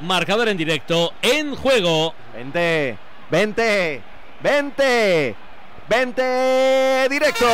marcador 0.00 0.48
en 0.48 0.56
directo, 0.56 1.12
en 1.22 1.54
juego. 1.54 2.14
20, 2.34 2.98
20, 3.30 4.02
20, 4.42 5.34
20 5.88 7.08
directo. 7.10 7.46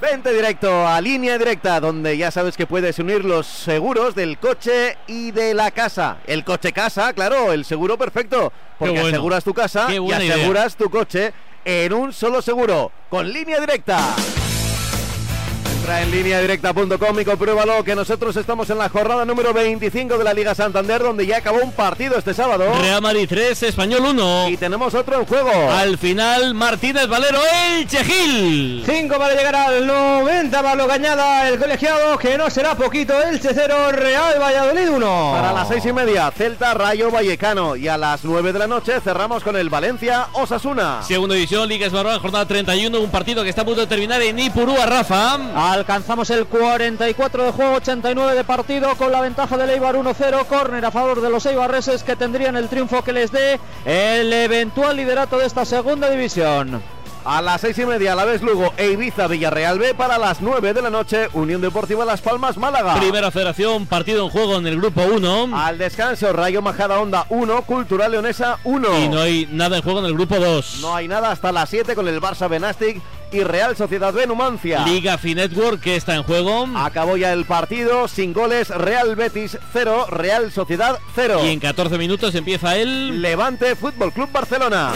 20 0.00 0.32
directo 0.32 0.86
a 0.86 1.00
línea 1.00 1.38
directa, 1.38 1.78
donde 1.78 2.16
ya 2.16 2.32
sabes 2.32 2.56
que 2.56 2.66
puedes 2.66 2.98
unir 2.98 3.24
los 3.24 3.46
seguros 3.46 4.16
del 4.16 4.36
coche 4.36 4.98
y 5.06 5.30
de 5.30 5.54
la 5.54 5.70
casa. 5.70 6.18
El 6.26 6.44
coche 6.44 6.72
casa, 6.72 7.12
claro, 7.12 7.52
el 7.52 7.64
seguro 7.64 7.96
perfecto, 7.96 8.52
porque 8.80 8.94
bueno. 8.94 9.08
aseguras 9.08 9.44
tu 9.44 9.54
casa 9.54 9.86
y 9.88 9.98
idea. 9.98 10.34
aseguras 10.34 10.74
tu 10.74 10.90
coche 10.90 11.32
en 11.64 11.92
un 11.92 12.12
solo 12.12 12.42
seguro, 12.42 12.90
con 13.08 13.32
línea 13.32 13.60
directa. 13.60 14.16
Entra 15.82 16.00
en 16.00 16.12
línea 16.12 16.40
directa.com 16.40 17.18
y 17.18 17.24
compruébalo 17.24 17.82
que 17.82 17.96
nosotros 17.96 18.36
estamos 18.36 18.70
en 18.70 18.78
la 18.78 18.88
jornada 18.88 19.24
número 19.24 19.52
25 19.52 20.16
de 20.16 20.22
la 20.22 20.32
Liga 20.32 20.54
Santander, 20.54 21.02
donde 21.02 21.26
ya 21.26 21.38
acabó 21.38 21.58
un 21.58 21.72
partido 21.72 22.16
este 22.16 22.34
sábado. 22.34 22.72
Real 22.80 23.02
Madrid 23.02 23.26
3, 23.28 23.64
Español 23.64 24.02
1. 24.10 24.50
Y 24.50 24.56
tenemos 24.58 24.94
otro 24.94 25.18
en 25.18 25.26
juego. 25.26 25.50
Al 25.72 25.98
final, 25.98 26.54
Martínez 26.54 27.08
Valero, 27.08 27.40
el 27.66 27.88
Chejil. 27.88 28.84
5 28.86 29.18
para 29.18 29.34
llegar 29.34 29.56
al 29.56 29.84
90, 29.84 30.62
Pablo 30.62 30.86
Cañada, 30.86 31.48
el 31.48 31.58
colegiado, 31.58 32.16
que 32.16 32.38
no 32.38 32.48
será 32.48 32.76
poquito, 32.76 33.20
Elche 33.20 33.50
0, 33.52 33.90
Real 33.90 34.40
Valladolid 34.40 34.88
1. 34.88 35.32
Para 35.34 35.52
las 35.52 35.66
seis 35.66 35.84
y 35.84 35.92
media, 35.92 36.30
Celta 36.30 36.74
Rayo 36.74 37.10
Vallecano. 37.10 37.74
Y 37.74 37.88
a 37.88 37.98
las 37.98 38.24
9 38.24 38.52
de 38.52 38.58
la 38.60 38.68
noche 38.68 39.00
cerramos 39.00 39.42
con 39.42 39.56
el 39.56 39.68
Valencia 39.68 40.28
Osasuna. 40.34 41.02
Segunda 41.02 41.34
división, 41.34 41.68
Liga 41.68 41.86
Esbarroa, 41.86 42.20
jornada 42.20 42.46
31, 42.46 43.00
un 43.00 43.10
partido 43.10 43.42
que 43.42 43.48
está 43.48 43.62
a 43.62 43.64
punto 43.64 43.80
de 43.80 43.88
terminar 43.88 44.22
en 44.22 44.38
Ipurúa, 44.38 44.86
Rafa. 44.86 45.71
Alcanzamos 45.72 46.28
el 46.28 46.44
44 46.44 47.44
de 47.44 47.50
juego, 47.52 47.76
89 47.76 48.34
de 48.34 48.44
partido 48.44 48.94
con 48.96 49.10
la 49.10 49.22
ventaja 49.22 49.56
del 49.56 49.70
Eibar 49.70 49.94
1-0, 49.94 50.44
córner 50.44 50.84
a 50.84 50.90
favor 50.90 51.22
de 51.22 51.30
los 51.30 51.46
eibarreses 51.46 52.02
que 52.02 52.14
tendrían 52.14 52.56
el 52.56 52.68
triunfo 52.68 53.02
que 53.02 53.14
les 53.14 53.32
dé 53.32 53.58
el 53.86 54.30
eventual 54.34 54.98
liderato 54.98 55.38
de 55.38 55.46
esta 55.46 55.64
segunda 55.64 56.10
división. 56.10 56.82
A 57.24 57.40
las 57.40 57.62
seis 57.62 57.78
y 57.78 57.86
media, 57.86 58.12
a 58.12 58.16
la 58.16 58.26
vez 58.26 58.42
Lugo 58.42 58.74
e 58.76 58.90
Ibiza 58.90 59.28
Villarreal 59.28 59.78
B. 59.78 59.94
Para 59.94 60.18
las 60.18 60.42
9 60.42 60.74
de 60.74 60.82
la 60.82 60.90
noche, 60.90 61.28
Unión 61.32 61.62
Deportiva 61.62 62.04
Las 62.04 62.20
Palmas 62.20 62.58
Málaga. 62.58 62.96
Primera 62.96 63.30
federación, 63.30 63.86
partido 63.86 64.24
en 64.24 64.30
juego 64.30 64.56
en 64.56 64.66
el 64.66 64.76
grupo 64.76 65.00
1. 65.02 65.56
Al 65.56 65.78
descanso, 65.78 66.34
Rayo 66.34 66.60
Majada 66.60 67.00
Onda 67.00 67.24
1, 67.30 67.62
Cultural 67.62 68.10
Leonesa 68.10 68.58
1. 68.64 68.98
Y 69.04 69.08
no 69.08 69.20
hay 69.20 69.48
nada 69.50 69.78
en 69.78 69.82
juego 69.82 70.00
en 70.00 70.04
el 70.04 70.12
grupo 70.12 70.38
2. 70.38 70.80
No 70.82 70.94
hay 70.94 71.08
nada 71.08 71.30
hasta 71.30 71.50
las 71.50 71.70
7 71.70 71.94
con 71.94 72.08
el 72.08 72.20
Barça 72.20 72.46
Benastic 72.46 73.00
y 73.32 73.42
Real 73.42 73.76
Sociedad 73.76 74.12
B 74.12 74.26
Numancia. 74.26 74.84
Liga 74.84 75.18
Finetwork 75.18 75.80
que 75.80 75.96
está 75.96 76.14
en 76.14 76.22
juego. 76.22 76.66
Acabó 76.76 77.16
ya 77.16 77.32
el 77.32 77.44
partido, 77.44 78.08
sin 78.08 78.32
goles, 78.32 78.68
Real 78.68 79.16
Betis 79.16 79.58
0, 79.72 80.06
Real 80.10 80.52
Sociedad 80.52 80.98
0. 81.14 81.40
Y 81.44 81.48
en 81.48 81.60
14 81.60 81.98
minutos 81.98 82.34
empieza 82.34 82.76
el 82.76 83.22
Levante 83.22 83.74
Fútbol 83.76 84.12
Club 84.12 84.30
Barcelona. 84.32 84.92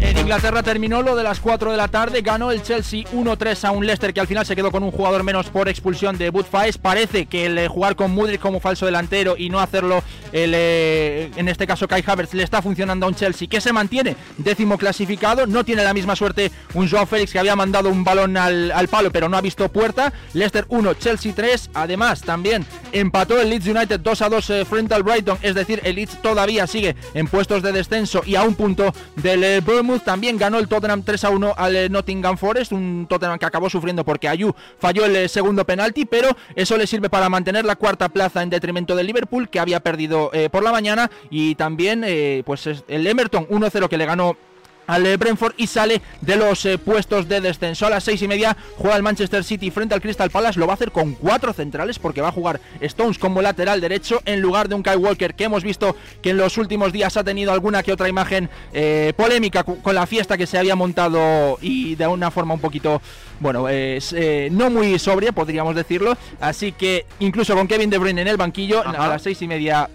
En 0.00 0.18
Inglaterra 0.18 0.62
terminó 0.62 1.02
lo 1.02 1.16
de 1.16 1.22
las 1.22 1.40
4 1.40 1.70
de 1.70 1.76
la 1.76 1.88
tarde, 1.88 2.20
ganó 2.20 2.50
el 2.50 2.62
Chelsea 2.62 3.04
1-3 3.12 3.64
a 3.64 3.70
un 3.70 3.86
Leicester 3.86 4.12
que 4.12 4.20
al 4.20 4.26
final 4.26 4.44
se 4.44 4.54
quedó 4.54 4.70
con 4.70 4.82
un 4.82 4.90
jugador 4.90 5.22
menos 5.22 5.46
por 5.46 5.68
expulsión 5.68 6.18
de 6.18 6.30
Budfais. 6.30 6.78
Parece 6.78 7.26
que 7.26 7.46
el 7.46 7.58
eh, 7.58 7.68
jugar 7.68 7.96
con 7.96 8.10
Mudrik 8.10 8.40
como 8.40 8.60
falso 8.60 8.86
delantero 8.86 9.36
y 9.38 9.48
no 9.48 9.58
hacerlo 9.58 10.02
el, 10.32 10.52
eh, 10.54 11.30
en 11.36 11.48
este 11.48 11.66
caso 11.66 11.88
Kai 11.88 12.04
Havertz 12.06 12.34
le 12.34 12.42
está 12.42 12.60
funcionando 12.60 13.06
a 13.06 13.08
un 13.08 13.14
Chelsea 13.14 13.48
que 13.48 13.60
se 13.60 13.72
mantiene 13.72 14.16
décimo 14.36 14.76
clasificado, 14.76 15.46
no 15.46 15.64
tiene 15.64 15.82
la 15.82 15.94
misma 15.94 16.14
suerte 16.14 16.52
un 16.74 16.88
Joao 16.88 17.06
Félix 17.06 17.32
que 17.32 17.38
había 17.38 17.56
mandado 17.56 17.65
un 17.74 18.04
balón 18.04 18.36
al, 18.36 18.70
al 18.72 18.88
palo 18.88 19.10
pero 19.10 19.28
no 19.28 19.36
ha 19.36 19.40
visto 19.40 19.68
puerta. 19.68 20.12
Leicester 20.32 20.64
1, 20.68 20.94
Chelsea 20.94 21.32
3, 21.34 21.70
además 21.74 22.22
también 22.22 22.64
empató 22.92 23.40
el 23.40 23.50
Leeds 23.50 23.66
United 23.66 24.00
2 24.00 24.22
a 24.22 24.28
2 24.28 24.50
eh, 24.50 24.64
frente 24.64 24.94
al 24.94 25.02
Brighton, 25.02 25.38
es 25.42 25.54
decir, 25.54 25.80
el 25.84 25.96
Leeds 25.96 26.20
todavía 26.22 26.66
sigue 26.66 26.96
en 27.14 27.26
puestos 27.26 27.62
de 27.62 27.72
descenso 27.72 28.22
y 28.24 28.34
a 28.34 28.42
un 28.42 28.54
punto 28.54 28.92
del 29.16 29.44
eh, 29.44 29.60
Bournemouth. 29.60 30.02
También 30.02 30.38
ganó 30.38 30.58
el 30.58 30.68
Tottenham 30.68 31.02
3 31.02 31.24
a 31.24 31.30
1 31.30 31.54
al 31.56 31.76
eh, 31.76 31.88
Nottingham 31.88 32.36
Forest, 32.36 32.72
un 32.72 33.06
Tottenham 33.08 33.38
que 33.38 33.46
acabó 33.46 33.68
sufriendo 33.70 34.04
porque 34.04 34.28
Ayu 34.28 34.54
falló 34.78 35.04
el 35.04 35.16
eh, 35.16 35.28
segundo 35.28 35.64
penalti, 35.64 36.04
pero 36.04 36.36
eso 36.54 36.76
le 36.76 36.86
sirve 36.86 37.10
para 37.10 37.28
mantener 37.28 37.64
la 37.64 37.76
cuarta 37.76 38.08
plaza 38.08 38.42
en 38.42 38.50
detrimento 38.50 38.94
del 38.94 39.06
Liverpool 39.06 39.48
que 39.48 39.60
había 39.60 39.80
perdido 39.80 40.30
por 40.50 40.62
la 40.62 40.72
mañana 40.72 41.10
y 41.30 41.54
también 41.54 42.04
pues 42.44 42.66
es 42.66 42.84
el 42.88 43.06
Emerton 43.06 43.46
1-0 43.48 43.88
que 43.88 43.96
le 43.96 44.06
ganó 44.06 44.36
al 44.86 45.06
eh, 45.06 45.16
Brentford 45.16 45.54
y 45.56 45.66
sale 45.66 46.02
de 46.20 46.36
los 46.36 46.64
eh, 46.64 46.78
puestos 46.78 47.28
de 47.28 47.40
descenso. 47.40 47.86
A 47.86 47.90
las 47.90 48.04
seis 48.04 48.22
y 48.22 48.28
media 48.28 48.56
juega 48.76 48.96
el 48.96 49.02
Manchester 49.02 49.44
City 49.44 49.70
frente 49.70 49.94
al 49.94 50.00
Crystal 50.00 50.30
Palace. 50.30 50.58
Lo 50.58 50.66
va 50.66 50.72
a 50.72 50.76
hacer 50.76 50.92
con 50.92 51.14
cuatro 51.14 51.52
centrales 51.52 51.98
porque 51.98 52.20
va 52.20 52.28
a 52.28 52.32
jugar 52.32 52.60
Stones 52.80 53.18
como 53.18 53.42
lateral 53.42 53.80
derecho 53.80 54.20
en 54.24 54.40
lugar 54.40 54.68
de 54.68 54.74
un 54.74 54.82
Kai 54.82 54.96
Walker 54.96 55.34
que 55.34 55.44
hemos 55.44 55.62
visto 55.62 55.96
que 56.22 56.30
en 56.30 56.36
los 56.36 56.58
últimos 56.58 56.92
días 56.92 57.16
ha 57.16 57.24
tenido 57.24 57.52
alguna 57.52 57.82
que 57.82 57.92
otra 57.92 58.08
imagen 58.08 58.48
eh, 58.72 59.12
polémica 59.16 59.64
con 59.64 59.94
la 59.94 60.06
fiesta 60.06 60.36
que 60.36 60.46
se 60.46 60.58
había 60.58 60.76
montado 60.76 61.58
y 61.60 61.94
de 61.94 62.06
una 62.06 62.30
forma 62.30 62.54
un 62.54 62.60
poquito, 62.60 63.00
bueno, 63.40 63.68
es, 63.68 64.12
eh, 64.12 64.48
no 64.50 64.70
muy 64.70 64.98
sobria, 64.98 65.32
podríamos 65.32 65.74
decirlo. 65.74 66.16
Así 66.40 66.72
que 66.72 67.06
incluso 67.20 67.54
con 67.54 67.66
Kevin 67.68 67.90
De 67.90 67.98
Bruyne 67.98 68.22
en 68.22 68.28
el 68.28 68.36
banquillo, 68.36 68.80
Ajá. 68.80 69.04
a 69.04 69.08
las 69.08 69.22
seis 69.22 69.40
y 69.42 69.48
media 69.48 69.88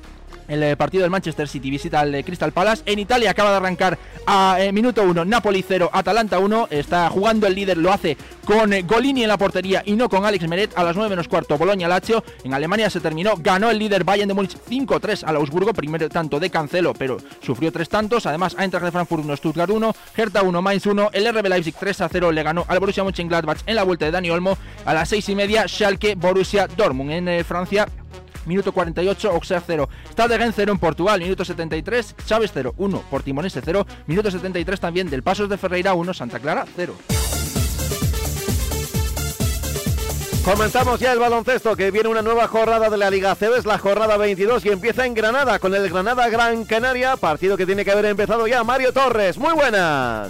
el 0.52 0.64
eh, 0.64 0.76
partido 0.76 1.04
del 1.04 1.12
Manchester 1.12 1.48
City 1.48 1.70
visita 1.70 2.02
al 2.02 2.14
eh, 2.14 2.24
Crystal 2.24 2.52
Palace. 2.52 2.84
En 2.86 3.00
Italia 3.00 3.32
acaba 3.32 3.52
de 3.52 3.58
arrancar 3.58 3.98
a 4.26 4.58
eh, 4.60 4.72
minuto 4.72 5.02
1, 5.04 5.24
Napoli 5.26 5.64
0, 5.66 5.90
Atalanta 5.94 6.40
1. 6.40 6.68
Está 6.70 7.10
jugando 7.10 7.48
el 7.48 7.56
líder, 7.56 7.78
lo 7.78 7.92
hace 7.92 8.18
con 8.46 8.74
eh, 8.74 8.82
Golini 8.82 9.24
en 9.24 9.30
la 9.30 9.38
portería 9.38 9.82
y 9.86 9.94
no 9.94 10.10
con 10.10 10.26
Alex 10.26 10.48
Meret. 10.48 10.78
A 10.78 10.84
las 10.84 10.96
9 10.96 11.10
menos 11.10 11.28
cuarto, 11.28 11.58
Boloña 11.58 11.88
Lazio. 11.88 12.24
En 12.44 12.54
Alemania 12.54 12.90
se 12.90 13.00
terminó, 13.00 13.36
ganó 13.38 13.70
el 13.70 13.80
líder 13.80 14.04
Bayern 14.04 14.28
de 14.28 14.34
Múnich 14.34 14.58
5-3 14.70 15.24
al 15.26 15.38
Augsburgo. 15.38 15.74
Primer 15.74 16.10
tanto 16.10 16.40
de 16.40 16.50
Cancelo, 16.50 16.94
pero 16.94 17.18
sufrió 17.42 17.72
tres 17.72 17.88
tantos. 17.88 18.26
Además, 18.26 18.56
Eintracht 18.60 18.86
de 18.86 18.92
Frankfurt 18.92 19.24
1, 19.24 19.38
Stuttgart 19.38 19.70
1, 19.70 19.96
Hertha 20.18 20.44
1, 20.44 20.62
Mainz 20.62 20.86
1. 20.86 21.10
El 21.14 21.34
RB 21.34 21.48
Leipzig 21.48 21.76
3-0 21.76 22.32
le 22.32 22.44
ganó 22.44 22.66
al 22.68 22.80
Borussia 22.80 23.04
Mönchengladbach 23.04 23.60
en 23.66 23.76
la 23.76 23.84
vuelta 23.84 24.06
de 24.06 24.12
Dani 24.12 24.30
Olmo. 24.30 24.58
A 24.86 24.94
las 24.94 25.10
6 25.10 25.30
y 25.30 25.36
media, 25.36 25.68
Schalke, 25.68 26.16
Borussia 26.16 26.68
Dortmund 26.68 27.12
en 27.12 27.28
eh, 27.28 27.44
Francia. 27.44 27.88
Minuto 28.46 28.72
48, 28.72 29.30
Auxerre 29.30 29.64
0. 29.66 29.90
Stade 30.12 30.38
Gen 30.38 30.54
0 30.54 30.72
en 30.72 30.80
Portugal. 30.80 31.20
Minuto 31.20 31.46
73, 31.46 32.16
Chávez 32.26 32.52
0. 32.54 32.74
1, 32.78 33.02
Portimonense 33.10 33.62
0. 33.64 33.86
Minuto 34.08 34.32
73 34.32 34.80
también 34.80 35.10
del 35.10 35.24
Pasos 35.24 35.50
de 35.50 35.58
Ferreira 35.58 35.94
1, 35.94 36.14
Santa 36.14 36.40
Clara 36.40 36.66
0. 36.76 36.96
Comenzamos 40.44 41.00
ya 41.00 41.12
el 41.14 41.20
baloncesto, 41.20 41.76
que 41.76 41.92
viene 41.92 42.10
una 42.10 42.24
nueva 42.24 42.48
jornada 42.48 42.90
de 42.90 42.98
la 42.98 43.12
Liga 43.12 43.36
CB, 43.36 43.58
es 43.60 43.66
la 43.66 43.78
jornada 43.78 44.18
22 44.18 44.66
y 44.66 44.70
empieza 44.70 45.06
en 45.06 45.14
Granada 45.14 45.60
con 45.60 45.74
el 45.76 45.88
Granada 45.88 46.28
Gran 46.30 46.66
Canaria, 46.66 47.16
partido 47.16 47.56
que 47.56 47.66
tiene 47.68 47.86
que 47.86 47.92
haber 47.92 48.06
empezado 48.06 48.48
ya. 48.48 48.64
Mario 48.64 48.92
Torres, 48.92 49.38
muy 49.38 49.54
buenas. 49.54 50.28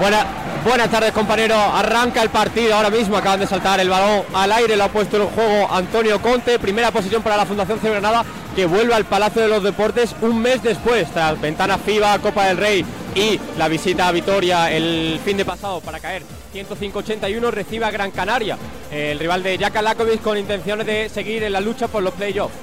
Buena- 0.00 0.26
buenas 0.64 0.90
tardes 0.90 1.12
compañero, 1.12 1.54
arranca 1.56 2.22
el 2.22 2.30
partido 2.30 2.74
ahora 2.74 2.90
mismo, 2.90 3.16
acaban 3.16 3.38
de 3.38 3.46
saltar 3.46 3.78
el 3.78 3.88
balón 3.88 4.24
al 4.34 4.50
aire, 4.50 4.76
lo 4.76 4.84
ha 4.84 4.88
puesto 4.88 5.16
en 5.16 5.28
juego 5.28 5.72
Antonio 5.72 6.20
Conte, 6.20 6.58
primera 6.58 6.90
posición 6.90 7.22
para 7.22 7.36
la 7.36 7.46
Fundación 7.46 7.78
Granada 7.82 8.24
que 8.56 8.66
vuelve 8.66 8.94
al 8.94 9.04
Palacio 9.04 9.42
de 9.42 9.48
los 9.48 9.62
Deportes 9.62 10.14
un 10.22 10.42
mes 10.42 10.60
después, 10.62 11.08
tras 11.12 11.40
ventana 11.40 11.78
FIBA, 11.78 12.18
Copa 12.18 12.46
del 12.46 12.56
Rey 12.56 12.84
y 13.14 13.38
la 13.58 13.68
visita 13.68 14.08
a 14.08 14.12
Vitoria 14.12 14.70
el 14.70 15.20
fin 15.24 15.36
de 15.36 15.44
pasado 15.44 15.80
para 15.80 16.00
caer 16.00 16.22
105-81 16.54 17.50
recibe 17.50 17.84
a 17.84 17.90
Gran 17.90 18.10
Canaria, 18.10 18.58
el 18.90 19.18
rival 19.18 19.42
de 19.42 19.58
Lakovic 19.58 20.20
con 20.22 20.38
intenciones 20.38 20.86
de 20.86 21.08
seguir 21.08 21.42
en 21.42 21.52
la 21.52 21.60
lucha 21.60 21.88
por 21.88 22.02
los 22.02 22.14
playoffs. 22.14 22.54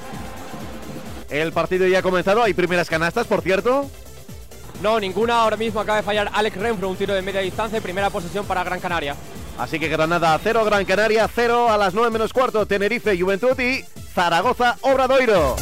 El 1.28 1.52
partido 1.52 1.86
ya 1.86 2.00
ha 2.00 2.02
comenzado, 2.02 2.42
hay 2.42 2.54
primeras 2.54 2.88
canastas, 2.88 3.26
por 3.26 3.42
cierto. 3.42 3.88
No, 4.82 4.98
ninguna, 4.98 5.42
ahora 5.42 5.56
mismo 5.56 5.80
acaba 5.80 5.98
de 5.98 6.02
fallar 6.02 6.30
Alex 6.32 6.56
Renfro, 6.56 6.88
un 6.88 6.96
tiro 6.96 7.14
de 7.14 7.22
media 7.22 7.40
distancia, 7.40 7.78
y 7.78 7.80
primera 7.80 8.10
posición 8.10 8.46
para 8.46 8.64
Gran 8.64 8.80
Canaria. 8.80 9.14
Así 9.58 9.78
que 9.78 9.88
Granada 9.88 10.38
0, 10.42 10.64
Gran 10.64 10.84
Canaria 10.84 11.28
0 11.32 11.70
a 11.70 11.76
las 11.76 11.94
9 11.94 12.10
menos 12.10 12.32
cuarto, 12.32 12.66
Tenerife, 12.66 13.18
Juventud 13.20 13.58
y 13.60 13.84
Zaragoza, 14.14 14.76
Obradoiro. 14.80 15.54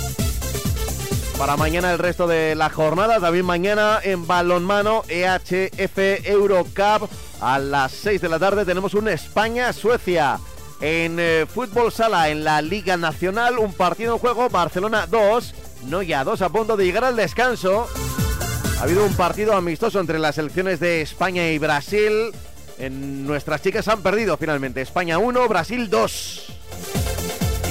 Para 1.38 1.56
mañana 1.56 1.92
el 1.92 2.00
resto 2.00 2.26
de 2.26 2.56
la 2.56 2.68
jornada, 2.68 3.20
también 3.20 3.46
mañana 3.46 4.00
en 4.02 4.26
balonmano 4.26 5.04
EHF 5.08 6.26
Eurocup 6.26 7.08
a 7.40 7.60
las 7.60 7.92
6 7.92 8.20
de 8.20 8.28
la 8.28 8.40
tarde 8.40 8.64
tenemos 8.64 8.94
un 8.94 9.06
España-Suecia. 9.06 10.40
En 10.80 11.18
eh, 11.20 11.46
fútbol 11.46 11.92
sala 11.92 12.28
en 12.28 12.42
la 12.42 12.60
Liga 12.60 12.96
Nacional, 12.96 13.60
un 13.60 13.72
partido 13.72 14.14
en 14.14 14.18
juego, 14.18 14.48
Barcelona 14.48 15.06
2, 15.06 15.54
no 15.86 16.02
ya 16.02 16.24
2 16.24 16.42
a 16.42 16.48
punto 16.48 16.76
de 16.76 16.84
llegar 16.84 17.04
al 17.04 17.14
descanso. 17.14 17.86
Ha 18.80 18.82
habido 18.82 19.04
un 19.04 19.14
partido 19.14 19.54
amistoso 19.54 20.00
entre 20.00 20.18
las 20.18 20.34
selecciones 20.34 20.80
de 20.80 21.02
España 21.02 21.48
y 21.50 21.58
Brasil. 21.58 22.32
En 22.78 23.24
nuestras 23.26 23.62
chicas 23.62 23.86
han 23.86 24.02
perdido 24.02 24.36
finalmente. 24.36 24.80
España 24.80 25.18
1, 25.18 25.48
Brasil 25.48 25.88
2. 25.88 26.46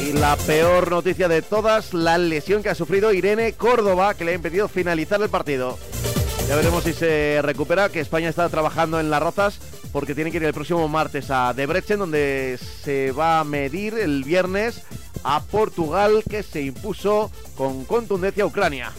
Y 0.07 0.13
la 0.13 0.38
peor 0.38 0.89
noticia 0.89 1.27
de 1.27 1.42
todas, 1.42 1.94
la 1.94 2.18
lesión 2.18 2.63
que 2.63 2.69
ha 2.69 2.75
sufrido 2.75 3.12
Irene 3.12 3.51
Córdoba, 3.54 4.13
que 4.13 4.24
le 4.24 4.31
ha 4.31 4.36
impedido 4.36 4.69
finalizar 4.69 5.21
el 5.21 5.27
partido. 5.27 5.77
Ya 6.48 6.56
veremos 6.56 6.86
si 6.86 6.94
se 6.94 7.42
recupera, 7.42 7.89
que 7.89 8.00
España 8.00 8.30
está 8.30 8.48
trabajando 8.48 9.01
en 9.01 9.09
las 9.09 9.21
rozas, 9.21 9.59
porque 9.92 10.15
tiene 10.15 10.31
que 10.31 10.38
ir 10.38 10.45
el 10.45 10.54
próximo 10.54 10.88
martes 10.88 11.30
a 11.30 11.54
Debrecen, 11.54 12.00
donde 12.00 12.57
se 12.83 13.12
va 13.12 13.42
a 13.42 13.44
medir 13.44 13.95
el 13.95 14.24
viernes 14.24 14.81
a 15.25 15.44
Portugal 15.44 16.24
que 16.30 16.42
se 16.42 16.62
impuso 16.62 17.30
con 17.57 17.83
contundencia 17.83 18.45
a 18.45 18.48
Ucrania. 18.48 18.94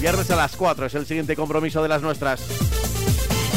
Viernes 0.00 0.30
a 0.30 0.36
las 0.36 0.56
4 0.56 0.86
es 0.86 0.94
el 0.94 1.04
siguiente 1.04 1.36
compromiso 1.36 1.82
de 1.82 1.90
las 1.90 2.00
nuestras. 2.00 2.40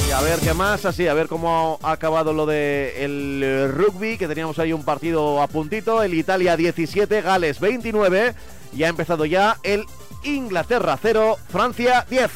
Y 0.08 0.12
a 0.12 0.22
ver 0.22 0.40
qué 0.40 0.54
más, 0.54 0.86
así, 0.86 1.08
a 1.08 1.14
ver 1.14 1.28
cómo 1.28 1.80
ha 1.82 1.92
acabado 1.92 2.32
lo 2.32 2.46
de 2.46 3.04
el 3.04 3.72
rugby, 3.74 4.18
que 4.18 4.28
teníamos 4.28 4.60
ahí 4.60 4.72
un 4.72 4.84
partido 4.84 5.42
a 5.42 5.48
puntito, 5.48 6.04
el 6.04 6.14
Italia 6.14 6.56
17, 6.56 7.22
Gales 7.22 7.60
29, 7.60 8.36
y 8.76 8.84
ha 8.84 8.88
empezado 8.88 9.26
ya 9.26 9.58
el 9.64 9.86
Inglaterra 10.24 10.98
0, 11.02 11.38
Francia 11.50 12.06
10. 12.10 12.30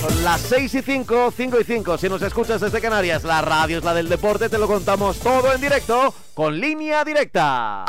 Son 0.00 0.24
las 0.24 0.40
6 0.40 0.74
y 0.74 0.82
5, 0.82 1.34
5 1.36 1.60
y 1.60 1.64
5. 1.64 1.98
Si 1.98 2.08
nos 2.08 2.22
escuchas 2.22 2.62
desde 2.62 2.80
Canarias, 2.80 3.24
la 3.24 3.42
radio 3.42 3.78
es 3.78 3.84
la 3.84 3.92
del 3.92 4.08
deporte, 4.08 4.48
te 4.48 4.56
lo 4.56 4.66
contamos 4.66 5.18
todo 5.18 5.52
en 5.52 5.60
directo 5.60 6.14
con 6.32 6.58
línea 6.58 7.04
directa. 7.04 7.84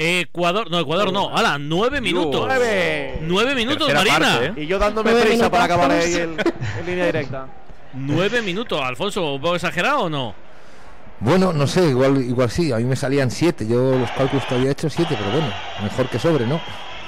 Ecuador, 0.00 0.70
no, 0.70 0.78
Ecuador 0.78 1.12
no, 1.12 1.36
hala, 1.36 1.58
nueve 1.58 2.00
minutos. 2.00 2.44
Nueve. 2.46 3.18
Nueve 3.22 3.54
minutos, 3.56 3.88
Tercera 3.88 4.04
Marina. 4.18 4.38
parte, 4.40 4.60
¿eh? 4.60 4.64
Y 4.64 4.66
yo 4.68 4.78
dándome 4.78 5.12
prisa 5.12 5.50
para 5.50 5.64
acabar 5.64 5.90
ahí 5.90 6.14
el- 6.14 6.36
en 6.78 6.86
línea 6.86 7.06
directa. 7.06 7.46
Nueve 7.94 8.40
minutos, 8.42 8.80
Alfonso, 8.80 9.34
¿un 9.34 9.40
poco 9.40 9.56
exagerado 9.56 10.02
o 10.02 10.08
no? 10.10 10.34
Bueno, 11.20 11.52
no 11.52 11.66
sé, 11.66 11.88
igual, 11.88 12.22
igual 12.22 12.48
sí, 12.48 12.70
a 12.70 12.76
mí 12.76 12.84
me 12.84 12.94
salían 12.94 13.28
siete, 13.32 13.66
yo 13.66 13.98
los 13.98 14.10
cálculos 14.12 14.44
que 14.46 14.54
había 14.54 14.70
hecho 14.70 14.88
siete, 14.88 15.16
pero 15.18 15.32
bueno, 15.32 15.52
mejor 15.82 16.08
que 16.08 16.18
sobre, 16.20 16.46
¿no? 16.46 16.60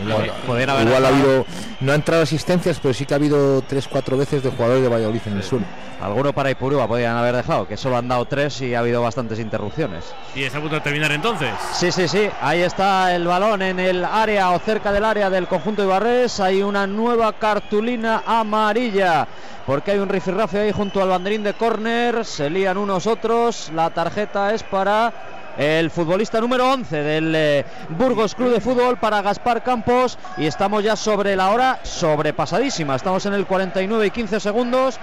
Igual, 0.05 0.33
Podrían 0.47 0.71
haber 0.71 0.87
igual 0.87 1.05
ha 1.05 1.09
habido, 1.09 1.47
no 1.81 1.93
ha 1.93 1.95
entrado 1.95 2.23
asistencias, 2.23 2.79
pero 2.81 2.95
sí 2.95 3.07
que 3.07 3.15
ha 3.15 3.17
habido 3.17 3.63
tres, 3.63 3.89
cuatro 3.89 4.17
veces 4.17 4.43
de 4.43 4.51
jugadores 4.51 4.83
de 4.83 4.89
Valladolid 4.89 5.21
en 5.27 5.37
el 5.37 5.43
suelo. 5.43 5.67
Alguno 6.01 6.33
para 6.33 6.51
Ipurúa 6.51 6.89
podrían 6.89 7.17
haber 7.17 7.37
dejado, 7.37 7.69
que 7.69 7.77
solo 7.77 7.99
han 7.99 8.09
dado 8.09 8.25
tres 8.25 8.63
y 8.63 8.75
ha 8.75 8.79
habido 8.79 9.03
bastantes 9.03 9.39
interrupciones. 9.39 10.15
Y 10.35 10.45
está 10.45 10.57
a 10.57 10.61
punto 10.63 10.77
de 10.77 10.81
terminar 10.81 11.13
entonces. 11.13 11.51
Sí, 11.75 11.93
sí, 11.93 12.09
sí. 12.09 12.31
Ahí 12.41 12.63
está 12.63 13.15
el 13.15 13.27
balón 13.27 13.61
en 13.61 13.79
el 13.79 14.05
área 14.05 14.51
o 14.51 14.59
cerca 14.61 14.93
del 14.93 15.05
área 15.05 15.29
del 15.29 15.47
conjunto 15.47 15.83
Ibarres. 15.83 16.41
Hay 16.41 16.63
una 16.63 16.87
nueva 16.87 17.35
cartulina 17.35 18.23
amarilla. 18.27 19.29
Porque 19.67 19.91
hay 19.91 19.99
un 19.99 20.09
rifirrafe 20.09 20.61
ahí 20.61 20.73
junto 20.73 21.03
al 21.03 21.11
banderín 21.11 21.43
de 21.43 21.53
córner. 21.53 22.25
Se 22.25 22.49
lían 22.49 22.79
unos 22.79 23.07
otros. 23.07 23.71
La 23.75 23.91
tarjeta 23.91 24.55
es 24.55 24.63
para 24.63 25.13
el 25.61 25.91
futbolista 25.91 26.41
número 26.41 26.73
11 26.73 27.03
del 27.03 27.35
eh, 27.37 27.65
Burgos 27.91 28.35
Club 28.35 28.51
de 28.51 28.63
Fútbol 28.63 28.97
para 28.97 29.21
Gaspar 29.21 29.63
Campos. 29.63 30.19
Y 30.39 30.47
estamos 30.47 30.83
ya 30.83 30.97
sobre 30.97 31.37
la 31.37 31.51
hora 31.51 31.81
sobrepasadísima. 31.83 32.97
Estamos 32.97 33.27
en 33.27 33.35
el 33.35 33.45
49 33.45 34.07
y 34.07 34.11
15 34.11 34.41
segundos. 34.41 34.99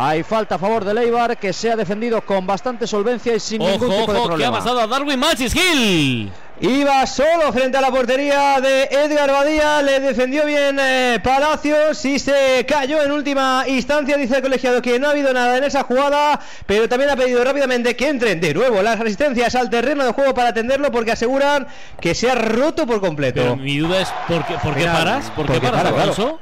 Hay 0.00 0.22
falta 0.22 0.54
a 0.54 0.58
favor 0.58 0.84
de 0.84 0.94
Leibar 0.94 1.36
que 1.38 1.52
se 1.52 1.72
ha 1.72 1.76
defendido 1.76 2.20
con 2.22 2.46
bastante 2.46 2.86
solvencia 2.86 3.34
y 3.34 3.40
sin 3.40 3.58
ningún 3.60 3.90
Ojo, 3.90 4.00
tipo 4.00 4.12
de 4.12 4.18
ojo, 4.20 4.28
¿qué 4.28 4.34
ha 4.34 4.36
problema. 4.36 4.58
pasado 4.58 4.80
a 4.80 4.86
Darwin 4.86 5.18
Machis 5.18 5.56
Hill? 5.56 6.30
Iba 6.60 7.04
solo 7.06 7.52
frente 7.52 7.78
a 7.78 7.80
la 7.80 7.90
portería 7.90 8.60
de 8.60 8.84
Edgar 8.84 9.28
Badía, 9.28 9.82
le 9.82 9.98
defendió 9.98 10.46
bien 10.46 10.78
eh, 10.80 11.18
Palacios 11.22 12.04
y 12.04 12.20
se 12.20 12.64
cayó 12.68 13.02
en 13.02 13.10
última 13.10 13.64
instancia. 13.66 14.16
Dice 14.16 14.36
el 14.36 14.42
colegiado 14.42 14.80
que 14.80 15.00
no 15.00 15.08
ha 15.08 15.10
habido 15.10 15.32
nada 15.32 15.58
en 15.58 15.64
esa 15.64 15.82
jugada, 15.82 16.38
pero 16.66 16.88
también 16.88 17.10
ha 17.10 17.16
pedido 17.16 17.42
rápidamente 17.42 17.96
que 17.96 18.08
entren 18.08 18.40
de 18.40 18.54
nuevo 18.54 18.80
las 18.82 19.00
resistencias 19.00 19.56
al 19.56 19.68
terreno 19.68 20.04
de 20.04 20.12
juego 20.12 20.32
para 20.32 20.50
atenderlo 20.50 20.92
porque 20.92 21.10
aseguran 21.10 21.66
que 22.00 22.14
se 22.14 22.30
ha 22.30 22.36
roto 22.36 22.86
por 22.86 23.00
completo. 23.00 23.40
Pero 23.40 23.56
mi 23.56 23.78
duda 23.78 24.00
es, 24.00 24.08
¿por 24.28 24.44
qué, 24.46 24.54
por 24.62 24.74
qué 24.74 24.80
Mira, 24.80 24.92
paras? 24.92 25.30
¿Por 25.32 25.46
qué 25.46 25.60
paras, 25.60 25.82
para, 25.82 26.12
claro. 26.12 26.40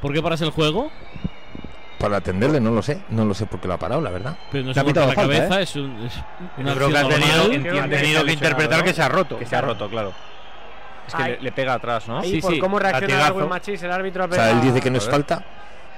¿Por 0.00 0.12
qué 0.12 0.22
paras 0.22 0.40
el 0.40 0.50
juego? 0.50 0.90
Para 2.00 2.16
atenderle, 2.16 2.60
no 2.60 2.70
lo 2.70 2.80
sé, 2.82 3.02
no 3.10 3.24
lo 3.26 3.34
sé 3.34 3.44
por 3.46 3.60
qué 3.60 3.68
lo 3.68 3.74
ha 3.74 3.78
parado, 3.78 4.00
la 4.00 4.10
verdad. 4.10 4.36
Pero 4.50 4.64
no 4.64 4.70
ha 4.70 4.74
se 4.74 4.80
golpea 4.82 5.04
pitado 5.04 5.06
la 5.08 5.14
falta, 5.14 5.36
cabeza, 5.36 5.60
¿eh? 5.60 5.62
es, 5.62 5.76
un, 5.76 6.02
es 6.06 6.14
una 6.56 6.70
Yo 6.72 6.76
creo 6.76 6.88
que 6.88 6.98
ha 6.98 7.08
tenido, 7.08 8.20
ha 8.20 8.24
que 8.24 8.32
interpretar 8.32 8.82
que 8.84 8.92
se 8.94 9.02
ha 9.02 9.08
roto. 9.08 9.38
Que 9.38 9.44
se 9.46 9.54
ha 9.54 9.60
roto, 9.60 9.88
claro. 9.88 10.12
Es 11.06 11.14
que 11.14 11.22
le, 11.24 11.40
le 11.42 11.52
pega 11.52 11.74
atrás, 11.74 12.08
¿no? 12.08 12.20
Ahí 12.20 12.30
Sí, 12.30 12.40
por 12.40 12.52
sí, 12.54 12.58
cómo 12.58 12.78
reacciona 12.78 13.32
Machis, 13.48 13.82
el 13.82 13.92
árbitro 13.92 14.24
ha 14.24 14.26
O 14.26 14.32
sea, 14.32 14.50
él 14.50 14.60
dice 14.62 14.80
que 14.80 14.90
no 14.90 14.98
es 14.98 15.08
falta 15.08 15.44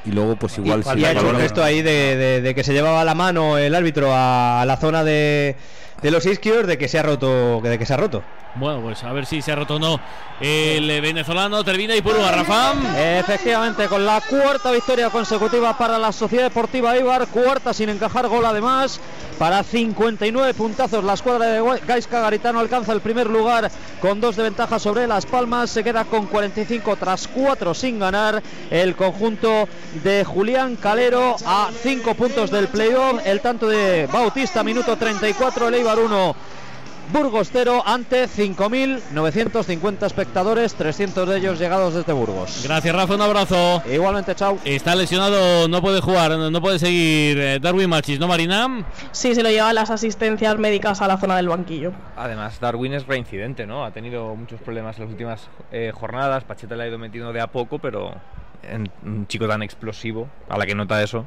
y 0.05 0.11
luego 0.11 0.35
pues 0.35 0.59
igual 0.59 0.81
y, 0.81 0.83
sí. 0.83 0.99
y 0.99 1.05
ha 1.05 1.13
hecho 1.13 1.29
un 1.29 1.37
gesto 1.37 1.63
ahí 1.63 1.81
de, 1.83 2.17
de- 2.17 2.41
de 2.41 2.55
que 2.57 2.65
se 2.65 2.73
llevaba 2.73 3.05
la 3.05 3.15
mano 3.15 3.57
el 3.59 3.73
árbitro 3.73 4.11
a 4.13 4.65
la 4.67 4.77
zona 4.77 5.05
de, 5.05 5.55
de 6.03 6.11
los 6.11 6.27
isquios 6.27 6.67
de 6.67 6.77
que 6.77 6.89
se 6.89 6.99
ha 6.99 7.03
roto 7.03 7.61
de 7.61 7.79
que 7.79 7.87
se 7.87 7.95
ha 7.95 7.97
roto 7.97 8.23
Bueno, 8.57 8.81
pues 8.83 9.03
a 9.05 9.13
ver 9.13 9.25
si 9.25 9.41
se 9.41 9.53
ha 9.53 9.57
roto 9.57 9.77
o 9.77 9.79
no. 9.79 10.01
El 10.41 10.91
eh, 10.91 11.01
venezolano 11.01 11.65
termina 11.65 11.95
y 11.95 12.03
por 12.03 12.19
a 12.19 12.33
Rafa. 12.33 12.75
Efectivamente, 13.19 13.87
con 13.87 14.05
la 14.05 14.21
cuarta 14.21 14.71
victoria 14.73 15.09
consecutiva 15.09 15.79
para 15.79 15.99
la 15.99 16.13
Sociedad 16.13 16.45
Deportiva 16.45 16.99
Ibar, 16.99 17.29
cuarta 17.29 17.73
sin 17.73 17.89
encajar 17.89 18.29
gol 18.29 18.45
además, 18.45 19.01
para 19.39 19.63
59 19.63 20.53
puntazos. 20.55 21.05
La 21.05 21.15
escuadra 21.15 21.47
de 21.47 21.81
Gaisca 21.87 22.21
Garitano 22.21 22.59
alcanza 22.59 22.93
el 22.93 23.01
primer 23.01 23.29
lugar 23.29 23.71
con 24.01 24.21
dos 24.21 24.37
de 24.37 24.43
ventaja 24.43 24.79
sobre 24.79 25.07
Las 25.07 25.27
Palmas, 25.27 25.71
se 25.71 25.85
queda 25.85 26.05
con 26.05 26.27
45 26.27 26.97
tras 26.97 27.29
cuatro 27.29 27.73
sin 27.73 28.01
ganar. 28.01 28.43
El 28.71 28.97
conjunto 28.97 29.69
de 30.03 30.25
Julián 30.25 30.77
Calero 30.77 31.37
a 31.47 31.71
5 31.83 32.15
puntos 32.15 32.51
del 32.51 32.69
playoff, 32.69 33.21
el 33.25 33.41
tanto 33.41 33.69
de 33.69 34.09
Bautista, 34.13 34.65
minuto 34.65 34.97
34, 34.97 35.69
el 35.69 35.75
Eibar 35.75 35.92
1. 35.99 36.37
Burgos 37.13 37.51
0 37.53 37.83
ante 37.85 38.27
5.950 38.29 40.07
espectadores, 40.07 40.75
300 40.75 41.29
de 41.29 41.37
ellos 41.39 41.59
llegados 41.59 41.95
desde 41.95 42.13
Burgos. 42.13 42.63
Gracias, 42.65 42.95
Rafa, 42.95 43.15
un 43.17 43.21
abrazo. 43.23 43.83
Igualmente, 43.93 44.35
chao. 44.35 44.59
Está 44.65 44.95
lesionado, 44.95 45.69
no 45.69 45.83
puede 45.83 46.01
jugar, 46.01 46.31
no 46.39 46.61
puede 46.63 46.79
seguir 46.79 47.39
eh, 47.39 47.59
Darwin 47.61 47.91
Machis, 47.91 48.19
¿no, 48.21 48.29
Marina? 48.29 48.85
Sí, 49.11 49.35
se 49.35 49.43
lo 49.43 49.51
llevan 49.51 49.75
las 49.75 49.91
asistencias 49.91 50.57
médicas 50.59 51.03
a 51.03 51.09
la 51.09 51.19
zona 51.19 51.37
del 51.37 51.49
banquillo. 51.49 51.93
Además, 52.17 52.61
Darwin 52.61 52.95
es 52.95 53.07
reincidente, 53.07 53.67
¿no? 53.67 53.85
Ha 53.85 53.91
tenido 53.91 54.35
muchos 54.37 54.61
problemas 54.61 54.97
en 54.97 55.03
las 55.05 55.11
últimas 55.11 55.49
eh, 55.73 55.91
jornadas. 55.93 56.45
Pacheta 56.45 56.77
le 56.77 56.85
ha 56.85 56.89
ido 56.89 56.99
metiendo 56.99 57.33
de 57.33 57.41
a 57.41 57.49
poco, 57.49 57.79
pero 57.79 58.15
en- 58.63 58.91
un 59.05 59.27
chico 59.27 59.47
tan 59.49 59.63
explosivo, 59.63 60.29
a 60.49 60.57
la 60.57 60.65
que 60.67 60.75
nota 60.75 61.03
eso. 61.03 61.27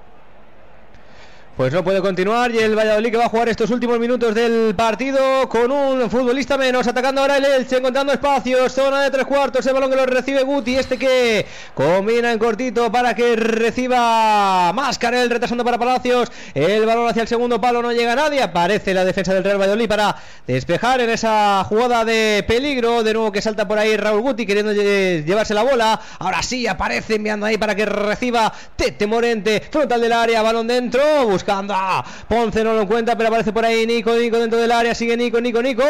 Pues 1.57 1.72
no 1.72 1.86
puede 1.86 2.02
continuar 2.02 2.52
y 2.52 2.57
el 2.60 2.75
Valladolid 2.78 3.12
que 3.12 3.16
va 3.18 3.28
a 3.28 3.30
jugar 3.30 3.48
estos 3.48 3.69
últimos 3.72 3.98
minutos 3.98 4.36
del 4.36 4.75
partido 4.75 5.48
con 5.48 5.72
un 5.72 6.10
futbolista 6.12 6.57
menos, 6.57 6.86
atacando 6.86 7.22
ahora 7.22 7.38
el 7.38 7.46
Elche, 7.46 7.78
encontrando 7.78 8.12
espacios, 8.12 8.74
zona 8.74 9.02
de 9.04 9.10
tres 9.10 9.25
cuartos, 9.25 9.66
el 9.66 9.74
balón 9.74 9.90
que 9.90 9.96
lo 9.96 10.06
recibe 10.06 10.44
Guti, 10.44 10.75
este 10.75 10.98
que 10.98 11.46
combina 11.74 12.34
en 12.34 12.40
cortito 12.40 12.92
para 12.92 13.16
que 13.16 13.38
reciba 13.38 14.74
Máscarel, 14.74 15.30
retrasando 15.30 15.63
para 15.63 15.78
Palacios, 15.78 16.30
el 16.54 16.86
balón 16.86 17.07
hacia 17.07 17.22
el 17.22 17.30
segundo 17.30 17.62
palo, 17.62 17.81
no 17.81 17.94
llega 17.94 18.16
nadie, 18.16 18.42
aparece 18.44 18.94
la 18.94 19.06
defensa 19.06 19.34
del 19.34 19.46
Real 19.46 19.57
Valladolid 19.57 19.88
para 19.88 20.13
despejar 20.46 21.00
en 21.00 21.10
esa 21.10 21.63
jugada 21.63 22.04
de 22.04 22.44
peligro, 22.46 23.02
de 23.02 23.13
nuevo 23.13 23.31
que 23.31 23.42
salta 23.42 23.66
por 23.66 23.80
ahí 23.80 23.96
Raúl 23.96 24.19
Guti 24.19 24.46
queriendo 24.46 24.74
lle- 24.74 25.24
llevarse 25.24 25.54
la 25.54 25.63
bola, 25.63 26.02
ahora 26.19 26.44
sí 26.44 26.68
aparece 26.68 27.16
enviando 27.16 27.46
ahí 27.46 27.57
para 27.57 27.75
que 27.75 27.86
reciba 27.86 28.52
Tete 28.76 29.07
Morente, 29.07 29.64
frontal 29.71 30.02
del 30.02 30.12
área, 30.12 30.42
balón 30.42 30.68
dentro, 30.68 31.02
buscando 31.45 31.75
a 31.75 32.04
Ponce, 32.28 32.64
no 32.64 32.73
lo 32.73 32.81
encuentra, 32.81 33.16
pero 33.16 33.30
aparece 33.30 33.54
por 33.54 33.64
ahí 33.64 33.85
Nico, 33.85 34.11
Nico 34.16 34.40
dentro 34.40 34.57
del 34.57 34.71
área, 34.71 34.95
sigue 34.95 35.16
Nico, 35.16 35.40
Nico, 35.40 35.61
Nico, 35.61 35.83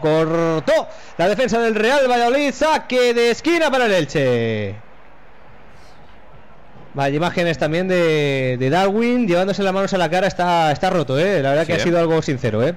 cortó 0.00 0.88
la 1.18 1.28
defensa 1.28 1.58
del 1.60 1.74
Real 1.74 2.08
Valladolid, 2.08 2.52
saque 2.52 3.12
de 3.12 3.30
esquina 3.32 3.68
para 3.70 3.86
el 3.86 3.92
Elche. 3.92 4.76
Vaya 6.94 7.16
imágenes 7.16 7.58
también 7.58 7.88
de, 7.88 8.56
de 8.60 8.70
Darwin 8.70 9.26
llevándose 9.26 9.64
las 9.64 9.74
manos 9.74 9.92
a 9.92 9.98
la 9.98 10.08
cara, 10.08 10.28
está, 10.28 10.70
está 10.70 10.90
roto, 10.90 11.18
¿eh? 11.18 11.42
la 11.42 11.50
verdad 11.50 11.66
que 11.66 11.72
ha 11.72 11.80
sido 11.80 11.98
algo 11.98 12.22
sincero. 12.22 12.62
¿eh? 12.62 12.76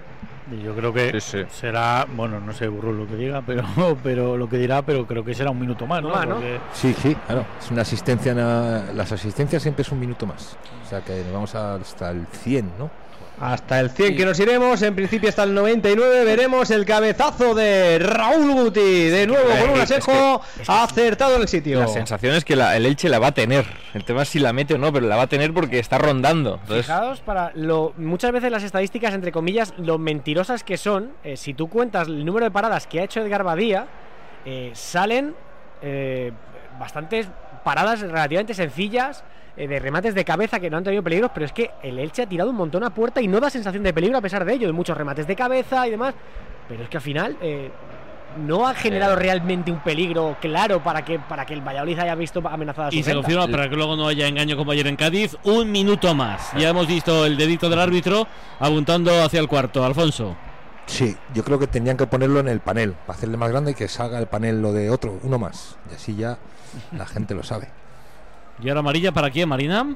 Y 0.51 0.61
Yo 0.63 0.73
creo 0.75 0.93
que 0.93 1.11
Sí, 1.19 1.19
sí. 1.19 1.45
será, 1.49 2.05
bueno, 2.15 2.39
no 2.39 2.53
sé 2.53 2.67
Burro 2.69 2.93
lo 2.93 3.05
que 3.07 3.15
diga, 3.15 3.41
pero, 3.45 3.63
pero 4.03 4.37
lo 4.37 4.47
que 4.47 4.57
dirá, 4.57 4.81
pero 4.81 5.05
creo 5.05 5.23
que 5.23 5.33
será 5.33 5.51
un 5.51 5.59
minuto 5.59 5.85
más, 5.85 6.01
¿no? 6.01 6.09
Más, 6.09 6.25
¿no? 6.27 6.35
Porque- 6.35 6.59
Sí, 6.73 6.93
sí, 7.01 7.15
claro. 7.25 7.45
Es 7.59 7.69
una 7.71 7.81
asistencia, 7.81 8.33
las 8.33 9.11
asistencias 9.11 9.61
siempre 9.61 9.81
es 9.81 9.91
un 9.91 9.99
minuto 9.99 10.25
más. 10.25 10.57
O 10.85 10.89
sea 10.89 11.01
que 11.01 11.21
vamos 11.33 11.53
hasta 11.53 12.11
el 12.11 12.25
100, 12.27 12.71
¿no? 12.79 12.89
Hasta 13.39 13.79
el 13.79 13.91
100 13.91 14.15
que 14.17 14.25
nos 14.25 14.39
iremos, 14.39 14.81
en 14.81 14.95
principio 14.95 15.29
hasta 15.29 15.43
el 15.43 15.53
99 15.53 16.25
veremos 16.25 16.71
el 16.71 16.85
cabezazo 16.85 17.53
de 17.53 17.99
Raúl 17.99 18.51
Guti, 18.51 19.09
de 19.09 19.27
nuevo 19.27 19.47
con 19.47 19.69
un 19.69 19.79
es 19.81 19.89
que- 19.89 19.95
asejo 19.95 20.41
acertado 20.67 21.35
en 21.35 21.41
el 21.43 21.47
sitio. 21.47 21.79
La 21.79 21.87
sensación 21.87 22.33
es 22.33 22.43
que 22.43 22.55
la- 22.55 22.75
el 22.75 22.87
Elche 22.87 23.09
la 23.09 23.19
va 23.19 23.27
a 23.27 23.31
tener. 23.33 23.65
El 23.93 24.03
tema 24.05 24.23
es 24.23 24.29
si 24.29 24.39
la 24.39 24.53
mete 24.53 24.73
o 24.73 24.79
no, 24.79 24.91
pero 24.91 25.05
la 25.05 25.15
va 25.17 25.23
a 25.23 25.27
tener 25.27 25.53
porque 25.53 25.77
está 25.77 25.99
rondando. 25.99 26.55
Entonces, 26.61 26.87
Fijaos 26.87 27.19
para 27.21 27.51
lo 27.53 27.93
muchas 27.97 28.31
veces 28.31 28.51
las 28.51 28.63
estadísticas 28.63 29.13
entre 29.13 29.31
comillas 29.31 29.71
lo 29.77 29.99
mentirosas 29.99 30.63
que 30.63 30.77
son. 30.77 31.11
eh, 31.23 31.37
si 31.37 31.53
tú 31.53 31.69
cuentas 31.69 32.07
el 32.07 32.25
número 32.25 32.45
de 32.45 32.51
paradas 32.51 32.87
que 32.87 33.01
ha 33.01 33.03
hecho 33.03 33.21
Edgar 33.21 33.43
Badía, 33.43 33.85
eh, 34.45 34.71
salen 34.73 35.35
eh, 35.83 36.31
bastantes 36.79 37.27
paradas 37.63 37.99
relativamente 38.01 38.55
sencillas 38.55 39.23
eh, 39.57 39.67
de 39.67 39.79
remates 39.79 40.13
de 40.15 40.23
cabeza 40.23 40.59
que 40.59 40.69
no 40.69 40.77
han 40.77 40.83
tenido 40.83 41.03
peligros, 41.03 41.31
pero 41.33 41.45
es 41.45 41.51
que 41.51 41.71
el 41.83 41.99
Elche 41.99 42.21
ha 42.23 42.29
tirado 42.29 42.49
un 42.51 42.55
montón 42.55 42.83
a 42.83 42.91
puerta 42.91 43.21
y 43.21 43.27
no 43.27 43.39
da 43.39 43.49
sensación 43.49 43.83
de 43.83 43.93
peligro 43.93 44.17
a 44.17 44.21
pesar 44.21 44.45
de 44.45 44.53
ello, 44.53 44.67
de 44.67 44.73
muchos 44.73 44.95
remates 44.97 45.25
de 45.27 45.35
cabeza 45.35 45.87
y 45.87 45.91
demás. 45.91 46.13
Pero 46.69 46.83
es 46.83 46.89
que 46.89 46.97
al 46.97 47.03
final 47.03 47.37
eh, 47.41 47.71
no 48.45 48.67
ha 48.67 48.73
generado 48.75 49.15
realmente 49.15 49.71
un 49.71 49.79
peligro 49.79 50.37
claro 50.41 50.83
para 50.83 51.03
que 51.03 51.17
para 51.17 51.45
que 51.45 51.53
el 51.53 51.61
Valladolid 51.61 51.97
haya 51.97 52.13
visto 52.15 52.41
amenazada 52.47 52.91
su 52.91 52.97
Y 52.97 53.03
se 53.03 53.11
venta. 53.11 53.23
confirma 53.23 53.47
para 53.47 53.69
que 53.69 53.75
luego 53.75 53.95
no 53.95 54.07
haya 54.07 54.27
engaño 54.27 54.57
como 54.57 54.71
ayer 54.71 54.85
en 54.87 54.95
Cádiz. 54.95 55.35
Un 55.43 55.71
minuto 55.71 56.13
más. 56.13 56.51
Ya 56.57 56.69
hemos 56.69 56.87
visto 56.87 57.25
el 57.25 57.37
dedito 57.37 57.69
del 57.69 57.79
árbitro 57.79 58.27
apuntando 58.59 59.23
hacia 59.23 59.39
el 59.39 59.47
cuarto. 59.47 59.83
Alfonso. 59.85 60.35
Sí, 60.85 61.15
yo 61.33 61.43
creo 61.43 61.59
que 61.59 61.67
tendrían 61.67 61.97
que 61.97 62.07
ponerlo 62.07 62.39
en 62.39 62.47
el 62.47 62.61
panel, 62.61 62.93
para 62.93 63.17
hacerle 63.17 63.35
más 63.37 63.49
grande 63.49 63.71
y 63.71 63.73
que 63.73 63.87
salga 63.89 64.19
el 64.19 64.27
panel 64.27 64.61
lo 64.61 64.71
de 64.71 64.89
otro, 64.89 65.19
uno 65.23 65.37
más. 65.37 65.77
Y 65.91 65.95
así 65.95 66.15
ya 66.15 66.37
la 66.95 67.05
gente 67.05 67.33
lo 67.35 67.43
sabe. 67.43 67.69
¿Y 68.61 68.69
ahora 68.69 68.79
amarilla 68.79 69.11
para 69.11 69.29
quién, 69.29 69.49
Marina? 69.49 69.95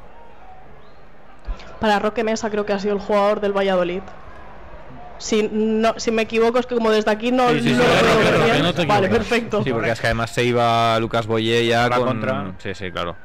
Para 1.79 1.99
Roque 1.99 2.23
Mesa 2.23 2.49
creo 2.49 2.65
que 2.65 2.73
ha 2.73 2.79
sido 2.79 2.93
el 2.93 2.99
jugador 2.99 3.41
del 3.41 3.53
Valladolid. 3.53 4.01
Si, 5.17 5.47
no, 5.51 5.93
si 5.97 6.09
me 6.11 6.23
equivoco 6.23 6.57
es 6.57 6.65
que 6.65 6.75
como 6.75 6.89
desde 6.89 7.11
aquí 7.11 7.31
no, 7.31 7.49
Sí, 7.49 7.61
sí, 7.61 7.69
sí, 7.69 7.75
no 7.75 8.37
lo 8.37 8.45
veo 8.45 8.63
no 8.63 8.73
te 8.73 8.85
Vale, 8.85 9.07
perfecto. 9.07 9.63
Sí, 9.63 9.71
porque 9.71 9.91
es 9.91 9.99
que 9.99 10.07
además 10.07 10.31
se 10.31 10.43
iba 10.43 10.99
Lucas 10.99 11.27
Boye 11.27 11.65
ya 11.67 11.89
con... 11.89 12.05
contra. 12.05 12.53
Sí, 12.57 12.73
sí, 12.73 12.91
claro. 12.91 13.15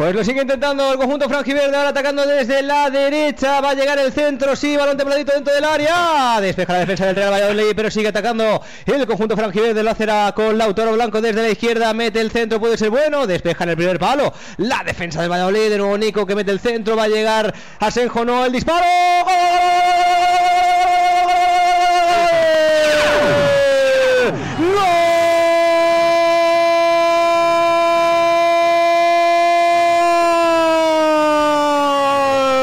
Pues 0.00 0.14
lo 0.14 0.24
sigue 0.24 0.40
intentando 0.40 0.92
el 0.92 0.96
conjunto 0.98 1.28
franjiverde, 1.28 1.76
ahora 1.76 1.90
atacando 1.90 2.24
desde 2.24 2.62
la 2.62 2.88
derecha, 2.88 3.60
va 3.60 3.72
a 3.72 3.74
llegar 3.74 3.98
el 3.98 4.10
centro, 4.14 4.56
sí, 4.56 4.74
balón 4.74 4.96
templadito 4.96 5.34
dentro 5.34 5.52
del 5.52 5.62
área, 5.62 6.40
despeja 6.40 6.72
la 6.72 6.78
defensa 6.78 7.04
del 7.04 7.16
Real 7.16 7.30
Valladolid, 7.30 7.72
pero 7.76 7.90
sigue 7.90 8.08
atacando 8.08 8.62
el 8.86 9.06
conjunto 9.06 9.36
franjiverde, 9.36 9.82
lo 9.82 9.90
hace 9.90 10.06
la- 10.06 10.32
con 10.34 10.56
Lautaro 10.56 10.94
Blanco 10.94 11.20
desde 11.20 11.42
la 11.42 11.50
izquierda, 11.50 11.92
mete 11.92 12.18
el 12.22 12.30
centro, 12.30 12.58
puede 12.58 12.78
ser 12.78 12.88
bueno, 12.88 13.26
despeja 13.26 13.64
en 13.64 13.70
el 13.70 13.76
primer 13.76 13.98
palo, 13.98 14.32
la 14.56 14.82
defensa 14.84 15.20
del 15.20 15.30
Valladolid, 15.30 15.68
de 15.68 15.76
nuevo 15.76 15.98
Nico 15.98 16.24
que 16.24 16.34
mete 16.34 16.50
el 16.50 16.60
centro, 16.60 16.96
va 16.96 17.02
a 17.04 17.08
llegar 17.08 17.52
Asenjo, 17.80 18.24
no, 18.24 18.46
el 18.46 18.52
disparo, 18.52 18.86
¡Gol! 24.30 24.80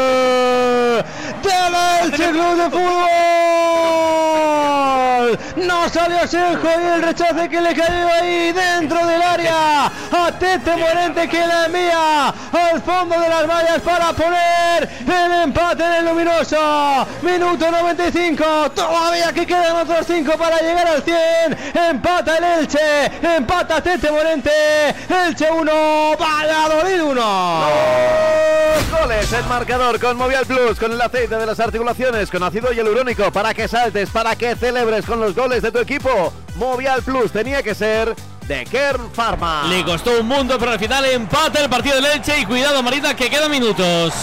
¡Gol! 0.08 1.04
¡Del 1.44 1.74
Elche 2.04 2.30
Club 2.32 2.56
de 2.58 2.70
Fútbol! 2.70 3.08
No 5.68 5.77
salió 5.90 6.28
Senjo 6.28 6.68
y 6.68 6.88
el 6.96 7.02
rechace 7.02 7.50
que 7.50 7.62
le 7.62 7.74
cayó 7.74 8.08
ahí 8.14 8.52
dentro 8.52 9.06
del 9.06 9.22
área 9.22 9.86
a 9.86 10.32
Tete 10.38 10.76
Morente 10.76 11.28
que 11.28 11.40
la 11.40 11.66
envía 11.66 12.28
al 12.28 12.82
fondo 12.82 13.20
de 13.20 13.30
las 13.30 13.48
vallas 13.48 13.82
para 13.82 14.14
poner 14.14 14.90
el 15.08 15.32
empate 15.44 15.84
en 15.84 15.94
el 15.94 16.06
luminoso. 16.06 17.08
Minuto 17.22 17.72
95, 17.72 18.72
todavía 18.76 19.32
que 19.34 19.46
quedan 19.46 19.76
otros 19.78 20.06
5 20.08 20.38
para 20.38 20.60
llegar 20.60 20.88
al 20.88 21.04
100. 21.04 21.18
Empata 21.90 22.38
el 22.38 22.44
Elche, 22.44 23.06
empata 23.22 23.82
Tete 23.82 24.12
Morente. 24.12 24.52
Elche 25.10 25.52
1, 25.52 26.18
Valladolid 26.18 27.04
1. 27.04 27.22
Dos 28.78 29.00
goles 29.00 29.34
el 29.34 29.46
marcador 29.46 30.00
con 30.00 30.18
Movial 30.18 30.46
Plus, 30.46 30.80
con 30.80 30.92
el 30.92 31.02
aceite 31.02 31.36
de 31.36 31.46
las 31.46 31.60
articulaciones, 31.60 32.30
con 32.30 32.44
ácido 32.44 32.72
hialurónico, 32.72 33.32
para 33.32 33.54
que 33.54 33.68
saltes, 33.68 34.10
para 34.10 34.36
que 34.36 34.56
celebres 34.56 35.06
con 35.06 35.20
los 35.20 35.36
goles 35.36 35.62
de 35.62 35.72
tu 35.72 35.77
equipo. 35.82 36.34
Movial 36.56 37.02
Plus 37.04 37.32
tenía 37.32 37.62
que 37.62 37.76
ser 37.76 38.16
de 38.48 38.66
Kern 38.66 39.12
Pharma. 39.12 39.66
Le 39.70 39.84
costó 39.84 40.20
un 40.20 40.28
mundo, 40.28 40.58
pero 40.58 40.72
al 40.72 40.80
final 40.80 41.06
empata 41.06 41.62
el 41.62 41.70
partido 41.70 41.96
de 41.96 42.02
leche 42.02 42.40
y 42.40 42.46
cuidado, 42.46 42.82
Marina, 42.82 43.16
que 43.16 43.30
quedan 43.30 43.52
minutos. 43.52 44.14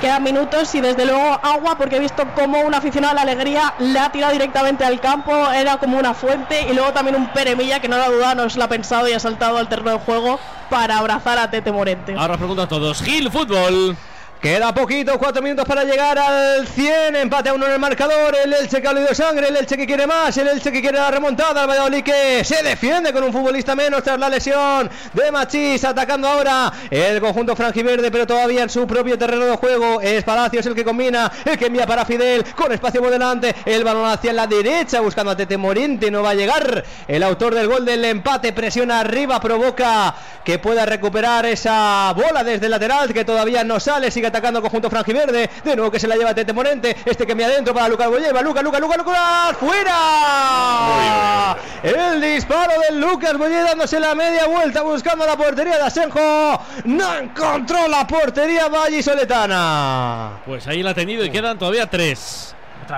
Quedan 0.00 0.22
minutos 0.22 0.74
y 0.74 0.80
desde 0.80 1.04
luego 1.04 1.38
agua 1.42 1.76
porque 1.76 1.96
he 1.96 2.00
visto 2.00 2.24
como 2.34 2.60
un 2.60 2.74
aficionado 2.74 3.12
a 3.12 3.14
la 3.14 3.22
alegría 3.22 3.74
le 3.78 3.98
ha 3.98 4.10
tirado 4.10 4.32
directamente 4.32 4.84
al 4.84 5.00
campo, 5.00 5.32
era 5.52 5.76
como 5.76 5.96
una 5.96 6.12
fuente 6.12 6.66
y 6.68 6.74
luego 6.74 6.92
también 6.92 7.16
un 7.16 7.28
Peremilla 7.28 7.80
que 7.80 7.88
no 7.88 7.96
la 7.98 8.08
duda, 8.08 8.34
no 8.34 8.50
se 8.50 8.58
lo 8.58 8.64
ha 8.64 8.68
pensado 8.68 9.08
y 9.08 9.12
ha 9.12 9.20
saltado 9.20 9.58
al 9.58 9.68
terreno 9.68 9.92
de 9.92 9.98
juego 9.98 10.40
para 10.70 10.98
abrazar 10.98 11.38
a 11.38 11.50
Tete 11.50 11.70
Morente. 11.70 12.14
Ahora 12.18 12.34
os 12.34 12.38
pregunto 12.38 12.62
a 12.62 12.68
todos, 12.68 13.00
Gil 13.02 13.30
Fútbol. 13.30 13.96
Queda 14.42 14.74
poquito, 14.74 15.20
cuatro 15.20 15.40
minutos 15.40 15.64
para 15.68 15.84
llegar 15.84 16.18
al 16.18 16.66
100. 16.66 17.14
Empate 17.14 17.50
a 17.50 17.54
uno 17.54 17.64
en 17.66 17.74
el 17.74 17.78
marcador. 17.78 18.34
El 18.44 18.52
Elche 18.52 18.82
que 18.82 18.88
ha 18.88 18.90
olido 18.90 19.14
sangre. 19.14 19.46
El 19.46 19.56
Elche 19.56 19.76
que 19.76 19.86
quiere 19.86 20.04
más. 20.04 20.36
El 20.36 20.48
Elche 20.48 20.72
que 20.72 20.80
quiere 20.80 20.98
la 20.98 21.12
remontada. 21.12 21.62
El 21.62 21.68
Valladolid 21.68 22.02
que 22.02 22.42
se 22.42 22.60
defiende 22.60 23.12
con 23.12 23.22
un 23.22 23.32
futbolista 23.32 23.76
menos 23.76 24.02
tras 24.02 24.18
la 24.18 24.28
lesión 24.28 24.90
de 25.12 25.30
Machís. 25.30 25.84
Atacando 25.84 26.26
ahora 26.26 26.72
el 26.90 27.20
conjunto 27.20 27.54
franjiverde, 27.54 28.10
pero 28.10 28.26
todavía 28.26 28.64
en 28.64 28.68
su 28.68 28.84
propio 28.84 29.16
terreno 29.16 29.44
de 29.44 29.56
juego. 29.56 30.00
Es 30.00 30.24
Palacios 30.24 30.66
el 30.66 30.74
que 30.74 30.84
combina. 30.84 31.30
El 31.44 31.56
que 31.56 31.66
envía 31.66 31.86
para 31.86 32.04
Fidel 32.04 32.44
con 32.56 32.72
espacio 32.72 33.00
por 33.00 33.10
delante. 33.10 33.54
El 33.64 33.84
balón 33.84 34.10
hacia 34.10 34.32
la 34.32 34.48
derecha 34.48 34.98
buscando 34.98 35.30
a 35.30 35.36
Tete 35.36 35.56
Morente. 35.56 36.10
No 36.10 36.20
va 36.20 36.30
a 36.30 36.34
llegar. 36.34 36.82
El 37.06 37.22
autor 37.22 37.54
del 37.54 37.68
gol 37.68 37.84
del 37.84 38.04
empate 38.06 38.52
presiona 38.52 38.98
arriba. 38.98 39.38
Provoca 39.40 40.16
que 40.44 40.58
pueda 40.58 40.84
recuperar 40.84 41.46
esa 41.46 42.12
bola 42.16 42.42
desde 42.42 42.68
lateral 42.68 43.14
que 43.14 43.24
todavía 43.24 43.62
no 43.62 43.78
sale. 43.78 44.10
Sigue 44.10 44.31
atacando 44.32 44.58
el 44.58 44.62
conjunto 44.62 44.90
franjiverde. 44.90 45.50
De 45.64 45.76
nuevo 45.76 45.90
que 45.90 46.00
se 46.00 46.08
la 46.08 46.16
lleva 46.16 46.34
Tete 46.34 46.52
Morente. 46.52 46.96
Este 47.04 47.26
que 47.26 47.32
envía 47.32 47.46
adentro 47.46 47.74
para 47.74 47.88
Lucas 47.88 48.08
Boyeva. 48.08 48.42
Lucas, 48.42 48.64
Lucas, 48.64 48.80
Lucas, 48.80 48.98
Lucas. 48.98 49.56
¡Fuera! 49.60 51.56
El 51.82 52.20
disparo 52.20 52.72
de 52.88 52.96
Lucas 52.96 53.36
Boye 53.36 53.62
dándose 53.62 54.00
la 54.00 54.14
media 54.14 54.46
vuelta 54.46 54.82
buscando 54.82 55.26
la 55.26 55.36
portería 55.36 55.76
de 55.76 55.82
Asenjo. 55.82 56.60
No 56.84 57.14
encontró 57.14 57.88
la 57.88 58.06
portería 58.06 58.68
vallisoletana. 58.68 60.40
Pues 60.46 60.66
ahí 60.66 60.82
la 60.82 60.90
ha 60.90 60.94
tenido 60.94 61.24
y 61.24 61.30
quedan 61.30 61.58
todavía 61.58 61.86
tres. 61.88 62.54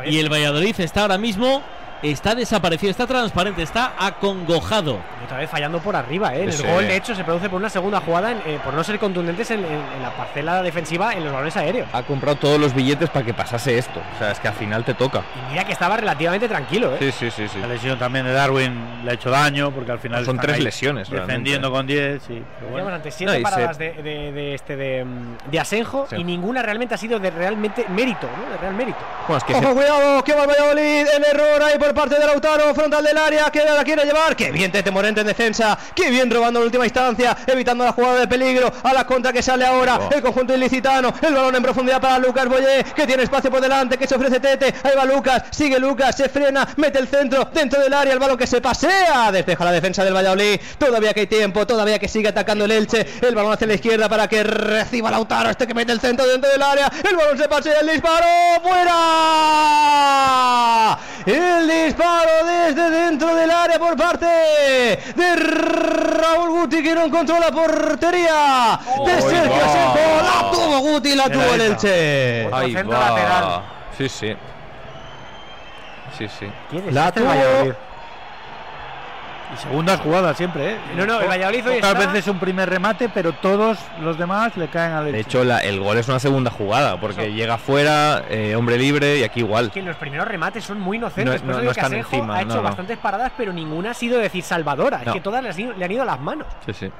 Y 0.06 0.18
el 0.18 0.32
Valladolid 0.32 0.80
está 0.80 1.02
ahora 1.02 1.18
mismo, 1.18 1.62
está 2.11 2.34
desaparecido, 2.34 2.90
está 2.90 3.06
transparente, 3.06 3.62
está 3.62 3.92
acongojado. 3.99 4.99
Y 5.20 5.25
otra 5.25 5.38
vez 5.38 5.49
fallando 5.50 5.78
por 5.80 5.96
arriba, 5.96 6.34
¿eh? 6.34 6.44
El 6.44 6.52
Sí. 6.52 6.62
gol, 6.66 6.87
de 6.87 6.96
hecho, 6.96 7.14
se 7.14 7.25
produce 7.25 7.49
por 7.49 7.58
una 7.58 7.70
segunda 7.70 8.00
jugada 8.00 8.32
en- 8.32 8.38
eh, 8.46 8.58
por 8.64 8.75
no 8.75 8.84
ser 8.84 8.99
contundentes 8.99 9.50
en, 9.50 9.61
en- 9.61 9.73
en 9.96 10.02
la 10.02 10.11
parcela 10.16 10.62
defensiva 10.62 11.12
en 11.14 11.25
los 11.25 11.32
balones 11.32 11.56
aéreos. 11.56 11.88
Ha 11.92 12.02
comprado 12.02 12.37
todos 12.37 12.58
los 12.61 12.75
billetes 12.75 13.08
para 13.11 13.25
que 13.25 13.32
pasase 13.34 13.78
esto. 13.78 14.00
O 14.14 14.18
sea, 14.18 14.32
es 14.32 14.40
que 14.40 14.49
al 14.49 14.54
final 14.54 14.84
te 14.84 14.94
toca. 14.94 15.23
Y 15.49 15.52
mira 15.52 15.64
que 15.64 15.73
estaba 15.73 15.96
relativamente 15.96 16.49
tranquilo, 16.49 16.94
¿eh? 16.94 16.99
Sí, 17.00 17.12
sí, 17.12 17.30
sí, 17.30 17.49
sí. 17.49 17.58
La 17.58 17.66
lesión 17.68 17.99
también 17.99 18.25
de 18.26 18.32
Darwin 18.32 19.04
le 19.04 19.11
ha 19.11 19.14
hecho 19.14 19.30
daño 19.30 19.70
porque 19.70 19.92
al 19.92 19.99
final 19.99 20.25
Son 20.25 20.37
están 20.37 20.46
tres 20.46 20.56
ahí 20.58 20.62
lesiones, 20.64 21.08
defendiendo 21.11 21.70
con 21.73 21.87
10 21.87 22.23
sí, 22.23 22.42
pero 22.58 22.70
bueno. 22.73 22.88
antes, 22.94 23.14
siete 23.14 23.32
No, 23.32 23.38
y 23.38 23.42
paradas 23.42 23.76
se- 23.76 23.92
de, 23.94 24.02
de- 24.02 24.32
de 24.32 24.54
este 24.54 24.76
de, 24.76 25.04
mm, 25.04 25.50
de 25.50 25.61
Asenjo 25.61 26.06
Sí. 26.11 26.16
y 26.16 26.25
ninguna 26.25 26.62
realmente 26.62 26.94
ha 26.94 26.99
sido 26.99 27.18
de 27.18 27.30
realmente 27.30 27.87
mérito, 27.88 28.26
¿no? 28.37 28.50
De 28.50 28.58
real 28.58 28.75
mérito. 28.75 28.99
Bueno, 29.26 29.38
es 29.38 29.44
que 29.44 29.54
Ojo, 29.54 29.62
se- 29.68 29.75
cuidado, 29.75 30.25
que 30.25 30.34
va 30.34 30.42
el 30.42 30.49
Valladolid. 30.49 31.06
El 31.16 31.25
error 31.25 31.62
ahí 31.62 31.78
por 31.78 31.93
parte 31.94 32.16
de 32.18 32.26
Lautaro, 32.26 32.74
frontal 32.74 33.04
del 33.04 33.16
área, 33.16 33.50
que 33.50 33.64
la 33.64 33.84
quiere 33.84 34.04
llevar. 34.04 34.36
Qué 34.36 34.50
bien 34.50 34.70
Tete 34.70 34.90
Morente 34.90 35.20
en 35.20 35.26
defensa. 35.26 35.78
Qué 35.94 36.10
bien 36.10 36.30
robando 36.30 36.60
en 36.60 36.66
última 36.66 36.84
instancia, 36.84 37.36
evitando 37.46 37.84
la 37.84 37.92
jugada 37.92 38.20
de 38.20 38.28
peligro. 38.28 38.72
A 38.82 38.92
la 38.92 39.06
contra 39.06 39.32
que 39.32 39.42
sale 39.42 39.64
ahora 39.64 40.08
el 40.10 40.20
conjunto 40.20 40.54
ilicitano. 40.54 41.14
El 41.22 41.34
balón 41.34 41.54
en 41.54 41.62
profundidad 41.62 42.00
para 42.00 42.18
Lucas 42.18 42.46
Boyé, 42.46 42.84
que 42.94 43.06
tiene 43.06 43.22
espacio 43.22 43.50
por 43.50 43.60
delante, 43.60 43.96
que 43.96 44.06
se 44.06 44.14
ofrece 44.16 44.40
Tete. 44.40 44.74
Ahí 44.82 44.92
va 44.96 45.04
Lucas, 45.04 45.44
sigue 45.50 45.78
Lucas, 45.78 46.16
se 46.16 46.28
frena, 46.28 46.68
mete 46.76 46.98
el 46.98 47.08
centro 47.08 47.48
dentro 47.52 47.80
del 47.80 47.94
área. 47.94 48.12
El 48.12 48.18
balón 48.18 48.36
que 48.36 48.46
se 48.46 48.60
pasea, 48.60 49.30
despeja 49.32 49.64
la 49.64 49.72
defensa 49.72 50.04
del 50.04 50.14
Valladolid. 50.14 50.60
Todavía 50.78 51.14
que 51.14 51.20
hay 51.20 51.26
tiempo, 51.26 51.66
todavía 51.66 51.98
que 51.98 52.08
sigue 52.08 52.28
atacando 52.28 52.64
el 52.64 52.72
Elche. 52.72 53.06
El 53.22 53.34
balón 53.34 53.52
hacia 53.52 53.66
la 53.66 53.74
izquierda 53.74 54.08
para 54.08 54.28
que 54.28 54.42
reciba 54.42 55.10
Lautaro, 55.10 55.50
este 55.50 55.66
que 55.66 55.74
mete 55.74 55.92
el 55.92 56.00
centro 56.00 56.26
dentro 56.26 56.50
del 56.50 56.62
área. 56.62 56.90
El 57.08 57.16
balón 57.16 57.38
se 57.38 57.48
pasea, 57.48 57.80
el 57.80 57.88
disparo, 57.88 58.26
fuera. 58.62 58.94
El 61.26 61.70
disparo 61.84 62.44
desde 62.44 62.90
dentro 62.90 63.34
del 63.34 63.50
área 63.50 63.78
por 63.78 63.96
parte 63.96 64.26
de 64.26 65.36
Raúl 65.36 66.50
Guti 66.50 66.82
que 66.82 66.94
no 66.94 67.04
encontró 67.04 67.38
la 67.38 67.50
portería 67.50 68.78
de 69.04 69.22
Sergio 69.22 69.64
Asenjo. 69.64 70.22
La 70.22 70.50
tuvo 70.50 70.78
Guti, 70.80 71.14
la 71.14 71.30
tuvo 71.30 71.54
el 71.54 71.60
Elche. 71.60 72.48
Ahí 72.52 72.74
va. 72.74 72.82
lateral. 72.82 73.62
Sí, 73.96 74.08
sí. 74.08 74.36
Sí, 76.18 76.28
sí. 76.28 76.46
¿Quién 76.70 76.88
es 76.88 76.94
La 76.94 77.08
este 77.08 77.20
tuvo. 77.20 77.74
Y 79.52 79.56
segundas 79.58 80.00
jugadas 80.00 80.36
siempre, 80.36 80.72
¿eh? 80.72 80.78
No, 80.96 81.06
no, 81.06 81.20
el 81.20 81.28
Valladolid 81.28 81.66
hoy 81.68 81.74
Pocas 81.76 81.90
está- 81.92 82.06
veces 82.12 82.28
un 82.28 82.38
primer 82.38 82.68
remate, 82.68 83.08
pero 83.08 83.32
todos 83.32 83.78
los 84.00 84.18
demás 84.18 84.56
le 84.56 84.68
caen 84.68 84.92
al 84.92 85.12
De 85.12 85.20
hecho, 85.20 85.44
la- 85.44 85.58
el 85.60 85.78
gol 85.80 85.98
es 85.98 86.08
una 86.08 86.18
segunda 86.18 86.50
jugada, 86.50 86.98
porque 86.98 87.32
llega 87.32 87.58
fuera, 87.58 88.24
eh, 88.30 88.56
hombre 88.56 88.78
libre 88.78 89.18
y 89.18 89.22
aquí 89.22 89.40
igual. 89.40 89.70
que 89.70 89.82
los 89.82 89.96
primeros 89.96 90.26
remates 90.26 90.64
son 90.64 90.80
muy 90.80 90.96
inocentes. 90.96 91.42
No- 91.44 91.60
están 91.60 91.92
encima, 91.94 92.36
ha 92.36 92.40
hecho 92.42 92.48
no, 92.50 92.56
no. 92.56 92.62
bastantes 92.62 92.98
paradas, 92.98 93.32
pero 93.36 93.52
ninguna 93.52 93.90
ha 93.90 93.94
sido 93.94 94.18
decir 94.18 94.42
salvadora. 94.42 95.02
Es 95.04 95.12
que 95.12 95.20
todas 95.20 95.42
le 95.42 95.50
han 95.50 95.60
ido- 95.60 95.72
le 95.74 95.84
han 95.84 95.92
ido 95.92 96.02
a 96.02 96.06
las 96.06 96.20
manos. 96.20 96.46
Sí, 96.66 96.72
sí. 96.72 96.90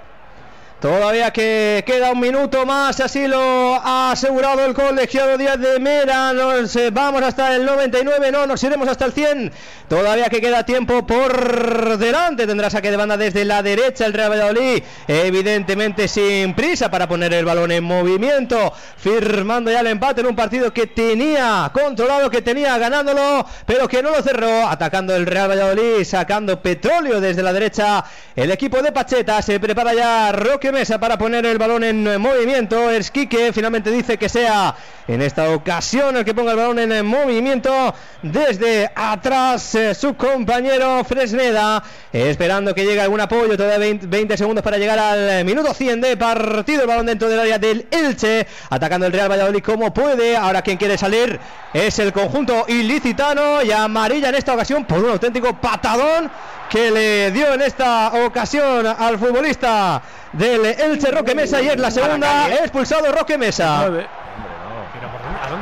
Todavía 0.81 1.31
que 1.31 1.83
queda 1.87 2.13
un 2.13 2.21
minuto 2.21 2.67
más, 2.67 3.01
así 3.01 3.27
lo 3.27 3.75
ha 3.77 4.13
asegurado 4.13 4.67
el 4.67 4.75
colegiado 4.75 5.39
Díaz 5.39 5.59
de 5.59 5.81
Mera. 5.81 6.35
Nos 6.35 6.77
eh, 6.77 6.91
vamos 6.91 7.23
hasta 7.23 7.57
el 7.57 7.65
99, 7.65 8.31
no, 8.31 8.47
nos 8.47 8.63
iremos 8.63 8.87
hasta 8.89 9.07
el 9.07 9.13
100. 9.13 9.51
Todavía 9.89 10.29
que 10.29 10.43
queda 10.43 10.67
tiempo 10.67 11.07
por 11.07 11.97
delante. 11.97 12.47
Tendrá 12.47 12.69
saque 12.69 12.91
de 12.91 12.99
banda 12.99 13.17
desde 13.17 13.47
la 13.47 13.63
derecha 13.63 14.05
el 14.05 14.13
Real 14.13 14.31
Valladolid. 14.33 14.83
Evidentemente 15.09 16.07
sin 16.07 16.55
prisa 16.55 16.91
para 16.91 17.09
poner 17.09 17.33
el 17.33 17.47
balón 17.47 17.73
en 17.73 17.85
movimiento. 17.85 18.73
Firmando 18.99 19.71
ya 19.71 19.81
el 19.81 19.87
empate 19.87 20.21
en 20.21 20.27
un 20.27 20.37
partido 20.37 20.71
que 20.71 20.87
tenía 20.87 21.71
controlado, 21.73 22.29
que 22.29 22.43
tenía 22.43 22.77
ganándolo, 22.77 23.47
pero 23.65 23.89
que 23.89 24.03
no 24.03 24.11
lo 24.11 24.23
cerró. 24.23 24.69
Atacando 24.69 25.17
el 25.17 25.25
Real 25.25 25.49
Valladolid, 25.49 26.05
sacando 26.05 26.61
petróleo 26.61 27.23
desde 27.23 27.43
la 27.43 27.55
derecha. 27.55 28.05
El 28.37 28.51
equipo 28.51 28.83
de 28.83 28.93
Pacheta 28.93 29.41
se 29.41 29.59
prepara 29.59 29.95
ya 29.95 30.33
Roque 30.33 30.64
Mesa 30.73 30.99
para 30.99 31.19
poner 31.19 31.45
el 31.47 31.59
balón 31.59 31.85
en 31.85 32.21
movimiento. 32.21 32.91
Esquique 32.91 33.53
finalmente 33.53 33.91
dice 33.91 34.17
que 34.17 34.29
sea 34.29 34.75
en 35.07 35.21
esta 35.21 35.51
ocasión 35.51 36.17
el 36.17 36.25
que 36.25 36.35
ponga 36.35 36.53
el 36.53 36.57
balón 36.57 36.79
en 36.79 37.07
movimiento. 37.07 37.95
Desde 38.23 38.91
atrás 38.95 39.75
eh, 39.75 39.95
su 39.95 40.15
compañero 40.15 41.05
Fresneda, 41.05 41.83
esperando 42.13 42.75
que 42.75 42.85
llegue 42.85 43.01
algún 43.01 43.21
apoyo, 43.21 43.57
todavía 43.57 43.79
20, 43.79 44.07
20 44.07 44.37
segundos 44.37 44.65
para 44.65 44.79
llegar 44.79 44.99
al 44.99 45.31
eh, 45.31 45.45
minuto 45.45 45.75
100 45.75 46.01
de 46.01 46.17
partido, 46.17 46.83
el 46.83 46.89
balón 46.89 47.07
dentro 47.07 47.29
del 47.29 47.41
área 47.41 47.59
del 47.59 47.87
Elche, 47.91 48.47
atacando 48.71 49.07
el 49.07 49.13
Real 49.13 49.31
Valladolid 49.31 49.63
como 49.63 49.93
puede, 49.93 50.37
ahora 50.37 50.63
quien 50.63 50.79
quiere 50.79 50.97
salir 50.97 51.39
es 51.75 51.99
el 51.99 52.13
conjunto 52.13 52.65
ilicitano 52.69 53.63
y 53.63 53.73
amarilla 53.73 54.29
en 54.29 54.37
esta 54.37 54.55
ocasión 54.55 54.85
por 54.85 55.01
un 55.01 55.11
auténtico 55.11 55.61
patadón 55.61 56.31
que 56.71 56.91
le 56.91 57.31
dio 57.31 57.53
en 57.55 57.63
esta 57.63 58.13
ocasión 58.27 58.87
al 58.87 59.19
futbolista 59.19 60.03
del 60.33 60.65
Elche 60.67 61.11
Roque 61.11 61.35
Mesa 61.35 61.61
y 61.63 61.69
es 61.69 61.79
la 61.79 61.91
segunda 61.91 62.49
expulsado 62.51 63.11
Roque 63.13 63.39
Mesa. 63.39 63.89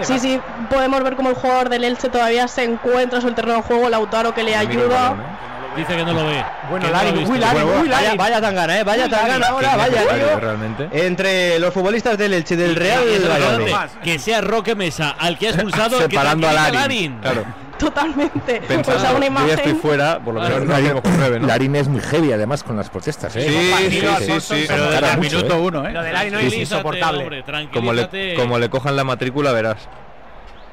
Sí, 0.02 0.18
sí, 0.18 0.40
podemos 0.70 1.02
ver 1.02 1.16
como 1.16 1.30
el 1.30 1.34
jugador 1.34 1.68
del 1.68 1.84
Elche 1.84 2.08
todavía 2.08 2.48
se 2.48 2.64
encuentra 2.64 3.20
sobre 3.20 3.30
el 3.30 3.36
terreno 3.36 3.56
de 3.56 3.62
juego, 3.62 3.88
Lautaro 3.88 4.34
que 4.34 4.42
le 4.42 4.56
ayuda. 4.56 5.14
Dice 5.76 5.96
que 5.96 6.04
no 6.04 6.12
lo 6.12 6.26
ve. 6.26 6.44
Bueno, 6.68 6.84
que 6.86 6.92
no 6.92 6.92
lo 6.92 6.98
ha 6.98 7.04
Lari, 7.04 7.18
visto. 7.18 7.32
uy, 7.32 7.38
Lari, 7.38 7.60
uy, 7.62 7.88
Lari. 7.88 8.04
Vaya, 8.04 8.14
vaya 8.16 8.40
tangana, 8.42 8.78
eh, 8.78 8.84
vaya 8.84 9.08
tangana 9.08 9.46
ahora, 9.48 9.76
vaya 9.76 10.02
tío. 10.06 10.38
realmente. 10.38 10.88
Entre 10.92 11.58
los 11.58 11.72
futbolistas 11.72 12.18
del 12.18 12.34
Elche 12.34 12.56
del 12.56 12.76
Real 12.76 13.02
Valladolid. 13.30 13.74
que 14.04 14.18
sea 14.18 14.42
Roque 14.42 14.74
Mesa 14.74 15.14
al 15.18 15.38
que 15.38 15.48
ha 15.48 15.50
expulsado 15.52 15.96
el 16.00 16.08
que 16.08 16.16
Separando 16.16 16.46
a 16.48 16.52
Larin. 16.52 17.18
Claro. 17.20 17.44
Totalmente. 17.82 18.62
Pensando, 18.68 18.98
o 18.98 19.00
sea, 19.00 19.12
una 19.14 19.26
yo 19.26 19.46
ya 19.46 19.54
estoy 19.54 19.72
imagen. 19.72 19.76
fuera, 19.78 20.20
por 20.24 20.34
lo 20.34 20.40
menos 20.40 20.60
no 20.60 20.66
Larín, 20.72 20.92
nueve, 21.16 21.40
¿no? 21.40 21.46
Larín 21.46 21.76
es 21.76 21.88
muy 21.88 22.00
heavy 22.00 22.32
además 22.32 22.62
con 22.62 22.76
las 22.76 22.88
protestas. 22.90 23.34
¿eh? 23.36 23.42
Sí, 23.42 23.90
sí, 23.90 24.00
sí, 24.00 24.40
sí. 24.40 24.64
Pero 24.68 24.90
desde 24.90 25.10
el 25.12 25.18
minuto 25.18 25.54
¿eh? 25.56 25.60
uno, 25.60 25.88
¿eh? 25.88 25.92
Lo 25.92 26.02
de 26.02 26.12
Lari 26.12 26.30
no 26.30 26.38
es 26.38 26.54
insoportable. 26.56 27.22
hombre, 27.22 27.42
Como 27.72 27.92
le, 27.92 28.04
tranquilízate. 28.04 28.34
como 28.34 28.58
le 28.58 28.70
cojan 28.70 28.96
la 28.96 29.04
matrícula, 29.04 29.52
verás. 29.52 29.88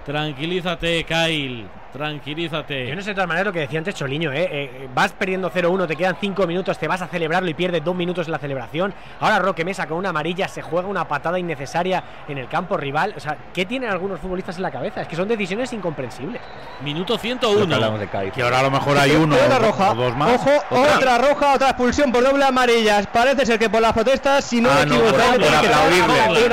Tranquilízate, 0.06 1.04
Kyle. 1.04 1.68
Tranquilízate. 1.94 2.88
Yo 2.88 2.96
no 2.96 3.02
sé 3.02 3.10
de 3.10 3.16
todas 3.16 3.28
maneras 3.28 3.48
lo 3.48 3.54
que 3.54 3.60
decía 3.62 3.80
antes 3.80 3.96
Choliño, 3.96 4.32
¿eh? 4.32 4.48
Eh, 4.52 4.90
vas 4.94 5.12
perdiendo 5.14 5.50
0-1, 5.52 5.88
te 5.88 5.96
quedan 5.96 6.18
5 6.20 6.46
minutos, 6.48 6.78
te 6.78 6.88
vas 6.88 7.02
a 7.02 7.08
celebrarlo 7.08 7.50
y 7.50 7.54
pierdes 7.54 7.84
2 7.84 7.96
minutos 7.96 8.28
en 8.28 8.32
la 8.34 8.38
celebración. 8.40 8.94
Ahora 9.20 9.40
Roque 9.40 9.66
Mesa 9.66 9.88
con 9.88 9.98
una 9.98 10.10
amarilla 10.10 10.48
se 10.48 10.62
juega 10.62 10.88
una 10.88 11.08
patada 11.08 11.40
innecesaria 11.40 12.04
en 12.28 12.38
el 12.38 12.48
campo 12.48 12.78
rival. 12.78 13.14
O 13.18 13.20
sea, 13.20 13.38
¿qué 13.54 13.66
tienen 13.66 13.90
algunos 13.90 14.20
futbolistas 14.20 14.58
en 14.58 14.64
la 14.64 14.72
cabeza? 14.72 15.02
Es 15.02 15.08
que 15.08 15.16
son 15.16 15.28
decisiones 15.28 15.72
incomprensibles. 15.74 16.42
Minuto 16.82 17.14
Lo 17.14 17.18
que 17.20 17.28
101. 17.28 17.76
hablamos 17.76 18.00
de. 18.00 18.08
Que 18.34 18.42
ahora 18.44 18.60
a 18.60 18.64
lo 18.64 18.72
mejor 18.72 18.98
hay 18.98 19.12
uno 19.12 19.36
Otra 19.36 19.60
roja. 19.60 19.92
o 19.92 19.96
dos 19.96 20.16
más. 20.16 20.32
Ojo, 20.36 20.52
otra. 20.70 21.18
roja, 21.18 21.54
otra 21.56 21.70
expulsión 21.70 22.12
por 22.12 22.24
doble 22.24 22.46
amarillas. 22.46 23.08
Parece 23.08 23.46
ser 23.46 23.60
que 23.60 23.70
por 23.70 23.82
las 23.82 23.94
protestas, 23.94 24.46
si 24.46 24.62
no 24.62 24.70
Ah, 24.70 24.80
me 24.82 24.86
no, 24.86 24.96
equivoco, 24.96 25.12
por- 25.18 25.40
por 25.46 25.56
aplaudirle. 25.56 26.46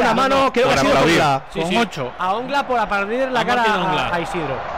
una, 0.00 0.14
mano, 0.14 0.44
no, 0.44 0.52
creo 0.52 0.68
que 0.68 0.74
ha 0.74 0.78
sido 0.78 0.94
Con 1.62 1.68
sí. 1.70 1.76
ocho. 1.76 2.12
A 2.18 2.34
Ongla 2.34 2.66
por 2.66 2.78
aplaudir 2.78 3.28
la 3.30 3.40
A 3.40 3.44
cara 3.46 3.64
a 4.12 4.20
Isidro. 4.20 4.73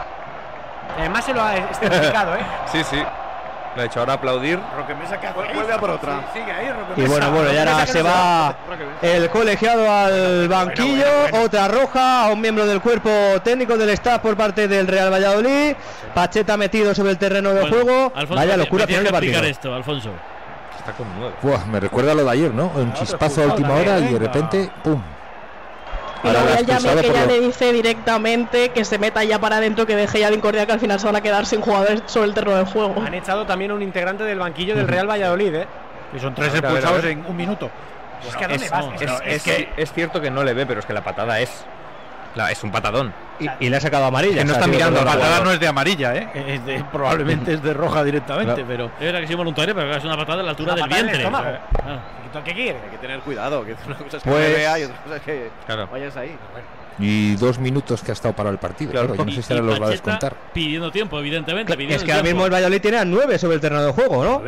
Además 0.99 1.25
se 1.25 1.35
lo 1.35 1.43
ha 1.43 1.57
especificado, 1.57 2.35
¿eh? 2.37 2.41
Sí, 2.73 2.83
sí. 2.85 3.03
Lo 3.77 3.83
ha 3.83 3.85
hecho 3.85 4.01
ahora 4.01 4.15
aplaudir. 4.15 4.59
Vuelve 5.55 5.73
a 5.75 5.79
por 5.79 5.91
otra. 5.91 6.21
Y 6.97 7.03
bueno, 7.03 7.31
bueno, 7.31 7.53
y 7.53 7.59
ahora 7.59 7.87
se 7.87 8.01
va 8.01 8.55
el 9.03 9.29
colegiado 9.29 9.91
al 9.93 10.49
banquillo. 10.49 11.05
Otra 11.45 11.69
roja 11.69 12.25
a 12.25 12.33
un 12.33 12.41
miembro 12.41 12.65
del 12.65 12.81
cuerpo 12.81 13.11
técnico 13.45 13.77
del 13.77 13.91
staff 13.91 14.23
por 14.23 14.35
parte 14.35 14.67
del 14.67 14.87
Real 14.87 15.13
Valladolid. 15.13 15.75
Pacheta 16.15 16.57
metido 16.57 16.95
sobre 16.95 17.11
el 17.11 17.19
terreno 17.19 17.51
de 17.51 17.61
Bueno, 17.61 17.77
juego. 17.77 18.13
Alfonso, 18.15 18.35
Vaya 18.35 18.57
locura 18.57 18.87
final 18.87 19.03
de 19.03 19.09
que 19.09 19.13
partido. 19.13 19.33
explicar 19.33 19.51
esto, 19.51 19.75
Alfonso. 19.75 20.11
Está 20.79 20.93
con 20.93 21.07
nueve. 21.19 21.35
Buah, 21.43 21.67
me 21.67 21.79
recuerda 21.79 22.15
lo 22.15 22.25
de 22.25 22.31
ayer, 22.31 22.55
¿no? 22.55 22.73
Un 22.75 22.95
chispazo 22.95 23.43
a 23.43 23.47
última 23.47 23.75
hora 23.75 23.99
y 23.99 24.07
de 24.11 24.19
repente, 24.19 24.71
¡pum! 24.83 25.03
Y 26.25 26.29
luego 26.29 26.47
ya 26.49 26.61
llame 26.79 27.01
que 27.03 27.09
ya 27.13 27.21
lo- 27.23 27.27
le 27.27 27.41
dice 27.41 27.73
directamente 27.73 28.71
que 28.71 28.85
se 28.85 28.99
meta 28.99 29.23
ya 29.25 29.39
para 29.39 29.57
adentro, 29.57 29.87
que 29.87 29.95
deje 29.97 30.21
ya 30.21 30.31
de 30.31 30.37
incordiar 30.37 30.67
que 30.67 30.73
al 30.73 30.81
final 30.81 30.99
se 30.99 31.07
van 31.07 31.17
a 31.17 31.21
quedar 31.21 31.47
sin 31.47 31.61
jugadores 31.61 32.03
sobre 32.07 32.27
el 32.29 32.35
terreno 32.35 32.57
de 32.57 32.65
juego. 32.65 33.03
Han 33.07 33.15
echado 33.15 33.47
también 33.47 33.71
a 33.71 33.75
un 33.75 33.83
integrante 33.83 34.25
del 34.25 34.39
banquillo 34.39 34.75
del 34.75 34.89
Real 34.89 35.09
Valladolid, 35.09 35.55
¿eh? 35.55 35.67
Y 36.17 36.19
son 36.21 36.35
tres 36.35 36.55
expulsados 36.55 37.05
en 37.05 37.25
un 37.27 37.37
minuto. 37.37 37.71
Es 38.27 38.35
que 38.35 38.45
a 38.45 38.49
dónde 38.49 38.65
Es, 38.65 38.71
vas? 38.71 38.85
es- 38.95 39.03
Es- 39.03 39.11
es 39.11 39.21
es 39.37 39.43
que 39.43 39.69
es 39.77 39.93
cierto 39.93 40.21
que 40.21 40.31
no 40.31 40.43
le 40.43 40.55
ve, 40.55 40.67
pero 40.67 40.81
es 40.81 40.87
que 40.87 40.93
la 40.93 41.03
patada 41.05 41.39
es. 41.41 41.65
La- 42.37 42.53
es 42.53 42.63
un 42.63 42.71
patadón. 42.71 43.13
Y, 43.41 43.49
y 43.67 43.69
le 43.69 43.77
ha 43.77 43.81
sacado 43.81 44.05
amarilla. 44.07 44.39
Que 44.39 44.45
no 44.45 44.53
o 44.53 44.55
sea, 44.55 44.61
está 44.63 44.67
mirando 44.67 45.05
La 45.05 45.13
patada 45.13 45.41
no 45.45 45.51
es 45.53 45.61
de 45.61 45.67
amarilla, 45.69 46.15
¿eh? 46.15 46.29
Es 46.55 46.65
de- 46.65 46.85
probablemente 46.93 47.55
es 47.55 47.63
de 47.63 47.75
roja 47.75 48.05
directamente, 48.05 48.65
pero. 48.67 48.91
Era 49.01 49.21
que 49.21 49.27
soy 49.27 49.37
voluntario, 49.37 49.75
pero 49.75 49.95
es 49.95 50.05
una 50.05 50.17
patada 50.17 50.41
a 50.41 50.45
la 50.45 50.51
altura 50.51 50.73
Una 50.75 50.83
del 50.83 50.89
patada 50.91 51.01
en 51.03 51.09
el 51.09 51.19
vientre. 51.19 51.61
Ah. 51.85 52.01
¿Qué 52.45 52.53
quiere? 52.53 52.79
Hay 52.85 52.91
que 52.91 52.99
tener 52.99 53.21
cuidado, 53.21 53.65
que 53.65 53.75
una 53.87 53.97
cosa 53.97 54.19
es 54.19 54.23
que 54.23 54.31
Pues- 54.31 54.55
vea 54.55 54.79
y 54.79 54.83
otra 54.85 54.97
cosa 55.03 55.17
es 55.17 55.23
que 55.23 55.51
Claro. 55.67 55.89
vayas 55.91 56.17
ahí. 56.17 56.37
Y 56.99 57.35
dos 57.37 57.59
minutos 57.59 58.03
que 58.03 58.11
ha 58.13 58.15
estado 58.15 58.35
parado 58.35 58.53
el 58.55 58.59
partido. 58.59 58.91
Claro. 58.91 59.09
Claro, 59.09 59.23
yo 59.23 59.27
no 59.27 59.33
sé 59.33 59.43
si 59.43 59.53
ahora 59.53 59.65
los 59.67 59.83
va 59.83 59.87
a 59.87 59.91
descontar. 59.91 60.35
Pidiendo 60.53 60.91
tiempo, 60.91 61.19
evidentemente. 61.19 61.73
pidiendo 61.75 61.97
Es 61.97 62.05
que 62.05 62.13
ahora 62.13 62.23
tiempo. 62.23 62.37
mismo 62.43 62.47
el 62.47 62.53
Valladolid 62.53 62.81
tiene 62.81 62.99
a 62.99 63.05
9 63.05 63.39
sobre 63.39 63.55
el 63.57 63.61
terreno 63.61 63.85
de 63.85 63.93
juego, 63.93 64.25
¿no? 64.25 64.43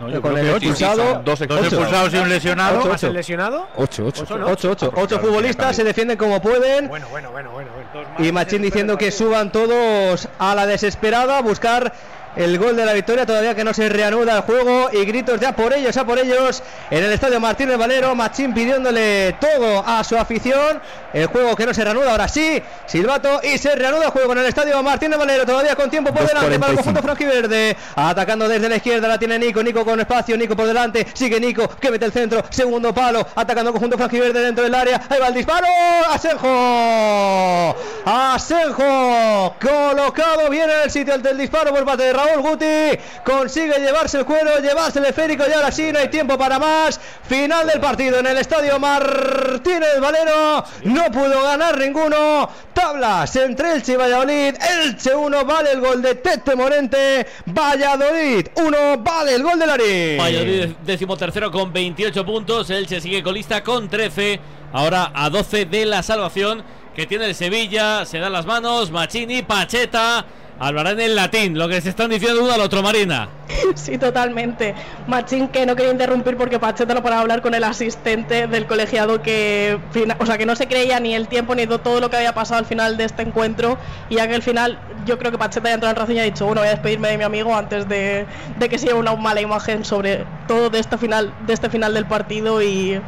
No, 0.00 0.08
yo 0.08 0.22
Con 0.22 0.32
creo 0.34 0.44
el 0.44 0.60
que 0.60 0.68
ocho. 0.68 0.68
expulsado, 0.84 1.22
dos 1.24 1.38
Dos 1.40 1.40
expulsados. 1.40 2.14
y 2.14 2.16
un 2.18 2.28
lesionado. 2.28 2.78
Ocho, 2.80 2.88
¿Más 2.88 3.02
el 3.02 3.12
lesionado? 3.14 3.66
8, 3.76 4.04
8. 4.06 4.22
Ocho, 4.22 4.38
¿no? 4.38 4.46
8, 4.46 4.70
8, 4.70 4.86
Ah, 4.86 4.90
pues 4.94 5.04
8 5.04 5.08
claro, 5.16 5.26
futbolistas 5.26 5.76
se 5.76 5.84
defienden 5.84 6.16
como 6.16 6.40
pueden. 6.40 6.88
Bueno, 6.88 7.08
bueno, 7.10 7.30
bueno, 7.32 7.50
bueno. 7.50 7.70
bueno. 7.92 8.08
Y 8.18 8.30
Machín 8.32 8.62
diciendo 8.62 8.96
que 8.96 9.10
suban 9.10 9.50
todos 9.50 10.28
a 10.38 10.54
la 10.54 10.66
desesperada 10.66 11.38
a 11.38 11.42
buscar 11.42 11.92
el 12.38 12.56
gol 12.56 12.76
de 12.76 12.86
la 12.86 12.92
victoria, 12.92 13.26
todavía 13.26 13.54
que 13.54 13.64
no 13.64 13.74
se 13.74 13.88
reanuda 13.88 14.36
el 14.36 14.42
juego 14.42 14.90
y 14.92 15.04
gritos 15.04 15.40
ya 15.40 15.54
por 15.56 15.72
ellos, 15.72 15.92
ya 15.92 16.04
por 16.04 16.18
ellos 16.20 16.62
en 16.88 17.02
el 17.02 17.12
estadio 17.12 17.40
Martínez 17.40 17.76
Valero, 17.76 18.14
Machín 18.14 18.54
pidiéndole 18.54 19.34
todo 19.40 19.82
a 19.84 20.04
su 20.04 20.16
afición, 20.16 20.80
el 21.12 21.26
juego 21.26 21.56
que 21.56 21.66
no 21.66 21.74
se 21.74 21.82
reanuda, 21.82 22.12
ahora 22.12 22.28
sí, 22.28 22.62
Silbato 22.86 23.40
y 23.42 23.58
se 23.58 23.74
reanuda 23.74 24.06
el 24.06 24.10
juego 24.12 24.32
en 24.32 24.38
el 24.38 24.46
estadio 24.46 24.80
Martínez 24.84 25.18
Valero, 25.18 25.44
todavía 25.44 25.74
con 25.74 25.90
tiempo 25.90 26.14
por 26.14 26.26
delante 26.26 26.60
para 26.60 26.72
el 26.72 26.78
2.45. 26.78 26.84
conjunto 26.84 27.02
franjiverde, 27.02 27.76
atacando 27.96 28.48
desde 28.48 28.68
la 28.68 28.76
izquierda, 28.76 29.08
la 29.08 29.18
tiene 29.18 29.36
Nico, 29.36 29.60
Nico 29.60 29.84
con 29.84 29.98
espacio, 29.98 30.36
Nico 30.36 30.54
por 30.54 30.66
delante, 30.66 31.08
sigue 31.14 31.40
Nico, 31.40 31.68
que 31.80 31.90
mete 31.90 32.04
el 32.04 32.12
centro, 32.12 32.44
segundo 32.50 32.94
palo, 32.94 33.26
atacando 33.34 33.70
el 33.70 33.72
conjunto 33.72 33.98
franjiverde 33.98 34.40
dentro 34.40 34.62
del 34.62 34.76
área, 34.76 35.02
ahí 35.08 35.18
va 35.18 35.26
el 35.26 35.34
disparo, 35.34 35.66
Asenjo, 36.12 37.76
Asenjo, 38.04 39.56
colocado 39.60 40.48
bien 40.50 40.70
en 40.70 40.82
el 40.84 40.90
sitio 40.92 41.18
del 41.18 41.36
disparo 41.36 41.74
por 41.74 41.84
parte 41.84 42.04
de 42.04 42.12
Raúl 42.12 42.27
Guti, 42.36 42.98
consigue 43.24 43.78
llevarse 43.78 44.18
el 44.18 44.24
cuero, 44.24 44.58
llevarse 44.60 44.98
el 44.98 45.06
esférico 45.06 45.44
y 45.48 45.52
ahora 45.52 45.72
sí, 45.72 45.90
no 45.92 45.98
hay 45.98 46.08
tiempo 46.08 46.36
para 46.36 46.58
más, 46.58 47.00
final 47.28 47.66
del 47.66 47.80
partido 47.80 48.18
en 48.18 48.26
el 48.26 48.38
estadio 48.38 48.78
Martínez 48.78 50.00
Valero, 50.00 50.64
no 50.84 51.04
pudo 51.10 51.42
ganar 51.42 51.78
ninguno, 51.78 52.48
tablas 52.72 53.34
entre 53.36 53.72
Elche 53.72 53.92
y 53.92 53.96
Valladolid, 53.96 54.54
Elche 54.84 55.14
1 55.14 55.44
vale 55.44 55.72
el 55.72 55.80
gol 55.80 56.02
de 56.02 56.14
Tete 56.16 56.54
Morente, 56.54 57.26
Valladolid 57.46 58.46
1 58.54 58.98
vale 58.98 59.34
el 59.34 59.42
gol 59.42 59.58
de 59.58 59.66
Larín. 59.66 60.18
Valladolid 60.18 60.68
decimotercero 60.84 61.50
con 61.50 61.72
28 61.72 62.24
puntos. 62.24 62.70
Elche 62.70 63.00
sigue 63.00 63.22
colista 63.22 63.62
con 63.62 63.88
13. 63.88 64.40
Ahora 64.72 65.12
a 65.14 65.30
12 65.30 65.66
de 65.66 65.86
la 65.86 66.02
salvación 66.02 66.62
que 66.94 67.06
tiene 67.06 67.26
el 67.26 67.34
Sevilla. 67.34 68.04
Se 68.04 68.18
dan 68.18 68.32
las 68.32 68.46
manos. 68.46 68.90
Machini, 68.90 69.42
Pacheta. 69.42 70.24
Hablarán 70.60 71.00
en 71.00 71.14
latín. 71.14 71.56
Lo 71.58 71.68
que 71.68 71.80
se 71.80 71.88
están 71.88 72.10
diciendo 72.10 72.42
uno 72.42 72.52
al 72.52 72.60
otro, 72.60 72.82
Marina. 72.82 73.28
Sí, 73.74 73.98
totalmente. 73.98 74.74
Machín 75.06 75.48
que 75.48 75.66
no 75.66 75.76
quería 75.76 75.92
interrumpir 75.92 76.36
porque 76.36 76.58
Pacheta 76.58 76.94
no 76.94 77.02
para 77.02 77.20
hablar 77.20 77.42
con 77.42 77.54
el 77.54 77.64
asistente 77.64 78.46
del 78.46 78.66
colegiado 78.66 79.20
que, 79.20 79.78
o 80.18 80.26
sea, 80.26 80.38
que 80.38 80.46
no 80.46 80.56
se 80.56 80.66
creía 80.68 81.00
ni 81.00 81.14
el 81.14 81.28
tiempo 81.28 81.54
ni 81.54 81.66
do- 81.66 81.78
todo 81.80 82.00
lo 82.00 82.08
que 82.08 82.16
había 82.16 82.34
pasado 82.34 82.58
al 82.60 82.66
final 82.66 82.96
de 82.96 83.04
este 83.04 83.22
encuentro 83.22 83.76
y 84.10 84.16
ya 84.16 84.26
que 84.28 84.34
al 84.36 84.42
final 84.42 84.78
yo 85.06 85.18
creo 85.18 85.30
que 85.32 85.38
Pacheta 85.38 85.68
ya 85.68 85.74
entró 85.74 85.88
en 85.90 85.96
razón 85.96 86.16
y 86.16 86.20
ha 86.20 86.22
dicho, 86.24 86.46
bueno, 86.46 86.60
voy 86.62 86.68
a 86.68 86.72
despedirme 86.72 87.08
de 87.08 87.18
mi 87.18 87.24
amigo 87.24 87.54
antes 87.54 87.88
de, 87.88 88.26
de 88.58 88.68
que 88.68 88.78
se 88.78 88.86
lleve 88.86 88.98
una 89.00 89.14
mala 89.16 89.40
imagen 89.40 89.84
sobre 89.84 90.24
todo 90.46 90.70
de 90.70 90.78
este 90.78 90.96
final, 90.96 91.32
de 91.46 91.52
este 91.52 91.68
final 91.68 91.92
del 91.94 92.06
partido 92.06 92.62
y, 92.62 93.00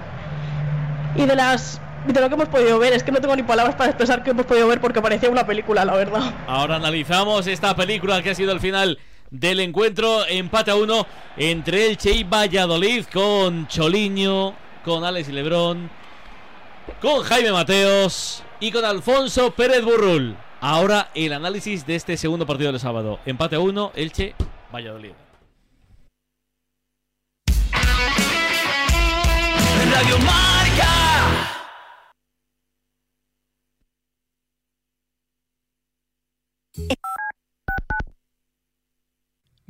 y 1.16 1.26
de 1.26 1.36
las 1.36 1.80
de 2.06 2.20
lo 2.20 2.28
que 2.28 2.34
hemos 2.34 2.48
podido 2.48 2.78
ver. 2.78 2.92
Es 2.92 3.02
que 3.02 3.12
no 3.12 3.20
tengo 3.20 3.36
ni 3.36 3.42
palabras 3.42 3.74
para 3.76 3.90
expresar 3.90 4.22
que 4.22 4.30
hemos 4.30 4.46
podido 4.46 4.68
ver 4.68 4.80
porque 4.80 5.00
parecía 5.00 5.30
una 5.30 5.46
película, 5.46 5.84
la 5.84 5.94
verdad. 5.94 6.34
Ahora 6.46 6.76
analizamos 6.76 7.46
esta 7.46 7.74
película 7.74 8.22
que 8.22 8.30
ha 8.30 8.34
sido 8.34 8.52
el 8.52 8.60
final 8.60 8.98
del 9.30 9.60
encuentro. 9.60 10.26
Empate 10.26 10.70
a 10.70 10.76
uno 10.76 11.06
entre 11.36 11.86
Elche 11.86 12.12
y 12.12 12.24
Valladolid 12.24 13.04
con 13.12 13.66
Choliño, 13.68 14.54
con 14.84 15.04
Alex 15.04 15.28
y 15.28 15.32
Lebrón, 15.32 15.90
con 17.00 17.22
Jaime 17.22 17.52
Mateos 17.52 18.42
y 18.60 18.70
con 18.70 18.84
Alfonso 18.84 19.52
Pérez 19.52 19.84
Burrul. 19.84 20.36
Ahora 20.60 21.10
el 21.14 21.32
análisis 21.32 21.86
de 21.86 21.96
este 21.96 22.16
segundo 22.16 22.46
partido 22.46 22.70
del 22.70 22.80
sábado. 22.80 23.18
Empate 23.24 23.56
a 23.56 23.60
uno, 23.60 23.92
Elche, 23.94 24.34
Valladolid. 24.72 25.12
Radio 29.92 30.18
Marca. 30.18 31.09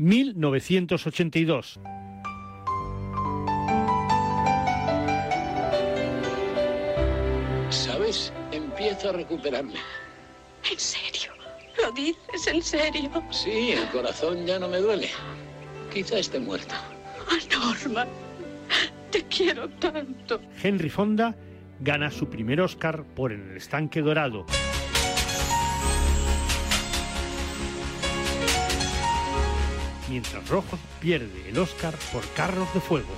Mil 0.01 0.33
novecientos 0.41 1.07
ochenta 1.07 1.39
y 1.39 1.45
dos. 1.45 1.79
¿Sabes? 7.69 8.33
Empieza 8.51 8.71
empiezo 8.81 9.11
a 9.11 9.13
recuperarme. 9.13 9.75
¿En 10.71 10.79
serio? 10.79 11.33
¿Lo 11.83 11.93
dices 11.93 12.47
en 12.47 12.63
serio? 12.63 13.11
Sí, 13.31 13.73
el 13.73 13.87
corazón 13.91 14.47
ya 14.47 14.59
no 14.59 14.69
me 14.69 14.79
duele. 14.79 15.11
Quizá 15.93 16.19
esté 16.19 16.41
muerto. 16.41 16.75
Ah, 17.29 17.37
Norma, 17.53 18.07
te 19.11 19.23
quiero 19.25 19.69
tanto. 19.69 20.41
Henry 20.63 20.89
Fonda 20.89 21.37
gana 21.81 22.11
su 22.11 22.27
primer 22.31 22.63
Oscar 22.63 23.05
por 23.05 23.33
En 23.33 23.51
el 23.51 23.59
estanque 23.59 24.01
dorado. 24.01 24.47
Mientras 30.11 30.49
Rojo 30.49 30.77
pierde 31.01 31.49
el 31.49 31.57
Oscar 31.57 31.95
por 32.13 32.27
Carros 32.35 32.75
de 32.75 32.81
Fuego. 32.81 33.15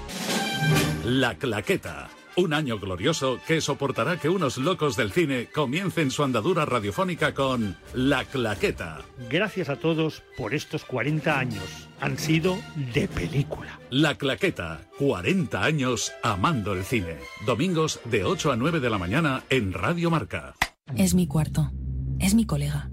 La 1.07 1.37
Claqueta. 1.37 2.11
Un 2.37 2.53
año 2.53 2.79
glorioso 2.79 3.41
que 3.47 3.63
soportará 3.63 4.19
que 4.19 4.29
unos 4.29 4.59
locos 4.59 4.95
del 4.97 5.11
cine 5.11 5.49
comiencen 5.55 6.11
su 6.11 6.23
andadura 6.23 6.67
radiofónica 6.67 7.33
con 7.33 7.77
La 7.95 8.27
Claqueta. 8.27 9.01
Gracias 9.31 9.71
a 9.71 9.77
todos 9.77 10.23
por 10.37 10.53
estos 10.53 10.85
40 10.85 11.39
años. 11.39 11.89
Han 11.99 12.19
sido 12.19 12.59
de 12.95 13.09
película. 13.09 13.81
La 13.89 14.17
Claqueta. 14.17 14.83
40 14.99 15.65
años 15.65 16.13
amando 16.23 16.75
el 16.75 16.85
cine. 16.85 17.17
Domingos 17.47 18.01
de 18.05 18.25
8 18.25 18.53
a 18.53 18.57
9 18.57 18.81
de 18.81 18.91
la 18.91 18.99
mañana 18.99 19.45
en 19.49 19.73
Radio 19.73 20.11
Marca. 20.11 20.57
Es 20.95 21.15
mi 21.15 21.27
cuarto. 21.27 21.73
Es 22.19 22.35
mi 22.35 22.45
colega. 22.45 22.91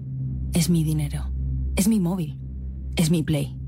Es 0.54 0.70
mi 0.70 0.84
dinero. 0.84 1.30
Es 1.76 1.86
mi 1.86 2.00
móvil. 2.00 2.38
Es 2.96 3.10
mi 3.10 3.22
play. 3.22 3.59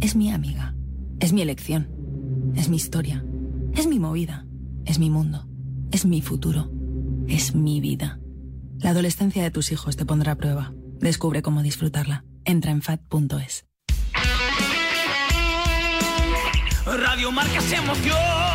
Es 0.00 0.14
mi 0.14 0.30
amiga. 0.30 0.74
Es 1.18 1.32
mi 1.32 1.42
elección. 1.42 1.88
Es 2.54 2.68
mi 2.68 2.76
historia. 2.76 3.24
Es 3.74 3.86
mi 3.88 3.98
movida. 3.98 4.46
Es 4.84 4.98
mi 4.98 5.10
mundo. 5.10 5.48
Es 5.90 6.06
mi 6.06 6.22
futuro. 6.22 6.70
Es 7.26 7.54
mi 7.54 7.80
vida. 7.80 8.20
La 8.78 8.90
adolescencia 8.90 9.42
de 9.42 9.50
tus 9.50 9.72
hijos 9.72 9.96
te 9.96 10.06
pondrá 10.06 10.32
a 10.32 10.36
prueba. 10.36 10.72
Descubre 11.00 11.42
cómo 11.42 11.62
disfrutarla. 11.62 12.24
Entra 12.44 12.70
en 12.70 12.82
fat.es. 12.82 13.66
Radio 16.86 17.32
Marca 17.32 17.60
se 17.60 17.76
emociona. 17.76 18.47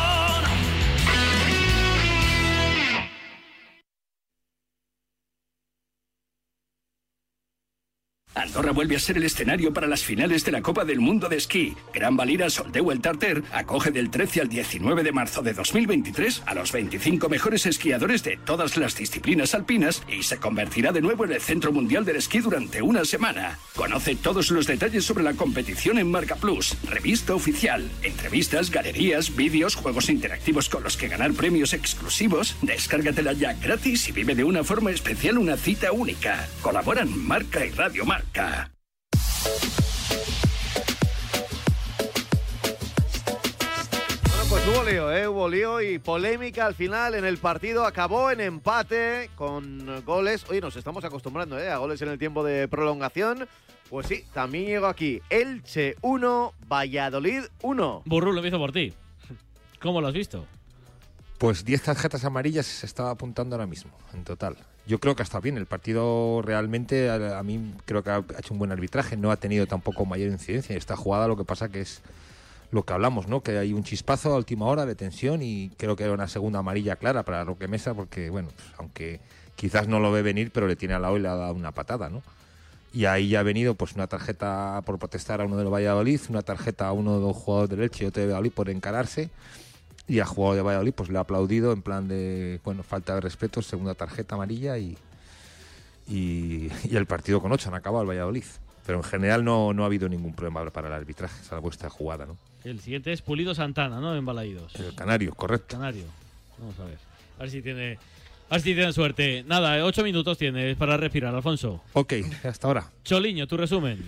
Andorra 8.53 8.71
vuelve 8.71 8.95
a 8.95 8.99
ser 8.99 9.17
el 9.17 9.23
escenario 9.23 9.73
para 9.73 9.87
las 9.87 10.03
finales 10.03 10.45
de 10.45 10.51
la 10.51 10.61
Copa 10.61 10.85
del 10.85 10.99
Mundo 10.99 11.27
de 11.27 11.37
Esquí. 11.37 11.75
Gran 11.91 12.15
Valira 12.15 12.51
Soldeu 12.51 12.91
el 12.91 13.01
Tarter 13.01 13.41
acoge 13.51 13.89
del 13.89 14.11
13 14.11 14.41
al 14.41 14.47
19 14.47 15.01
de 15.01 15.11
marzo 15.11 15.41
de 15.41 15.53
2023 15.53 16.43
a 16.45 16.53
los 16.53 16.71
25 16.71 17.29
mejores 17.29 17.65
esquiadores 17.65 18.21
de 18.21 18.37
todas 18.37 18.77
las 18.77 18.95
disciplinas 18.95 19.55
alpinas 19.55 20.03
y 20.07 20.21
se 20.21 20.37
convertirá 20.37 20.91
de 20.91 21.01
nuevo 21.01 21.25
en 21.25 21.31
el 21.31 21.41
Centro 21.41 21.71
Mundial 21.71 22.05
del 22.05 22.17
Esquí 22.17 22.41
durante 22.41 22.83
una 22.83 23.05
semana. 23.05 23.57
Conoce 23.75 24.15
todos 24.15 24.51
los 24.51 24.67
detalles 24.67 25.03
sobre 25.03 25.23
la 25.23 25.33
competición 25.33 25.97
en 25.97 26.11
Marca 26.11 26.35
Plus, 26.35 26.77
revista 26.87 27.33
oficial, 27.33 27.89
entrevistas, 28.03 28.69
galerías, 28.69 29.35
vídeos, 29.35 29.73
juegos 29.73 30.11
interactivos 30.11 30.69
con 30.69 30.83
los 30.83 30.95
que 30.95 31.07
ganar 31.07 31.33
premios 31.33 31.73
exclusivos. 31.73 32.55
Descárgatela 32.61 33.33
ya 33.33 33.53
gratis 33.53 34.09
y 34.09 34.11
vive 34.11 34.35
de 34.35 34.43
una 34.43 34.63
forma 34.63 34.91
especial 34.91 35.39
una 35.39 35.57
cita 35.57 35.91
única. 35.91 36.47
Colaboran 36.61 37.17
Marca 37.17 37.65
y 37.65 37.71
Radio 37.71 38.05
Marca. 38.05 38.42
Bueno, 44.27 44.45
pues 44.49 44.67
hubo 44.67 44.83
lío, 44.83 45.11
¿eh? 45.11 45.27
Hubo 45.27 45.47
lío 45.49 45.81
y 45.81 45.99
polémica 45.99 46.65
al 46.65 46.75
final 46.75 47.15
en 47.15 47.23
el 47.25 47.37
partido. 47.37 47.85
Acabó 47.85 48.31
en 48.31 48.41
empate 48.41 49.29
con 49.35 50.03
goles. 50.03 50.45
Oye, 50.49 50.59
nos 50.61 50.75
estamos 50.75 51.05
acostumbrando, 51.05 51.57
¿eh? 51.57 51.69
A 51.69 51.77
goles 51.77 52.01
en 52.01 52.09
el 52.09 52.19
tiempo 52.19 52.43
de 52.43 52.67
prolongación. 52.67 53.47
Pues 53.89 54.07
sí, 54.07 54.25
también 54.33 54.65
llegó 54.65 54.87
aquí 54.87 55.21
Elche 55.29 55.95
1, 56.01 56.53
Valladolid 56.67 57.43
1. 57.61 58.03
Burru, 58.05 58.31
lo 58.31 58.39
empiezo 58.39 58.57
por 58.57 58.71
ti. 58.71 58.93
¿Cómo 59.79 60.01
lo 60.01 60.07
has 60.07 60.13
visto? 60.13 60.45
Pues 61.37 61.63
10 61.63 61.81
tarjetas 61.81 62.25
amarillas 62.25 62.65
se 62.65 62.85
estaba 62.85 63.11
apuntando 63.11 63.55
ahora 63.55 63.67
mismo, 63.67 63.91
en 64.13 64.23
total. 64.23 64.57
Yo 64.85 64.99
creo 64.99 65.15
que 65.15 65.23
ha 65.23 65.39
bien. 65.39 65.57
El 65.57 65.65
partido 65.65 66.41
realmente, 66.41 67.09
a, 67.09 67.39
a 67.39 67.43
mí 67.43 67.73
creo 67.85 68.03
que 68.03 68.09
ha 68.09 68.23
hecho 68.37 68.53
un 68.53 68.59
buen 68.59 68.71
arbitraje. 68.71 69.15
No 69.17 69.31
ha 69.31 69.37
tenido 69.37 69.65
tampoco 69.65 70.05
mayor 70.05 70.29
incidencia. 70.29 70.75
Esta 70.75 70.95
jugada 70.95 71.27
lo 71.27 71.37
que 71.37 71.45
pasa 71.45 71.69
que 71.69 71.81
es 71.81 72.01
lo 72.71 72.83
que 72.83 72.93
hablamos, 72.93 73.27
¿no? 73.27 73.41
Que 73.41 73.57
hay 73.57 73.71
un 73.71 73.83
chispazo 73.83 74.33
a 74.33 74.37
última 74.37 74.65
hora 74.65 74.85
de 74.85 74.95
tensión 74.95 75.41
y 75.41 75.71
creo 75.77 75.95
que 75.95 76.03
era 76.03 76.13
una 76.13 76.27
segunda 76.27 76.59
amarilla 76.59 76.95
clara 76.95 77.23
para 77.23 77.43
Roque 77.43 77.67
Mesa 77.67 77.93
porque, 77.93 78.29
bueno, 78.29 78.49
pues, 78.55 78.67
aunque 78.77 79.19
quizás 79.55 79.87
no 79.87 79.99
lo 79.99 80.11
ve 80.11 80.23
venir, 80.23 80.51
pero 80.51 80.67
le 80.67 80.75
tiene 80.75 80.95
al 80.95 81.03
lado 81.03 81.17
y 81.17 81.21
le 81.21 81.27
ha 81.27 81.35
dado 81.35 81.53
una 81.53 81.71
patada, 81.71 82.09
¿no? 82.09 82.23
Y 82.91 83.05
ahí 83.05 83.29
ya 83.29 83.39
ha 83.39 83.43
venido 83.43 83.73
pues 83.75 83.93
una 83.93 84.07
tarjeta 84.07 84.81
por 84.85 84.99
protestar 84.99 85.41
a 85.41 85.45
uno 85.45 85.57
del 85.57 85.71
Valladolid, 85.71 86.19
una 86.29 86.41
tarjeta 86.41 86.87
a 86.87 86.91
uno 86.91 87.15
de 87.17 87.21
los 87.21 87.35
jugadores 87.35 87.69
del 87.71 87.81
Elche 87.81 88.03
y 88.03 88.07
otro 88.07 88.21
de 88.21 88.27
Valladolid 88.27 88.51
por 88.51 88.69
encararse. 88.69 89.29
Y 90.07 90.19
al 90.19 90.25
jugador 90.27 90.57
de 90.57 90.61
Valladolid 90.63 90.93
pues 90.93 91.09
le 91.09 91.17
ha 91.17 91.21
aplaudido 91.21 91.71
en 91.71 91.81
plan 91.81 92.07
de, 92.07 92.59
bueno, 92.63 92.83
falta 92.83 93.15
de 93.15 93.21
respeto, 93.21 93.61
segunda 93.61 93.95
tarjeta 93.95 94.35
amarilla 94.35 94.77
y, 94.77 94.97
y, 96.09 96.69
y 96.83 96.95
el 96.95 97.05
partido 97.05 97.41
con 97.41 97.51
ocho 97.51 97.69
han 97.69 97.75
acabado 97.75 98.03
el 98.03 98.09
Valladolid. 98.09 98.43
Pero 98.85 98.97
en 98.97 99.03
general 99.05 99.45
no, 99.45 99.71
no 99.73 99.83
ha 99.83 99.85
habido 99.85 100.09
ningún 100.09 100.33
problema 100.33 100.69
para 100.69 100.89
el 100.89 100.93
arbitraje, 100.93 101.41
salvo 101.45 101.69
esta 101.69 101.89
jugada, 101.89 102.25
¿no? 102.25 102.37
El 102.65 102.81
siguiente 102.81 103.13
es 103.13 103.21
Pulido 103.21 103.55
Santana, 103.55 104.01
¿no? 104.01 104.13
En 104.13 104.25
Balaídos. 104.25 104.75
El 104.75 104.93
Canario, 104.93 105.33
correcto. 105.33 105.77
Canario. 105.77 106.05
Vamos 106.59 106.77
a 106.79 106.85
ver. 106.85 106.97
A 107.37 107.41
ver 107.43 107.49
si 107.49 107.61
tiene, 107.61 107.97
a 108.49 108.55
ver 108.55 108.61
si 108.61 108.75
tiene 108.75 108.91
suerte. 108.91 109.43
Nada, 109.47 109.85
ocho 109.85 110.03
minutos 110.03 110.37
tienes 110.37 110.75
para 110.75 110.97
respirar, 110.97 111.33
Alfonso. 111.33 111.81
Ok, 111.93 112.13
hasta 112.43 112.67
ahora. 112.67 112.91
Choliño, 113.05 113.47
tu 113.47 113.55
resumen. 113.55 114.03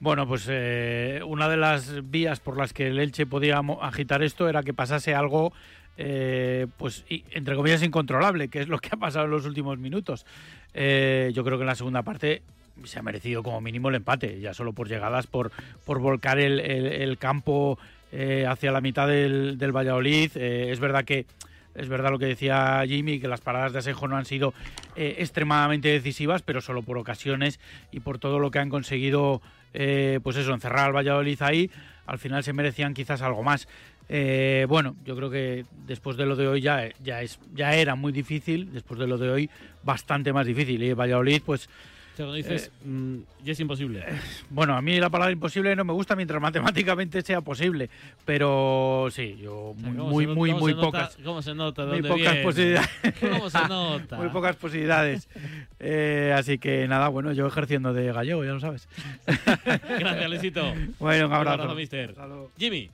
Bueno, 0.00 0.26
pues 0.26 0.46
eh, 0.50 1.20
una 1.26 1.48
de 1.48 1.56
las 1.56 2.10
vías 2.10 2.40
por 2.40 2.58
las 2.58 2.72
que 2.72 2.88
el 2.88 2.98
Elche 2.98 3.26
podía 3.26 3.60
agitar 3.80 4.22
esto 4.22 4.48
era 4.48 4.62
que 4.62 4.74
pasase 4.74 5.14
algo, 5.14 5.52
eh, 5.96 6.66
pues 6.76 7.04
entre 7.08 7.56
comillas, 7.56 7.82
incontrolable, 7.82 8.48
que 8.48 8.60
es 8.60 8.68
lo 8.68 8.78
que 8.78 8.90
ha 8.92 8.96
pasado 8.98 9.24
en 9.24 9.30
los 9.30 9.46
últimos 9.46 9.78
minutos. 9.78 10.26
Eh, 10.74 11.30
yo 11.34 11.44
creo 11.44 11.56
que 11.56 11.62
en 11.62 11.68
la 11.68 11.74
segunda 11.74 12.02
parte 12.02 12.42
se 12.84 12.98
ha 12.98 13.02
merecido 13.02 13.42
como 13.42 13.60
mínimo 13.60 13.88
el 13.88 13.94
empate, 13.94 14.40
ya 14.40 14.52
solo 14.52 14.72
por 14.72 14.88
llegadas, 14.88 15.26
por, 15.26 15.52
por 15.86 16.00
volcar 16.00 16.38
el, 16.38 16.60
el- 16.60 16.86
el 16.86 17.16
campo 17.18 17.78
eh, 18.12 18.46
hacia 18.48 18.72
la 18.72 18.80
mitad 18.80 19.08
del, 19.08 19.56
del 19.56 19.72
Valladolid. 19.74 20.32
Eh, 20.34 20.70
es 20.70 20.80
verdad 20.80 21.04
que 21.04 21.24
es 21.74 21.88
verdad 21.88 22.10
lo 22.10 22.18
que 22.20 22.26
decía 22.26 22.82
Jimmy, 22.86 23.18
que 23.20 23.26
las 23.26 23.40
paradas 23.40 23.72
de 23.72 23.78
Asenjo 23.80 24.06
no 24.06 24.16
han 24.16 24.26
sido 24.26 24.54
eh, 24.96 25.16
extremadamente 25.18 25.88
decisivas, 25.88 26.42
pero 26.42 26.60
solo 26.60 26.82
por 26.82 26.98
ocasiones 26.98 27.58
y 27.90 28.00
por 28.00 28.18
todo 28.18 28.38
lo 28.38 28.50
que 28.52 28.60
han 28.60 28.70
conseguido, 28.70 29.40
eh, 29.74 30.20
pues 30.22 30.36
eso, 30.36 30.54
encerrar 30.54 30.86
al 30.86 30.96
Valladolid 30.96 31.40
ahí, 31.42 31.70
al 32.06 32.18
final 32.18 32.42
se 32.42 32.52
merecían 32.52 32.94
quizás 32.94 33.20
algo 33.22 33.42
más. 33.42 33.68
Eh, 34.08 34.66
bueno, 34.68 34.96
yo 35.04 35.16
creo 35.16 35.30
que 35.30 35.64
después 35.86 36.16
de 36.16 36.26
lo 36.26 36.36
de 36.36 36.46
hoy 36.46 36.60
ya, 36.60 36.88
ya, 37.02 37.22
es, 37.22 37.38
ya 37.54 37.74
era 37.74 37.94
muy 37.94 38.12
difícil, 38.12 38.72
después 38.72 39.00
de 39.00 39.06
lo 39.06 39.18
de 39.18 39.30
hoy 39.30 39.50
bastante 39.82 40.32
más 40.32 40.46
difícil. 40.46 40.82
Y 40.82 40.92
Valladolid, 40.92 41.42
pues 41.44 41.68
O 42.14 42.16
sea, 42.16 42.26
cuando 42.26 42.34
dices, 42.36 42.70
mm, 42.84 43.16
ya 43.44 43.52
es 43.52 43.58
imposible. 43.60 44.04
bueno, 44.48 44.76
a 44.76 44.80
mí 44.82 45.00
la 45.00 45.10
palabra 45.10 45.32
imposible 45.32 45.74
no 45.74 45.84
me 45.84 45.92
gusta 45.92 46.14
mientras 46.14 46.40
matemáticamente 46.42 47.22
sea 47.22 47.40
posible, 47.40 47.90
pero 48.24 49.08
sí, 49.10 49.36
yo 49.42 49.74
muy, 49.76 49.96
¿Cómo 49.96 50.10
muy, 50.10 50.26
muy, 50.28 50.54
muy 50.54 50.74
pocas. 50.74 51.18
¿Cómo 51.24 51.42
se 51.42 51.54
nota? 51.56 51.84
Muy 51.86 52.02
pocas 52.02 52.36
posibilidades. 52.36 52.90
¿Cómo 53.20 53.50
se 53.50 53.58
nota? 53.68 54.16
muy 54.16 54.28
pocas 54.28 54.54
posibilidades. 54.54 55.28
Eh, 55.80 56.32
así 56.36 56.58
que 56.58 56.86
nada, 56.86 57.08
bueno, 57.08 57.32
yo 57.32 57.48
ejerciendo 57.48 57.92
de 57.92 58.12
gallego, 58.12 58.44
ya 58.44 58.52
lo 58.52 58.60
sabes. 58.60 58.88
Gracias, 59.26 60.30
Luisito. 60.30 60.72
Bueno, 61.00 61.26
un 61.26 61.32
Un 61.32 61.36
abrazo. 61.36 61.62
abrazo, 61.62 61.74
mister. 61.74 62.14
Jimmy. 62.56 62.90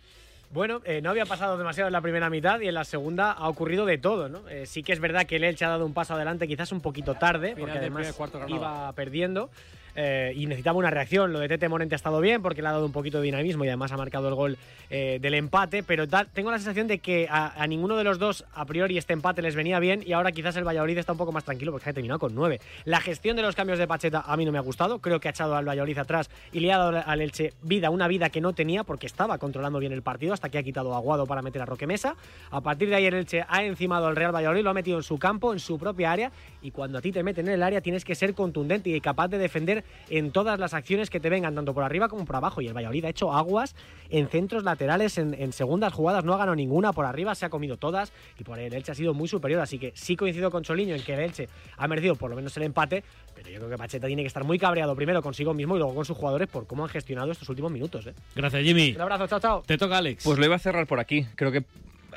Bueno, 0.52 0.80
eh, 0.84 1.00
no 1.00 1.10
había 1.10 1.26
pasado 1.26 1.56
demasiado 1.56 1.86
en 1.86 1.92
la 1.92 2.00
primera 2.00 2.28
mitad 2.28 2.58
y 2.60 2.66
en 2.66 2.74
la 2.74 2.82
segunda 2.82 3.30
ha 3.30 3.48
ocurrido 3.48 3.86
de 3.86 3.98
todo, 3.98 4.28
¿no? 4.28 4.48
Eh, 4.48 4.66
sí 4.66 4.82
que 4.82 4.92
es 4.92 4.98
verdad 4.98 5.24
que 5.24 5.36
el 5.36 5.44
Elche 5.44 5.64
ha 5.64 5.68
dado 5.68 5.86
un 5.86 5.94
paso 5.94 6.14
adelante 6.14 6.48
quizás 6.48 6.72
un 6.72 6.80
poquito 6.80 7.14
tarde, 7.14 7.54
porque 7.56 7.78
además 7.78 8.18
iba 8.48 8.92
perdiendo 8.94 9.48
eh, 9.94 10.32
y 10.36 10.46
necesitaba 10.46 10.78
una 10.78 10.90
reacción. 10.90 11.32
Lo 11.32 11.38
de 11.38 11.48
Tete 11.48 11.68
Morente 11.68 11.94
ha 11.94 11.96
estado 11.96 12.20
bien 12.20 12.42
porque 12.42 12.62
le 12.62 12.68
ha 12.68 12.72
dado 12.72 12.86
un 12.86 12.92
poquito 12.92 13.18
de 13.18 13.24
dinamismo 13.24 13.64
y 13.64 13.68
además 13.68 13.92
ha 13.92 13.96
marcado 13.96 14.28
el 14.28 14.34
gol 14.34 14.58
eh, 14.90 15.18
del 15.20 15.34
empate, 15.34 15.82
pero 15.82 16.06
tengo 16.32 16.50
la 16.50 16.58
sensación 16.58 16.86
de 16.88 16.98
que 16.98 17.28
a, 17.30 17.66
ninguno 17.66 17.96
de 17.96 18.04
los 18.04 18.18
dos 18.18 18.44
a 18.54 18.64
priori 18.64 18.98
este 18.98 19.12
empate 19.12 19.42
les 19.42 19.54
venía 19.54 19.78
bien 19.78 20.02
y 20.04 20.12
ahora 20.12 20.32
quizás 20.32 20.56
el 20.56 20.66
Valladolid 20.66 20.98
está 20.98 21.12
un 21.12 21.18
poco 21.18 21.32
más 21.32 21.44
tranquilo 21.44 21.72
porque 21.72 21.90
ha 21.90 21.92
terminado 21.92 22.18
con 22.18 22.34
nueve. 22.34 22.60
La 22.84 23.00
gestión 23.00 23.36
de 23.36 23.42
los 23.42 23.54
cambios 23.54 23.78
de 23.78 23.86
Pacheta 23.86 24.24
a 24.26 24.36
mí 24.36 24.44
no 24.44 24.52
me 24.52 24.58
ha 24.58 24.62
gustado, 24.62 24.98
creo 25.00 25.20
que 25.20 25.28
ha 25.28 25.30
echado 25.30 25.54
al 25.54 25.68
Valladolid 25.68 25.98
atrás 25.98 26.30
y 26.52 26.60
le 26.60 26.72
ha 26.72 26.78
dado 26.78 27.02
al 27.04 27.20
Elche 27.20 27.54
vida, 27.62 27.90
una 27.90 28.08
vida 28.08 28.30
que 28.30 28.40
no 28.40 28.52
tenía 28.52 28.84
porque 28.84 29.06
estaba 29.06 29.38
controlando 29.38 29.78
bien 29.78 29.92
el 29.92 30.02
partido 30.02 30.34
hasta 30.34 30.48
que 30.48 30.58
ha 30.58 30.62
quitado 30.62 30.94
a 30.94 30.96
Aguado 30.96 31.26
para 31.26 31.42
meter 31.42 31.62
a 31.62 31.66
Roque 31.66 31.86
Mesa. 31.86 32.16
A 32.50 32.60
partir 32.60 32.88
de 32.88 32.96
ahí 32.96 33.06
el 33.06 33.14
Elche 33.14 33.44
ha 33.48 33.62
encimado 33.64 34.06
al 34.06 34.16
Real 34.16 34.34
Valladolid, 34.34 34.62
lo 34.62 34.70
ha 34.70 34.74
metido 34.74 34.96
en 34.96 35.02
su 35.02 35.18
campo, 35.18 35.52
en 35.52 35.60
su 35.60 35.78
propia 35.78 36.12
área 36.12 36.32
y 36.62 36.70
cuando 36.70 36.98
a 36.98 37.00
ti 37.00 37.12
te 37.12 37.22
meten 37.22 37.48
en 37.48 37.54
el 37.54 37.62
área 37.62 37.80
tienes 37.80 38.04
que 38.04 38.14
ser 38.14 38.34
contundente 38.34 38.90
y 38.90 39.00
capaz 39.00 39.28
de 39.28 39.38
defender 39.38 39.79
en 40.08 40.30
todas 40.30 40.58
las 40.58 40.74
acciones 40.74 41.10
que 41.10 41.20
te 41.20 41.30
vengan, 41.30 41.54
tanto 41.54 41.74
por 41.74 41.84
arriba 41.84 42.08
como 42.08 42.24
por 42.24 42.36
abajo. 42.36 42.60
Y 42.60 42.66
el 42.68 42.74
Valladolid 42.74 43.04
ha 43.04 43.08
hecho 43.08 43.32
aguas 43.32 43.74
en 44.10 44.28
centros 44.28 44.64
laterales, 44.64 45.18
en, 45.18 45.34
en 45.34 45.52
segundas 45.52 45.92
jugadas, 45.92 46.24
no 46.24 46.34
ha 46.34 46.38
ganado 46.38 46.56
ninguna 46.56 46.92
por 46.92 47.04
arriba, 47.06 47.34
se 47.34 47.46
ha 47.46 47.50
comido 47.50 47.76
todas 47.76 48.12
y 48.38 48.44
por 48.44 48.58
el 48.58 48.72
Elche 48.72 48.92
ha 48.92 48.94
sido 48.94 49.14
muy 49.14 49.28
superior. 49.28 49.60
Así 49.60 49.78
que 49.78 49.92
sí 49.94 50.16
coincido 50.16 50.50
con 50.50 50.62
Choliño 50.62 50.94
en 50.94 51.02
que 51.02 51.14
el 51.14 51.20
Elche 51.20 51.48
ha 51.76 51.88
merecido 51.88 52.14
por 52.16 52.30
lo 52.30 52.36
menos 52.36 52.56
el 52.56 52.64
empate, 52.64 53.04
pero 53.34 53.48
yo 53.48 53.58
creo 53.58 53.70
que 53.70 53.78
Pacheta 53.78 54.06
tiene 54.06 54.22
que 54.22 54.28
estar 54.28 54.44
muy 54.44 54.58
cabreado 54.58 54.94
primero 54.96 55.22
consigo 55.22 55.54
mismo 55.54 55.76
y 55.76 55.78
luego 55.78 55.94
con 55.94 56.04
sus 56.04 56.16
jugadores 56.16 56.48
por 56.48 56.66
cómo 56.66 56.84
han 56.84 56.90
gestionado 56.90 57.30
estos 57.32 57.48
últimos 57.48 57.70
minutos. 57.70 58.06
¿eh? 58.06 58.14
Gracias, 58.34 58.62
Jimmy. 58.62 58.94
Un 58.94 59.02
abrazo, 59.02 59.26
chao, 59.26 59.40
chao. 59.40 59.62
Te 59.66 59.78
toca, 59.78 59.98
Alex. 59.98 60.24
Pues 60.24 60.38
lo 60.38 60.44
iba 60.44 60.56
a 60.56 60.58
cerrar 60.58 60.86
por 60.86 61.00
aquí. 61.00 61.26
Creo 61.36 61.52
que 61.52 61.64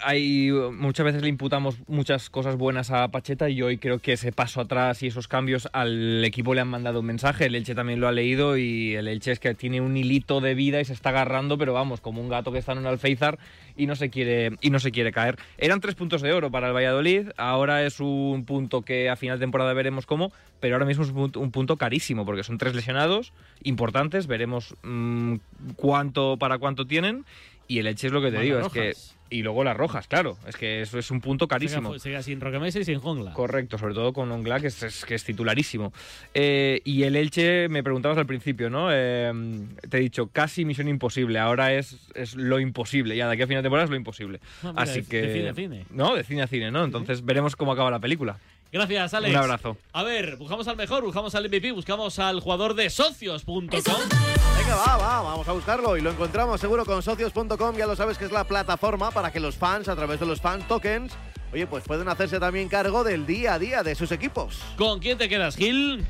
hay 0.03 0.51
muchas 0.51 1.05
veces 1.05 1.21
le 1.21 1.29
imputamos 1.29 1.77
muchas 1.87 2.29
cosas 2.29 2.55
buenas 2.55 2.91
a 2.91 3.07
Pacheta 3.09 3.49
y 3.49 3.61
hoy 3.61 3.77
creo 3.77 3.99
que 3.99 4.13
ese 4.13 4.31
paso 4.31 4.61
atrás 4.61 5.01
y 5.03 5.07
esos 5.07 5.27
cambios 5.27 5.69
al 5.73 6.23
equipo 6.23 6.53
le 6.53 6.61
han 6.61 6.67
mandado 6.67 6.99
un 6.99 7.05
mensaje. 7.05 7.45
El 7.45 7.55
Elche 7.55 7.75
también 7.75 7.99
lo 7.99 8.07
ha 8.07 8.11
leído 8.11 8.57
y 8.57 8.95
el 8.95 9.07
Elche 9.07 9.31
es 9.31 9.39
que 9.39 9.53
tiene 9.55 9.81
un 9.81 9.95
hilito 9.95 10.41
de 10.41 10.55
vida 10.55 10.81
y 10.81 10.85
se 10.85 10.93
está 10.93 11.09
agarrando, 11.09 11.57
pero 11.57 11.73
vamos, 11.73 12.01
como 12.01 12.21
un 12.21 12.29
gato 12.29 12.51
que 12.51 12.59
está 12.59 12.73
en 12.73 12.79
un 12.79 12.87
alféizar 12.87 13.39
y 13.75 13.87
no 13.87 13.95
se 13.95 14.09
quiere 14.09 14.51
y 14.61 14.69
no 14.69 14.79
se 14.79 14.91
quiere 14.91 15.11
caer. 15.11 15.37
Eran 15.57 15.79
tres 15.79 15.95
puntos 15.95 16.21
de 16.21 16.33
oro 16.33 16.51
para 16.51 16.67
el 16.67 16.73
Valladolid. 16.73 17.29
Ahora 17.37 17.85
es 17.85 17.99
un 17.99 18.45
punto 18.45 18.81
que 18.81 19.09
a 19.09 19.15
final 19.15 19.39
de 19.39 19.43
temporada 19.43 19.73
veremos 19.73 20.05
cómo, 20.05 20.31
pero 20.59 20.75
ahora 20.75 20.85
mismo 20.85 21.03
es 21.03 21.09
un 21.09 21.15
punto, 21.15 21.39
un 21.39 21.51
punto 21.51 21.77
carísimo 21.77 22.25
porque 22.25 22.43
son 22.43 22.57
tres 22.57 22.75
lesionados 22.75 23.33
importantes. 23.63 24.27
Veremos 24.27 24.75
mmm, 24.83 25.35
cuánto 25.75 26.37
para 26.37 26.57
cuánto 26.57 26.85
tienen. 26.85 27.25
Y 27.67 27.79
el 27.79 27.87
Elche 27.87 28.07
es 28.07 28.13
lo 28.13 28.19
que 28.21 28.27
te 28.27 28.37
Bueno, 28.37 28.43
digo, 28.43 28.59
rojas. 28.59 28.75
es 28.77 29.07
que 29.09 29.13
y 29.33 29.41
luego 29.41 29.63
las 29.63 29.75
rojas, 29.75 30.07
claro. 30.07 30.37
Es 30.47 30.55
que 30.55 30.81
eso 30.81 30.99
es 30.99 31.09
un 31.09 31.19
punto 31.19 31.47
carísimo. 31.47 31.97
Siga, 31.97 32.21
siga 32.21 32.69
sin 32.69 32.81
y 32.81 32.85
sin 32.85 32.99
Jongla. 32.99 33.33
Correcto, 33.33 33.79
sobre 33.79 33.95
todo 33.95 34.13
con 34.13 34.31
Ongla, 34.31 34.59
que 34.59 34.67
es, 34.67 34.83
es- 34.83 35.05
que 35.05 35.15
es 35.15 35.23
titularísimo. 35.23 35.91
Eh, 36.35 36.81
y 36.83 37.01
el 37.01 37.15
Elche, 37.15 37.67
me 37.67 37.81
preguntabas 37.81 38.19
al 38.19 38.27
principio, 38.27 38.69
¿no? 38.69 38.89
Eh, 38.91 39.31
te 39.89 39.97
he 39.97 40.01
dicho, 40.01 40.27
casi 40.27 40.65
misión 40.65 40.87
imposible. 40.87 41.39
Ahora 41.39 41.73
es, 41.73 41.97
es 42.13 42.35
lo 42.35 42.59
imposible. 42.59 43.15
Ya 43.15 43.25
de 43.27 43.33
aquí 43.33 43.41
a 43.41 43.47
final 43.47 43.63
de 43.63 43.65
temporada 43.65 43.85
es 43.85 43.89
lo 43.89 43.95
imposible. 43.95 44.39
Ah, 44.61 44.69
mira, 44.69 44.81
Así 44.83 45.01
que. 45.03 45.21
de 45.23 45.33
cine 45.33 45.49
a 45.49 45.53
cine. 45.55 45.85
No, 45.89 46.15
de 46.15 46.23
cine 46.23 46.43
a 46.43 46.47
cine, 46.47 46.69
¿no? 46.69 46.83
Entonces 46.83 47.25
veremos 47.25 47.55
cómo 47.55 47.71
acaba 47.71 47.89
la 47.89 47.99
película. 47.99 48.37
Gracias, 48.73 49.13
Alex. 49.13 49.35
Un 49.35 49.39
abrazo. 49.39 49.77
A 49.91 50.01
ver, 50.01 50.35
buscamos 50.37 50.67
al 50.67 50.75
mejor, 50.75 51.03
buscamos 51.03 51.35
al 51.35 51.47
MVP, 51.47 51.71
buscamos 51.73 52.17
al 52.17 52.39
jugador 52.39 52.73
de 52.73 52.89
socios.com. 52.89 53.69
Venga, 53.69 54.75
va, 54.75 54.97
va, 54.97 55.21
vamos 55.21 55.47
a 55.47 55.51
buscarlo 55.51 55.95
y 55.95 56.01
lo 56.01 56.09
encontramos 56.09 56.59
seguro 56.59 56.83
con 56.83 57.03
socios.com. 57.03 57.77
Ya 57.77 57.85
lo 57.85 57.95
sabes 57.95 58.17
que 58.17 58.25
es 58.25 58.31
la 58.31 58.45
plataforma 58.45 59.11
para 59.11 59.31
que 59.31 59.39
los 59.39 59.55
fans, 59.55 59.87
a 59.89 59.95
través 59.95 60.19
de 60.19 60.25
los 60.25 60.41
fan 60.41 60.67
tokens, 60.67 61.13
oye, 61.53 61.67
pues 61.67 61.83
pueden 61.83 62.09
hacerse 62.09 62.39
también 62.39 62.67
cargo 62.67 63.03
del 63.03 63.27
día 63.27 63.53
a 63.53 63.59
día 63.59 63.83
de 63.83 63.93
sus 63.93 64.11
equipos. 64.11 64.59
¿Con 64.75 64.99
quién 64.99 65.19
te 65.19 65.29
quedas, 65.29 65.55
Gil? 65.55 66.03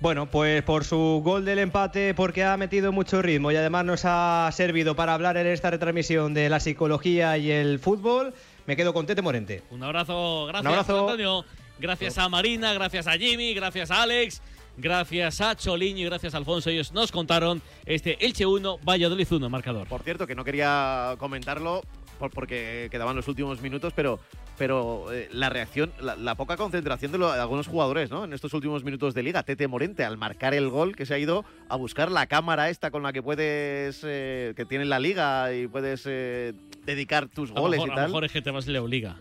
Bueno, 0.00 0.30
pues 0.30 0.62
por 0.62 0.84
su 0.84 1.22
gol 1.24 1.46
del 1.46 1.58
empate, 1.58 2.12
porque 2.12 2.44
ha 2.44 2.58
metido 2.58 2.92
mucho 2.92 3.22
ritmo 3.22 3.50
y 3.50 3.56
además 3.56 3.86
nos 3.86 4.02
ha 4.04 4.50
servido 4.52 4.94
para 4.94 5.14
hablar 5.14 5.38
en 5.38 5.46
esta 5.46 5.70
retransmisión 5.70 6.34
de 6.34 6.50
la 6.50 6.60
psicología 6.60 7.38
y 7.38 7.50
el 7.50 7.78
fútbol, 7.78 8.34
me 8.66 8.76
quedo 8.76 8.92
con 8.92 9.06
Tete 9.06 9.22
Morente. 9.22 9.62
Un 9.70 9.82
abrazo, 9.82 10.44
gracias, 10.46 10.66
Un 10.66 10.66
abrazo. 10.66 11.00
Antonio. 11.00 11.44
Gracias 11.80 12.18
a 12.18 12.28
Marina, 12.28 12.72
gracias 12.74 13.06
a 13.06 13.12
Jimmy, 13.12 13.54
gracias 13.54 13.90
a 13.90 14.02
Alex, 14.02 14.42
gracias 14.76 15.40
a 15.40 15.56
Choliño 15.56 16.00
y 16.00 16.04
gracias 16.04 16.34
a 16.34 16.36
Alfonso. 16.36 16.68
Ellos 16.70 16.92
nos 16.92 17.10
contaron 17.10 17.62
este 17.86 18.22
Elche 18.24 18.44
1, 18.46 18.78
Valladolid 18.86 19.26
1, 19.30 19.48
marcador. 19.48 19.88
Por 19.88 20.02
cierto, 20.02 20.26
que 20.26 20.34
no 20.34 20.44
quería 20.44 21.14
comentarlo 21.18 21.82
por- 22.18 22.30
porque 22.32 22.88
quedaban 22.90 23.16
los 23.16 23.26
últimos 23.28 23.62
minutos, 23.62 23.94
pero, 23.96 24.20
pero 24.58 25.10
eh, 25.10 25.28
la 25.32 25.48
reacción, 25.48 25.90
la, 26.00 26.16
la 26.16 26.34
poca 26.34 26.58
concentración 26.58 27.12
de, 27.12 27.18
lo- 27.18 27.32
de 27.32 27.40
algunos 27.40 27.66
jugadores, 27.66 28.10
¿no? 28.10 28.24
En 28.24 28.34
estos 28.34 28.52
últimos 28.52 28.84
minutos 28.84 29.14
de 29.14 29.22
liga, 29.22 29.42
Tete 29.42 29.66
Morente, 29.66 30.04
al 30.04 30.18
marcar 30.18 30.52
el 30.52 30.68
gol, 30.68 30.94
que 30.94 31.06
se 31.06 31.14
ha 31.14 31.18
ido 31.18 31.46
a 31.70 31.76
buscar 31.76 32.10
la 32.12 32.26
cámara 32.26 32.68
esta 32.68 32.90
con 32.90 33.02
la 33.02 33.14
que 33.14 33.22
puedes, 33.22 34.02
eh, 34.04 34.52
que 34.54 34.66
tiene 34.66 34.84
la 34.84 34.98
liga 34.98 35.54
y 35.54 35.66
puedes 35.66 36.02
eh, 36.06 36.52
dedicar 36.84 37.28
tus 37.28 37.50
A 37.52 37.54
goles 37.54 37.78
mejor, 37.78 37.88
y 37.88 37.90
a 37.92 37.94
lo 37.94 38.00
tal. 38.02 38.08
mejor 38.10 38.24
es 38.26 38.32
que 38.32 38.42
te 38.42 38.50
vas 38.50 38.66
y 38.66 38.70
le 38.72 38.78
obliga. 38.80 39.16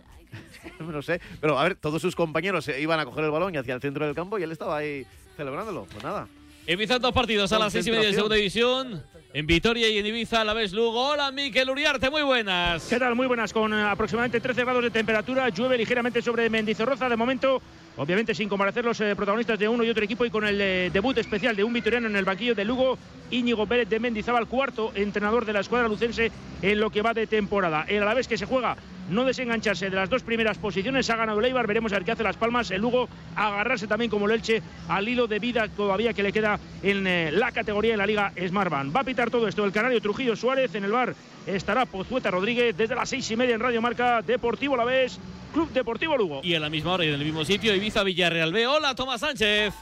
no 0.87 1.01
sé, 1.01 1.19
pero 1.41 1.57
a 1.57 1.63
ver, 1.63 1.75
todos 1.75 2.01
sus 2.01 2.15
compañeros 2.15 2.65
se 2.65 2.79
iban 2.81 2.99
a 2.99 3.05
coger 3.05 3.25
el 3.25 3.31
balón 3.31 3.53
y 3.53 3.57
hacia 3.57 3.73
el 3.73 3.81
centro 3.81 4.05
del 4.05 4.15
campo 4.15 4.39
y 4.39 4.43
él 4.43 4.51
estaba 4.51 4.77
ahí 4.77 5.05
celebrándolo. 5.35 5.85
Pues 5.91 6.03
nada. 6.03 6.27
Ibiza 6.67 6.99
dos 6.99 7.13
partidos 7.13 7.51
a 7.51 7.57
las 7.57 7.73
seis 7.73 7.87
y 7.87 7.91
media 7.91 8.07
de 8.07 8.13
segunda 8.13 8.35
división. 8.35 9.03
En 9.33 9.47
Vitoria 9.47 9.89
y 9.89 9.97
en 9.97 10.05
Ibiza 10.05 10.41
a 10.41 10.43
la 10.43 10.53
vez 10.53 10.71
Lugo. 10.71 11.11
Hola, 11.11 11.31
Miquel 11.31 11.69
Uriarte, 11.69 12.09
muy 12.09 12.21
buenas. 12.21 12.85
¿Qué 12.87 12.99
tal? 12.99 13.15
Muy 13.15 13.25
buenas, 13.25 13.51
con 13.53 13.73
eh, 13.73 13.81
aproximadamente 13.81 14.39
13 14.39 14.63
grados 14.63 14.83
de 14.83 14.91
temperatura. 14.91 15.49
Llueve 15.49 15.77
ligeramente 15.77 16.21
sobre 16.21 16.49
Mendizorroza. 16.49 17.09
De 17.09 17.15
momento, 17.15 17.61
obviamente 17.99 18.33
sin 18.33 18.47
comparecer 18.47 18.85
los 18.85 18.99
eh, 19.01 19.13
protagonistas 19.15 19.59
de 19.59 19.67
uno 19.67 19.83
y 19.83 19.89
otro 19.89 20.03
equipo 20.03 20.23
y 20.23 20.29
con 20.29 20.45
el 20.45 20.59
eh, 20.59 20.89
debut 20.91 21.17
especial 21.17 21.55
de 21.55 21.65
un 21.65 21.73
vitoriano 21.73 22.07
en 22.07 22.15
el 22.15 22.23
banquillo 22.23 22.55
de 22.55 22.63
Lugo, 22.63 22.97
Íñigo 23.29 23.67
Pérez 23.67 23.89
de 23.89 23.99
Mendizábal, 23.99 24.47
cuarto 24.47 24.91
entrenador 24.95 25.45
de 25.45 25.51
la 25.51 25.59
escuadra 25.59 25.89
lucense 25.89 26.31
en 26.61 26.79
lo 26.79 26.89
que 26.89 27.01
va 27.01 27.13
de 27.13 27.27
temporada. 27.27 27.85
El 27.87 28.01
Alavés 28.01 28.27
que 28.27 28.37
se 28.37 28.45
juega 28.45 28.77
no 29.09 29.25
desengancharse 29.25 29.89
de 29.89 29.95
las 29.95 30.09
dos 30.09 30.23
primeras 30.23 30.57
posiciones. 30.57 31.09
Ha 31.09 31.15
ganado 31.15 31.39
el 31.39 31.45
Eibar, 31.45 31.67
veremos 31.67 31.91
a 31.91 31.95
ver 31.95 32.05
qué 32.05 32.11
hace 32.11 32.23
Las 32.23 32.37
Palmas. 32.37 32.71
El 32.71 32.81
Lugo 32.81 33.09
agarrarse 33.35 33.87
también 33.87 34.09
como 34.09 34.27
el 34.27 34.31
Elche 34.31 34.61
al 34.87 35.07
hilo 35.07 35.27
de 35.27 35.39
vida 35.39 35.67
todavía 35.67 36.13
que 36.13 36.23
le 36.23 36.31
queda 36.31 36.59
en 36.83 37.05
eh, 37.05 37.31
la 37.31 37.51
categoría 37.51 37.93
en 37.93 37.97
la 37.97 38.05
Liga 38.05 38.31
Smartbank. 38.47 38.95
Va 38.95 39.01
a 39.01 39.03
pitar 39.03 39.29
todo 39.29 39.47
esto 39.47 39.65
el 39.65 39.71
Canario 39.71 40.01
Trujillo 40.01 40.35
Suárez 40.35 40.73
en 40.75 40.85
el 40.85 40.91
bar. 40.91 41.15
Estará 41.55 41.85
Pozueta 41.85 42.31
Rodríguez 42.31 42.75
desde 42.77 42.95
las 42.95 43.09
seis 43.09 43.29
y 43.31 43.35
media 43.35 43.55
en 43.55 43.61
Radio 43.61 43.81
Marca 43.81 44.21
Deportivo 44.21 44.75
La 44.77 44.85
Vez, 44.85 45.19
Club 45.53 45.69
Deportivo 45.71 46.15
Lugo. 46.17 46.41
Y 46.43 46.53
a 46.55 46.59
la 46.59 46.69
misma 46.69 46.93
hora 46.93 47.05
y 47.05 47.07
en 47.09 47.15
el 47.15 47.25
mismo 47.25 47.43
sitio, 47.45 47.73
Ibiza 47.75 48.03
Villarreal 48.03 48.53
B. 48.53 48.67
Hola, 48.67 48.93
Tomás 48.95 49.21
Sánchez. 49.21 49.73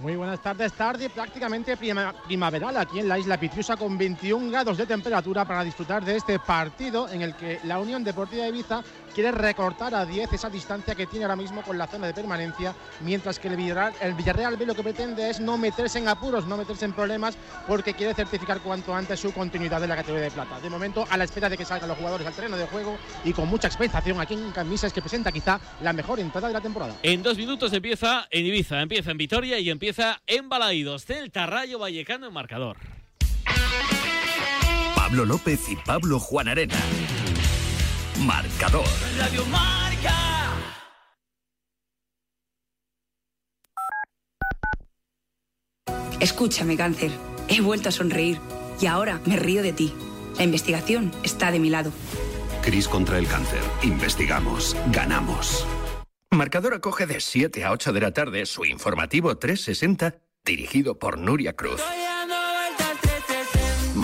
Muy 0.00 0.16
buenas 0.16 0.42
tardes, 0.42 0.72
tarde 0.72 1.10
prácticamente 1.10 1.76
prima- 1.76 2.12
primaveral 2.26 2.76
aquí 2.76 2.98
en 2.98 3.08
la 3.08 3.18
isla 3.20 3.38
Pitiusa 3.38 3.76
con 3.76 3.96
21 3.96 4.50
grados 4.50 4.76
de 4.78 4.86
temperatura 4.86 5.44
para 5.44 5.62
disfrutar 5.62 6.04
de 6.04 6.16
este 6.16 6.38
partido 6.40 7.08
en 7.08 7.22
el 7.22 7.36
que 7.36 7.60
la 7.64 7.78
Unión 7.78 8.02
Deportiva 8.02 8.42
de 8.42 8.48
Ibiza 8.48 8.82
quiere 9.14 9.32
recortar 9.32 9.94
a 9.94 10.04
10 10.04 10.32
esa 10.32 10.50
distancia 10.50 10.94
que 10.94 11.06
tiene 11.06 11.24
ahora 11.24 11.36
mismo 11.36 11.62
con 11.62 11.78
la 11.78 11.86
zona 11.86 12.06
de 12.06 12.14
permanencia, 12.14 12.74
mientras 13.00 13.38
que 13.38 13.48
el 13.48 13.56
Villarreal, 13.56 13.92
el 14.00 14.14
Villarreal 14.14 14.56
B 14.56 14.66
lo 14.66 14.74
que 14.74 14.82
pretende 14.82 15.30
es 15.30 15.40
no 15.40 15.58
meterse 15.58 15.98
en 15.98 16.08
apuros, 16.08 16.46
no 16.46 16.56
meterse 16.56 16.84
en 16.84 16.92
problemas, 16.92 17.36
porque 17.66 17.94
quiere 17.94 18.14
certificar 18.14 18.60
cuanto 18.60 18.94
antes 18.94 19.20
su 19.20 19.32
continuidad 19.32 19.82
en 19.82 19.88
la 19.90 19.96
categoría 19.96 20.24
de 20.24 20.30
plata. 20.30 20.60
De 20.60 20.70
momento, 20.70 21.06
a 21.10 21.16
la 21.16 21.24
espera 21.24 21.48
de 21.48 21.56
que 21.56 21.64
salgan 21.64 21.88
los 21.88 21.98
jugadores 21.98 22.26
al 22.26 22.32
terreno 22.32 22.56
de 22.56 22.66
juego 22.66 22.96
y 23.24 23.32
con 23.32 23.48
mucha 23.48 23.68
expectación 23.68 24.20
aquí 24.20 24.34
en 24.34 24.50
Camisas, 24.52 24.92
que 24.92 25.00
presenta 25.00 25.32
quizá 25.32 25.60
la 25.80 25.92
mejor 25.92 26.20
entrada 26.20 26.48
de 26.48 26.54
la 26.54 26.60
temporada. 26.60 26.94
En 27.02 27.22
dos 27.22 27.36
minutos 27.36 27.72
empieza 27.72 28.26
en 28.30 28.46
Ibiza, 28.46 28.80
empieza 28.80 29.10
en 29.10 29.18
Vitoria 29.18 29.58
y 29.58 29.70
empieza 29.70 30.20
en 30.26 30.48
Balaídos. 30.48 31.04
Celta 31.04 31.46
Rayo 31.46 31.78
Vallecano 31.78 32.26
en 32.26 32.32
marcador. 32.32 32.76
Pablo 34.94 35.24
López 35.24 35.68
y 35.68 35.76
Pablo 35.76 36.18
Juan 36.18 36.48
Arena. 36.48 36.76
Marcador. 38.20 38.84
Radio 39.18 39.44
Marca. 39.46 40.14
Escúchame, 46.20 46.76
cáncer. 46.76 47.10
He 47.48 47.60
vuelto 47.60 47.88
a 47.88 47.92
sonreír 47.92 48.38
y 48.80 48.86
ahora 48.86 49.20
me 49.26 49.36
río 49.36 49.62
de 49.62 49.72
ti. 49.72 49.92
La 50.38 50.44
investigación 50.44 51.12
está 51.24 51.50
de 51.50 51.58
mi 51.58 51.68
lado. 51.68 51.92
Cris 52.62 52.86
contra 52.86 53.18
el 53.18 53.26
cáncer. 53.26 53.60
Investigamos. 53.82 54.76
Ganamos. 54.92 55.66
Marcador 56.30 56.74
acoge 56.74 57.06
de 57.06 57.20
7 57.20 57.64
a 57.64 57.72
8 57.72 57.92
de 57.92 58.00
la 58.00 58.12
tarde 58.12 58.46
su 58.46 58.64
informativo 58.64 59.36
360 59.36 60.16
dirigido 60.44 60.98
por 60.98 61.18
Nuria 61.18 61.54
Cruz. 61.54 61.82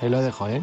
ahí 0.00 0.08
lo 0.08 0.20
dejo, 0.20 0.48
¿eh? 0.48 0.62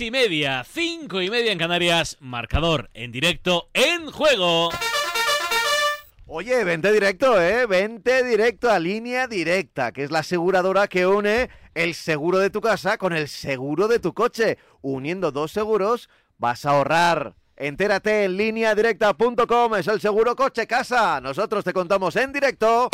Y 0.00 0.10
media, 0.10 0.64
cinco 0.68 1.22
y 1.22 1.30
media 1.30 1.52
en 1.52 1.58
Canarias, 1.58 2.16
marcador 2.18 2.90
en 2.94 3.12
directo, 3.12 3.68
en 3.74 4.10
juego. 4.10 4.70
Oye, 6.26 6.64
vente 6.64 6.90
directo, 6.90 7.40
¿eh? 7.40 7.66
Vente 7.66 8.24
directo 8.24 8.70
a 8.70 8.80
línea 8.80 9.28
directa, 9.28 9.92
que 9.92 10.02
es 10.02 10.10
la 10.10 10.20
aseguradora 10.20 10.88
que 10.88 11.06
une 11.06 11.48
el 11.74 11.94
seguro 11.94 12.38
de 12.38 12.50
tu 12.50 12.60
casa 12.60 12.98
con 12.98 13.12
el 13.12 13.28
seguro 13.28 13.86
de 13.86 14.00
tu 14.00 14.14
coche. 14.14 14.58
Uniendo 14.82 15.30
dos 15.30 15.52
seguros, 15.52 16.08
vas 16.38 16.66
a 16.66 16.70
ahorrar. 16.70 17.36
Entérate 17.56 18.24
en 18.24 18.36
lineadirecta.com, 18.36 19.76
es 19.76 19.86
el 19.86 20.00
seguro 20.00 20.34
coche 20.34 20.66
casa. 20.66 21.20
Nosotros 21.20 21.62
te 21.62 21.72
contamos 21.72 22.16
en 22.16 22.32
directo 22.32 22.88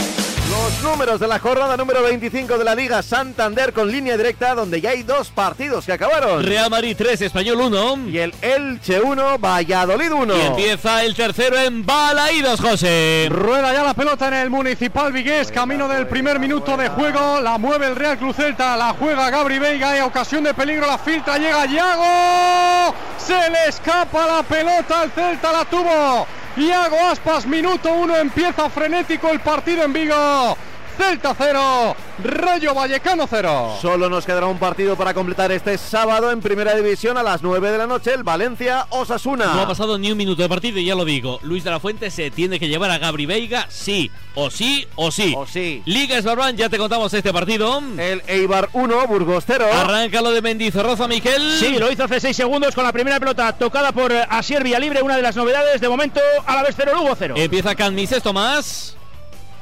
los 0.50 0.82
números 0.82 1.20
de 1.20 1.28
la 1.28 1.38
jornada 1.38 1.76
número 1.76 2.02
25 2.02 2.58
de 2.58 2.64
la 2.64 2.74
Liga 2.74 3.02
Santander 3.02 3.72
con 3.72 3.90
línea 3.90 4.16
directa, 4.16 4.54
donde 4.54 4.80
ya 4.80 4.90
hay 4.90 5.04
dos 5.04 5.28
partidos 5.28 5.86
que 5.86 5.92
acabaron. 5.92 6.44
Real 6.44 6.68
Madrid 6.68 6.96
3, 6.98 7.22
Español 7.22 7.60
1. 7.60 8.08
Y 8.08 8.18
el 8.18 8.34
Elche 8.42 9.00
1, 9.00 9.38
Valladolid 9.38 10.12
1. 10.12 10.36
Y 10.36 10.40
empieza 10.40 11.04
el 11.04 11.14
tercero 11.14 11.56
en 11.56 11.86
Balaídos, 11.86 12.60
José. 12.60 13.28
Rueda 13.30 13.72
ya 13.72 13.84
la 13.84 13.94
pelota 13.94 14.26
en 14.28 14.34
el 14.34 14.50
Municipal 14.50 15.12
Vigués, 15.12 15.52
camino 15.52 15.86
del 15.86 16.08
primer 16.08 16.40
minuto 16.40 16.76
de 16.76 16.88
juego. 16.88 17.40
La 17.40 17.56
mueve 17.56 17.86
el 17.86 17.96
Real 17.96 18.18
Cruz 18.18 18.34
Celta, 18.36 18.76
la 18.76 18.94
juega 18.94 19.30
Gabri 19.30 19.60
Veiga 19.60 19.96
y 19.96 20.00
ocasión 20.00 20.42
de 20.42 20.52
peligro. 20.52 20.86
La 20.86 20.98
filtra, 20.98 21.38
llega 21.38 21.66
Yago. 21.66 22.94
Se 23.18 23.34
le 23.50 23.68
escapa 23.68 24.26
la 24.26 24.42
pelota 24.42 25.02
al 25.02 25.10
Celta, 25.12 25.52
la 25.52 25.64
tuvo. 25.64 26.26
Iago 26.60 26.96
Aspas, 27.10 27.46
minuto 27.46 27.90
uno, 27.90 28.14
empieza 28.16 28.68
frenético 28.68 29.30
el 29.30 29.40
partido 29.40 29.82
en 29.82 29.94
Vigo. 29.94 30.56
Celta 31.00 31.34
0, 31.34 31.96
Rayo 32.22 32.74
Vallecano 32.74 33.26
0. 33.26 33.78
Solo 33.80 34.10
nos 34.10 34.26
quedará 34.26 34.44
un 34.46 34.58
partido 34.58 34.96
para 34.96 35.14
completar 35.14 35.50
este 35.50 35.78
sábado 35.78 36.30
en 36.30 36.42
Primera 36.42 36.74
División 36.74 37.16
a 37.16 37.22
las 37.22 37.42
9 37.42 37.70
de 37.70 37.78
la 37.78 37.86
noche, 37.86 38.12
el 38.12 38.22
Valencia 38.22 38.86
Osasuna. 38.90 39.46
No 39.46 39.62
ha 39.62 39.66
pasado 39.66 39.96
ni 39.96 40.12
un 40.12 40.18
minuto 40.18 40.42
de 40.42 40.48
partido 40.50 40.78
y 40.78 40.84
ya 40.84 40.94
lo 40.94 41.06
digo. 41.06 41.40
Luis 41.42 41.64
de 41.64 41.70
la 41.70 41.80
Fuente 41.80 42.10
se 42.10 42.30
tiene 42.30 42.60
que 42.60 42.68
llevar 42.68 42.90
a 42.90 42.98
Gabri 42.98 43.24
Veiga, 43.24 43.64
sí, 43.70 44.10
o 44.34 44.50
sí, 44.50 44.86
o 44.94 45.10
sí. 45.10 45.32
O 45.34 45.46
sí. 45.46 45.82
Liga 45.86 46.18
Esbarban, 46.18 46.54
ya 46.58 46.68
te 46.68 46.76
contamos 46.76 47.14
este 47.14 47.32
partido. 47.32 47.82
El 47.96 48.22
Eibar 48.26 48.68
1, 48.74 49.06
Burgos 49.06 49.44
0. 49.46 49.68
Arranca 49.72 50.20
lo 50.20 50.32
de 50.32 50.42
Mendizorroza, 50.42 51.08
Miquel. 51.08 51.56
Sí, 51.58 51.78
lo 51.78 51.90
hizo 51.90 52.04
hace 52.04 52.20
6 52.20 52.36
segundos 52.36 52.74
con 52.74 52.84
la 52.84 52.92
primera 52.92 53.18
pelota 53.18 53.54
tocada 53.54 53.92
por 53.92 54.12
Asier 54.12 54.62
Villalibre, 54.62 55.00
una 55.00 55.16
de 55.16 55.22
las 55.22 55.34
novedades. 55.34 55.80
De 55.80 55.88
momento, 55.88 56.20
a 56.44 56.56
la 56.56 56.62
vez 56.62 56.74
0, 56.76 56.92
Lugo 56.94 57.16
0. 57.18 57.36
Empieza 57.38 57.74
Canmises, 57.74 58.22
Tomás. 58.22 58.98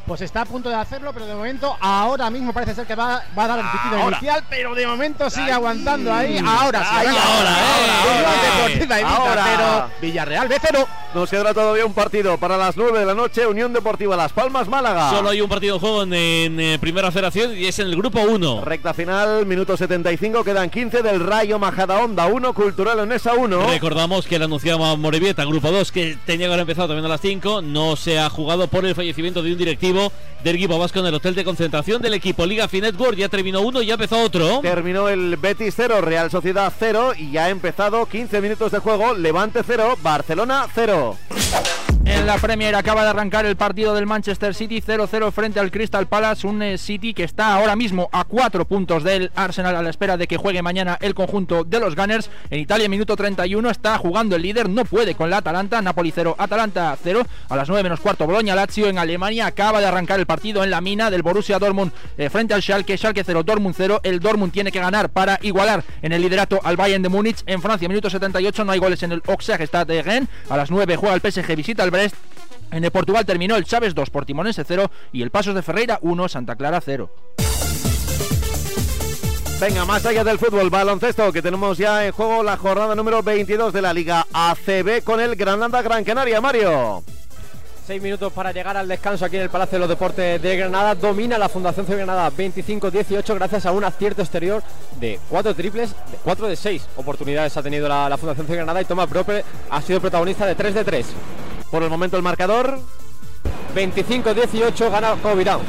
Pues 0.08 0.22
está 0.22 0.40
a 0.40 0.44
punto 0.46 0.70
de 0.70 0.74
hacerlo, 0.74 1.12
pero 1.12 1.26
de 1.26 1.34
momento, 1.34 1.76
ahora 1.78 2.30
mismo 2.30 2.54
parece 2.54 2.74
ser 2.74 2.86
que 2.86 2.94
va, 2.94 3.22
va 3.38 3.44
a 3.44 3.46
dar 3.46 3.58
el 3.58 3.66
pitido 3.66 4.08
inicial, 4.08 4.42
pero 4.48 4.74
de 4.74 4.86
momento 4.86 5.28
sigue 5.28 5.52
aguantando 5.52 6.10
ahí. 6.10 6.38
Ahora 6.38 6.82
sí, 6.82 6.88
Ahí, 6.96 7.06
ahora, 7.08 7.50
eh, 7.50 7.90
ahora, 8.08 9.00
eh. 9.00 9.04
Ahora. 9.04 9.44
pero 9.44 9.90
Villarreal 10.00 10.48
B0. 10.48 10.86
Nos 11.14 11.28
quedará 11.28 11.52
todavía 11.52 11.84
un 11.84 11.92
partido 11.92 12.38
para 12.38 12.56
las 12.56 12.76
9 12.78 13.00
de 13.00 13.04
la 13.04 13.14
noche, 13.14 13.46
Unión 13.46 13.74
Deportiva 13.74 14.16
Las 14.16 14.32
Palmas 14.32 14.66
Málaga. 14.66 15.10
Solo 15.10 15.28
hay 15.28 15.42
un 15.42 15.48
partido 15.48 15.74
en 15.74 15.80
juego 15.80 16.02
en, 16.04 16.14
en, 16.14 16.60
eh, 16.60 16.78
Primera 16.78 17.10
Federación 17.10 17.54
y 17.54 17.66
es 17.66 17.78
en 17.78 17.88
el 17.88 17.96
grupo 17.96 18.20
1. 18.20 18.64
Recta 18.64 18.94
final, 18.94 19.44
minuto 19.44 19.76
75, 19.76 20.42
quedan 20.42 20.70
15 20.70 21.02
del 21.02 21.20
Rayo 21.20 21.58
Majadahonda 21.58 22.26
1, 22.26 22.54
Cultural 22.54 22.98
Onesa 23.00 23.34
1. 23.34 23.66
Recordamos 23.68 24.26
que 24.26 24.38
le 24.38 24.46
anunciaba 24.46 24.96
Morevieta, 24.96 25.44
grupo 25.44 25.70
2, 25.70 25.92
que 25.92 26.16
tenía 26.24 26.46
que 26.46 26.52
haber 26.52 26.60
empezado 26.60 26.88
también 26.88 27.04
a 27.04 27.08
las 27.08 27.20
5. 27.20 27.60
No 27.60 27.96
se 27.96 28.18
ha 28.18 28.30
jugado 28.30 28.68
por 28.68 28.86
el 28.86 28.94
fallecimiento 28.94 29.42
de 29.42 29.52
un 29.52 29.58
directivo 29.58 29.97
del 30.44 30.56
equipo 30.56 30.78
vasco 30.78 31.00
en 31.00 31.06
el 31.06 31.14
hotel 31.14 31.34
de 31.34 31.44
concentración 31.44 32.00
del 32.00 32.14
equipo 32.14 32.46
Liga 32.46 32.68
Finetwork. 32.68 33.16
Ya 33.16 33.28
terminó 33.28 33.60
uno 33.60 33.82
y 33.82 33.86
ya 33.86 33.94
empezó 33.94 34.22
otro. 34.22 34.60
Terminó 34.60 35.08
el 35.08 35.36
Betis 35.36 35.74
0, 35.76 36.00
Real 36.00 36.30
Sociedad 36.30 36.72
0 36.78 37.12
y 37.16 37.32
ya 37.32 37.46
ha 37.46 37.48
empezado 37.50 38.06
15 38.06 38.40
minutos 38.40 38.72
de 38.72 38.78
juego, 38.78 39.14
Levante 39.14 39.60
0, 39.66 39.98
Barcelona 40.02 40.66
0. 40.74 41.16
En 42.08 42.26
la 42.26 42.38
Premier 42.38 42.74
acaba 42.74 43.02
de 43.02 43.10
arrancar 43.10 43.44
el 43.44 43.56
partido 43.56 43.94
del 43.94 44.06
Manchester 44.06 44.54
City 44.54 44.80
0-0 44.80 45.30
frente 45.30 45.60
al 45.60 45.70
Crystal 45.70 46.06
Palace, 46.06 46.46
un 46.46 46.62
eh, 46.62 46.78
City 46.78 47.12
que 47.12 47.22
está 47.22 47.54
ahora 47.54 47.76
mismo 47.76 48.08
a 48.12 48.24
cuatro 48.24 48.64
puntos 48.64 49.04
del 49.04 49.30
Arsenal 49.34 49.76
a 49.76 49.82
la 49.82 49.90
espera 49.90 50.16
de 50.16 50.26
que 50.26 50.38
juegue 50.38 50.62
mañana 50.62 50.96
el 51.02 51.14
conjunto 51.14 51.64
de 51.64 51.78
los 51.78 51.94
Gunners. 51.94 52.30
En 52.48 52.60
Italia, 52.60 52.88
minuto 52.88 53.14
31, 53.14 53.68
está 53.68 53.98
jugando 53.98 54.36
el 54.36 54.42
líder, 54.42 54.70
no 54.70 54.86
puede 54.86 55.14
con 55.14 55.28
la 55.28 55.38
Atalanta, 55.38 55.82
Napoli 55.82 56.10
0, 56.10 56.34
Atalanta 56.38 56.96
0. 57.02 57.26
A 57.50 57.56
las 57.56 57.68
9 57.68 57.82
menos 57.82 58.00
cuarto, 58.00 58.26
Boloña 58.26 58.54
Lazio 58.54 58.88
en 58.88 58.98
Alemania 58.98 59.46
acaba 59.46 59.78
de 59.78 59.87
arrancar 59.88 60.20
el 60.20 60.26
partido 60.26 60.64
en 60.64 60.70
la 60.70 60.80
mina 60.80 61.10
del 61.10 61.22
Borussia 61.22 61.58
Dortmund 61.58 61.92
eh, 62.16 62.30
frente 62.30 62.54
al 62.54 62.62
Schalke, 62.62 62.96
Schalke 62.96 63.24
0, 63.24 63.42
Dortmund 63.42 63.74
0. 63.76 64.00
El 64.02 64.20
Dortmund 64.20 64.52
tiene 64.52 64.72
que 64.72 64.80
ganar 64.80 65.10
para 65.10 65.38
igualar 65.42 65.84
en 66.02 66.12
el 66.12 66.22
liderato 66.22 66.60
al 66.62 66.76
Bayern 66.76 67.02
de 67.02 67.08
Múnich. 67.08 67.42
En 67.46 67.62
Francia, 67.62 67.88
minuto 67.88 68.10
78, 68.10 68.64
no 68.64 68.72
hay 68.72 68.78
goles 68.78 69.02
en 69.02 69.12
el 69.12 69.22
Auxerre 69.26 69.66
Stade 69.66 69.94
de 69.94 70.02
Rennes. 70.02 70.28
A 70.48 70.56
las 70.56 70.70
9 70.70 70.96
juega 70.96 71.14
el 71.14 71.20
PSG, 71.20 71.56
visita 71.56 71.82
al 71.82 71.90
Brest. 71.90 72.14
En 72.70 72.84
el 72.84 72.90
Portugal 72.90 73.24
terminó 73.24 73.56
el 73.56 73.64
Chávez 73.64 73.94
2, 73.94 74.10
Portimonense 74.10 74.62
0 74.64 74.90
y 75.12 75.22
el 75.22 75.30
Pasos 75.30 75.54
de 75.54 75.62
Ferreira 75.62 75.98
1, 76.02 76.28
Santa 76.28 76.56
Clara 76.56 76.80
0. 76.84 77.10
Venga, 79.60 79.84
más 79.84 80.06
allá 80.06 80.22
del 80.22 80.38
fútbol, 80.38 80.70
baloncesto, 80.70 81.32
que 81.32 81.42
tenemos 81.42 81.78
ya 81.78 82.06
en 82.06 82.12
juego 82.12 82.44
la 82.44 82.56
jornada 82.56 82.94
número 82.94 83.24
22 83.24 83.72
de 83.72 83.82
la 83.82 83.92
Liga 83.92 84.24
ACB 84.32 85.02
con 85.02 85.20
el 85.20 85.34
Granada 85.34 85.82
Gran 85.82 86.04
Canaria, 86.04 86.40
Mario. 86.40 87.02
Seis 87.88 88.02
minutos 88.02 88.30
para 88.34 88.52
llegar 88.52 88.76
al 88.76 88.86
descanso 88.86 89.24
aquí 89.24 89.36
en 89.36 89.44
el 89.44 89.48
Palacio 89.48 89.76
de 89.76 89.80
los 89.80 89.88
Deportes 89.88 90.42
de 90.42 90.56
Granada. 90.58 90.94
Domina 90.94 91.38
la 91.38 91.48
Fundación 91.48 91.86
C 91.86 91.96
Granada 91.96 92.30
25-18 92.30 93.34
gracias 93.34 93.64
a 93.64 93.72
un 93.72 93.82
acierto 93.82 94.20
exterior 94.20 94.62
de 95.00 95.18
cuatro 95.30 95.54
triples, 95.54 95.92
de 95.92 96.18
cuatro 96.22 96.48
de 96.48 96.56
seis 96.56 96.86
oportunidades 96.96 97.56
ha 97.56 97.62
tenido 97.62 97.88
la, 97.88 98.14
Fundación 98.18 98.46
C 98.46 98.56
Granada 98.56 98.82
y 98.82 98.84
Tomás 98.84 99.08
Prope 99.08 99.42
ha 99.70 99.80
sido 99.80 100.02
protagonista 100.02 100.44
de 100.44 100.54
3 100.54 100.74
de 100.74 100.84
3. 100.84 101.06
Por 101.70 101.82
el 101.82 101.88
momento 101.88 102.18
el 102.18 102.22
marcador 102.22 102.78
25-18 103.74 104.90
gana 104.90 105.14
Covirán. 105.22 105.60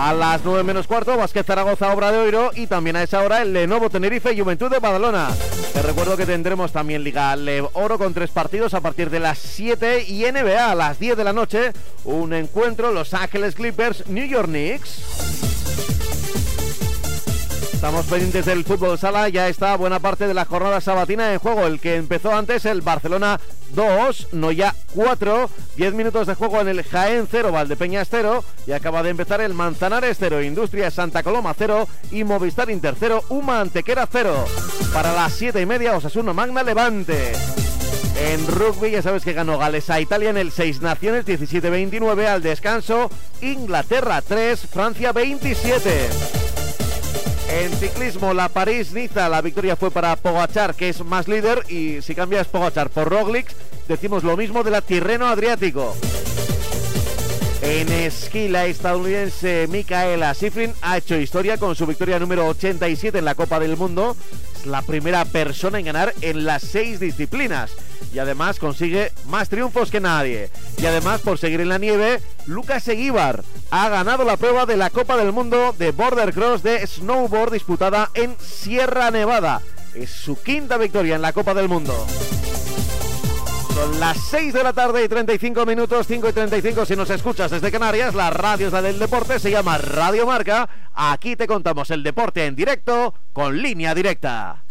A 0.00 0.14
las 0.14 0.44
9 0.44 0.62
menos 0.62 0.86
cuarto, 0.86 1.16
Vázquez 1.16 1.44
Zaragoza, 1.44 1.92
Obra 1.92 2.12
de 2.12 2.18
Oiro 2.18 2.52
y 2.54 2.68
también 2.68 2.94
a 2.94 3.02
esa 3.02 3.20
hora 3.20 3.42
el 3.42 3.52
Lenovo 3.52 3.90
Tenerife 3.90 4.40
Juventud 4.40 4.70
de 4.70 4.78
Badalona. 4.78 5.28
Te 5.72 5.82
recuerdo 5.82 6.16
que 6.16 6.24
tendremos 6.24 6.70
también 6.70 7.02
Liga 7.02 7.34
Le 7.34 7.62
Oro 7.72 7.98
con 7.98 8.14
tres 8.14 8.30
partidos 8.30 8.74
a 8.74 8.80
partir 8.80 9.10
de 9.10 9.18
las 9.18 9.38
7 9.38 10.04
y 10.06 10.22
NBA 10.22 10.70
a 10.70 10.76
las 10.76 11.00
10 11.00 11.16
de 11.16 11.24
la 11.24 11.32
noche. 11.32 11.72
Un 12.04 12.32
encuentro 12.32 12.92
Los 12.92 13.12
Ángeles 13.12 13.56
Clippers, 13.56 14.06
New 14.06 14.28
York 14.28 14.46
Knicks. 14.46 16.07
Estamos 17.78 18.06
pendientes 18.06 18.44
del 18.44 18.64
fútbol 18.64 18.98
sala, 18.98 19.28
ya 19.28 19.48
está 19.48 19.76
buena 19.76 20.00
parte 20.00 20.26
de 20.26 20.34
la 20.34 20.44
jornada 20.44 20.80
sabatina 20.80 21.32
en 21.32 21.38
juego. 21.38 21.64
El 21.64 21.78
que 21.78 21.94
empezó 21.94 22.34
antes, 22.34 22.64
el 22.64 22.80
Barcelona 22.80 23.38
2, 23.76 24.30
Noya 24.32 24.74
4, 24.96 25.48
10 25.76 25.94
minutos 25.94 26.26
de 26.26 26.34
juego 26.34 26.60
en 26.60 26.66
el 26.66 26.82
Jaén 26.82 27.28
0, 27.30 27.52
Valdepeñas 27.52 28.08
0 28.10 28.42
y 28.66 28.72
acaba 28.72 29.04
de 29.04 29.10
empezar 29.10 29.40
el 29.42 29.54
Manzanares 29.54 30.16
0, 30.18 30.42
Industria 30.42 30.90
Santa 30.90 31.22
Coloma 31.22 31.54
0 31.56 31.86
y 32.10 32.24
Movistar 32.24 32.68
Inter 32.68 32.96
0, 32.98 33.22
Uma 33.28 33.60
Antequera 33.60 34.08
0. 34.10 34.44
Para 34.92 35.12
las 35.12 35.34
7 35.34 35.60
y 35.60 35.66
media, 35.66 35.96
Osasuna 35.96 36.32
Magna 36.32 36.64
Levante. 36.64 37.30
En 38.20 38.44
rugby 38.48 38.90
ya 38.90 39.02
sabes 39.02 39.22
que 39.22 39.34
ganó 39.34 39.56
Gales 39.56 39.88
a 39.88 40.00
Italia 40.00 40.30
en 40.30 40.36
el 40.36 40.50
6 40.50 40.82
Naciones 40.82 41.24
17-29 41.26 42.26
al 42.26 42.42
descanso, 42.42 43.08
Inglaterra 43.40 44.20
3, 44.20 44.66
Francia 44.68 45.12
27. 45.12 46.47
En 47.50 47.72
ciclismo, 47.72 48.34
la 48.34 48.48
París-Niza, 48.48 49.28
la 49.28 49.40
victoria 49.40 49.74
fue 49.74 49.90
para 49.90 50.14
Pogachar, 50.16 50.74
que 50.74 50.90
es 50.90 51.02
más 51.04 51.28
líder, 51.28 51.64
y 51.68 52.02
si 52.02 52.14
cambias 52.14 52.46
Pogachar 52.46 52.90
por 52.90 53.08
Roglic, 53.08 53.46
decimos 53.88 54.22
lo 54.22 54.36
mismo 54.36 54.62
de 54.62 54.70
la 54.70 54.82
Tirreno 54.82 55.26
Adriático. 55.26 55.96
En 57.62 57.88
esquí, 57.90 58.48
la 58.48 58.66
estadounidense 58.66 59.66
Micaela 59.68 60.32
Schifrin 60.34 60.72
ha 60.80 60.98
hecho 60.98 61.16
historia 61.16 61.58
con 61.58 61.74
su 61.74 61.86
victoria 61.86 62.18
número 62.18 62.46
87 62.46 63.18
en 63.18 63.24
la 63.24 63.34
Copa 63.34 63.58
del 63.58 63.76
Mundo. 63.76 64.16
La 64.64 64.82
primera 64.82 65.24
persona 65.24 65.78
en 65.78 65.86
ganar 65.86 66.14
en 66.20 66.44
las 66.44 66.62
seis 66.62 67.00
disciplinas. 67.00 67.70
Y 68.12 68.18
además 68.18 68.58
consigue 68.58 69.12
más 69.26 69.48
triunfos 69.48 69.90
que 69.90 70.00
nadie. 70.00 70.50
Y 70.78 70.86
además, 70.86 71.20
por 71.20 71.38
seguir 71.38 71.60
en 71.60 71.68
la 71.68 71.78
nieve, 71.78 72.20
Lucas 72.46 72.88
Eguíbar 72.88 73.44
ha 73.70 73.88
ganado 73.88 74.24
la 74.24 74.36
prueba 74.36 74.66
de 74.66 74.76
la 74.76 74.90
Copa 74.90 75.16
del 75.16 75.32
Mundo 75.32 75.74
de 75.78 75.90
Border 75.90 76.32
Cross 76.32 76.62
de 76.62 76.86
snowboard 76.86 77.52
disputada 77.52 78.10
en 78.14 78.36
Sierra 78.40 79.10
Nevada. 79.10 79.60
Es 79.94 80.10
su 80.10 80.40
quinta 80.40 80.78
victoria 80.78 81.16
en 81.16 81.22
la 81.22 81.32
Copa 81.32 81.54
del 81.54 81.68
Mundo. 81.68 82.06
Son 83.78 84.00
las 84.00 84.16
6 84.16 84.54
de 84.54 84.64
la 84.64 84.72
tarde 84.72 85.04
y 85.04 85.08
35 85.08 85.64
minutos, 85.64 86.04
5 86.08 86.28
y 86.28 86.32
35 86.32 86.84
si 86.84 86.96
nos 86.96 87.08
escuchas 87.10 87.52
desde 87.52 87.70
Canarias. 87.70 88.12
La 88.12 88.28
radio 88.28 88.66
es 88.66 88.72
la 88.72 88.82
del 88.82 88.98
deporte, 88.98 89.38
se 89.38 89.52
llama 89.52 89.78
Radio 89.78 90.26
Marca. 90.26 90.68
Aquí 90.94 91.36
te 91.36 91.46
contamos 91.46 91.88
el 91.92 92.02
deporte 92.02 92.44
en 92.44 92.56
directo 92.56 93.14
con 93.32 93.62
línea 93.62 93.94
directa. 93.94 94.64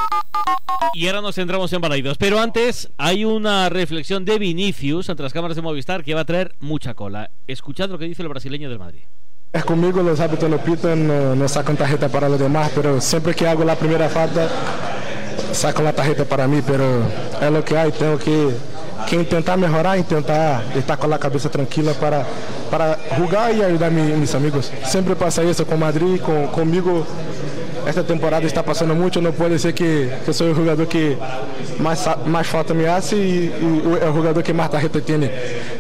Y 0.94 1.08
ahora 1.08 1.22
nos 1.22 1.36
centramos 1.36 1.72
en 1.72 1.80
Balaidos. 1.80 2.18
Pero 2.18 2.38
antes 2.38 2.90
hay 2.98 3.24
una 3.24 3.70
reflexión 3.70 4.26
de 4.26 4.40
Vinicius 4.40 5.10
ante 5.10 5.24
las 5.24 5.32
cámaras 5.32 5.56
de 5.56 5.62
Movistar 5.62 6.04
que 6.04 6.14
va 6.14 6.22
a 6.22 6.26
traer 6.26 6.56
mucha 6.60 6.94
cola. 6.94 7.32
Escuchad 7.48 7.90
lo 7.90 7.98
que 7.98 8.06
dice 8.06 8.24
el 8.24 8.28
brasileño 8.28 8.70
del 8.70 8.80
Madrid. 8.80 9.04
Es 9.54 9.64
conmigo, 9.64 10.04
los 10.04 10.20
hábitos 10.20 10.50
no 10.50 10.58
pitan, 10.58 11.08
no, 11.08 11.34
no 11.34 11.48
sacan 11.48 11.78
tarjeta 11.78 12.10
para 12.10 12.28
los 12.28 12.38
demás, 12.42 12.74
pero 12.76 13.00
siempre 13.00 13.34
que 13.34 13.48
hago 13.48 13.64
la 13.64 13.78
primera 13.78 14.10
falta, 14.10 14.50
sacan 15.54 15.86
la 15.86 15.94
tarjeta 15.94 16.26
para 16.26 16.46
mí, 16.46 16.62
pero 16.68 17.04
es 17.42 17.52
lo 17.52 17.64
que 17.64 17.78
hay, 17.78 17.92
tengo 17.94 18.18
que, 18.18 18.50
que 19.06 19.16
intentar 19.16 19.58
mejorar, 19.58 19.98
intentar 19.98 20.64
estar 20.76 20.98
con 20.98 21.10
la 21.10 21.20
cabeza 21.20 21.50
tranquila 21.50 21.94
para, 21.94 22.26
para 22.72 22.98
jugar 23.18 23.54
y 23.56 23.62
ayudar 23.62 23.90
a 23.90 23.94
mi- 23.94 24.14
mis 24.14 24.34
amigos. 24.36 24.72
Siempre 24.86 25.16
pasa 25.16 25.44
eso 25.44 25.66
con 25.66 25.80
Madrid, 25.80 26.20
con, 26.22 26.48
conmigo. 26.48 27.06
Esta 27.88 28.04
temporada 28.04 28.46
está 28.46 28.64
pasando 28.64 28.94
mucho, 28.96 29.22
no 29.22 29.32
puede 29.32 29.58
ser 29.58 29.74
que, 29.74 30.12
que 30.26 30.34
soy 30.34 30.50
el 30.50 30.56
jugador 30.56 30.88
que 30.90 31.18
más, 31.80 32.00
sa- 32.00 32.18
más 32.26 32.46
falta 32.46 32.74
me 32.74 32.86
hace 32.88 33.16
y, 33.16 33.22
y 33.62 33.98
el 34.04 34.12
jugador 34.12 34.44
que 34.44 34.54
más 34.54 34.70
tarjeta 34.70 35.00
tiene. 35.00 35.32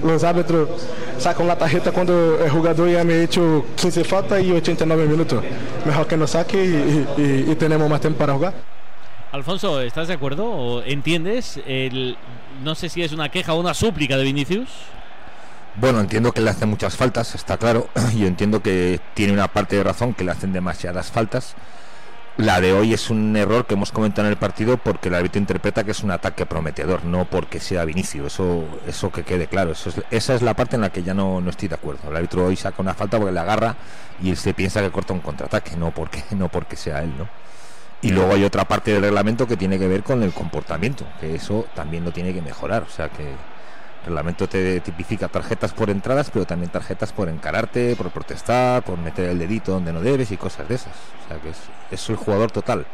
Los 0.01 0.23
árbitros 0.23 0.69
sacan 1.19 1.47
la 1.47 1.57
tarjeta 1.57 1.91
cuando 1.91 2.39
el 2.41 2.49
jugador 2.49 2.87
ya 2.89 3.03
me 3.03 3.13
ha 3.15 3.23
hecho 3.23 3.65
15 3.75 4.05
faltas 4.05 4.41
y 4.41 4.51
89 4.53 5.05
minutos. 5.05 5.43
Mejor 5.85 6.07
que 6.07 6.15
nos 6.15 6.31
saque 6.31 6.63
y, 6.63 7.05
y- 7.21 7.51
y 7.51 7.55
tenemos 7.55 7.89
más 7.89 7.99
tiempo 7.99 8.19
para 8.19 8.33
jugar. 8.33 8.76
Alfonso, 9.31 9.81
¿estás 9.81 10.07
de 10.07 10.13
acuerdo? 10.13 10.45
¿O 10.45 10.81
¿Entiendes? 10.83 11.59
El, 11.67 12.17
no 12.63 12.75
sé 12.75 12.89
si 12.89 13.03
es 13.03 13.11
una 13.11 13.29
queja 13.29 13.53
o 13.53 13.59
una 13.59 13.73
súplica 13.73 14.17
de 14.17 14.23
Vinicius. 14.23 14.69
Bueno, 15.75 15.99
entiendo 15.99 16.31
que 16.31 16.41
le 16.41 16.49
hacen 16.49 16.69
muchas 16.69 16.95
faltas, 16.95 17.35
está 17.35 17.57
claro. 17.57 17.89
Yo 18.15 18.25
entiendo 18.27 18.61
que 18.61 18.99
tiene 19.13 19.33
una 19.33 19.47
parte 19.47 19.75
de 19.75 19.83
razón 19.83 20.13
que 20.13 20.23
le 20.23 20.31
hacen 20.31 20.53
demasiadas 20.53 21.11
faltas. 21.11 21.55
La 22.37 22.61
de 22.61 22.71
hoy 22.71 22.93
es 22.93 23.09
un 23.09 23.35
error 23.35 23.65
que 23.65 23.73
hemos 23.73 23.91
comentado 23.91 24.27
en 24.27 24.31
el 24.31 24.37
partido 24.37 24.77
porque 24.77 25.09
el 25.09 25.15
árbitro 25.15 25.39
interpreta 25.39 25.83
que 25.83 25.89
es 25.91 26.03
un 26.03 26.11
ataque 26.11 26.45
prometedor, 26.45 27.03
no 27.03 27.25
porque 27.25 27.59
sea 27.59 27.83
Vinicius. 27.83 28.27
Eso, 28.33 28.63
eso 28.87 29.11
que 29.11 29.23
quede 29.23 29.47
claro. 29.47 29.71
Eso 29.71 29.89
es- 29.89 30.01
esa 30.11 30.35
es 30.35 30.41
la 30.43 30.53
parte 30.53 30.75
en 30.75 30.83
la 30.83 30.91
que 30.91 31.01
ya 31.03 31.13
no, 31.15 31.41
no 31.41 31.49
estoy 31.49 31.67
de 31.67 31.75
acuerdo. 31.75 32.09
El 32.09 32.15
árbitro 32.15 32.45
hoy 32.45 32.55
saca 32.55 32.81
una 32.81 32.93
falta 32.93 33.17
porque 33.17 33.33
le 33.33 33.39
agarra 33.39 33.75
y 34.21 34.35
se 34.35 34.53
piensa 34.53 34.81
que 34.81 34.91
corta 34.91 35.13
un 35.13 35.19
contraataque, 35.19 35.75
no 35.75 35.91
porque, 35.91 36.23
no 36.31 36.47
porque 36.47 36.75
sea 36.75 37.01
él, 37.03 37.11
¿no? 37.17 37.27
Y 38.01 38.11
luego 38.11 38.33
hay 38.33 38.43
otra 38.43 38.65
parte 38.65 38.91
del 38.91 39.01
reglamento 39.01 39.47
que 39.47 39.57
tiene 39.57 39.79
que 39.79 39.87
ver 39.87 40.03
con 40.03 40.21
el 40.21 40.31
comportamiento, 40.31 41.05
que 41.19 41.33
eso 41.35 41.65
también 41.73 42.05
lo 42.05 42.11
tiene 42.11 42.33
que 42.33 42.41
mejorar. 42.41 42.83
O 42.83 42.89
sea 42.89 43.09
que 43.09 43.23
el 43.23 44.05
reglamento 44.05 44.47
te 44.47 44.79
tipifica 44.81 45.27
tarjetas 45.27 45.73
por 45.73 45.89
entradas, 45.89 46.29
pero 46.31 46.45
también 46.45 46.71
tarjetas 46.71 47.11
por 47.11 47.27
encararte, 47.27 47.95
por 47.95 48.11
protestar, 48.11 48.83
por 48.83 48.99
meter 48.99 49.29
el 49.29 49.39
dedito 49.39 49.71
donde 49.71 49.91
no 49.91 50.01
debes 50.01 50.31
y 50.31 50.37
cosas 50.37 50.67
de 50.69 50.75
esas. 50.75 50.93
O 51.25 51.27
sea 51.27 51.41
que 51.41 51.49
es, 51.49 51.57
es 51.89 52.09
el 52.09 52.15
jugador 52.17 52.51
total. 52.51 52.85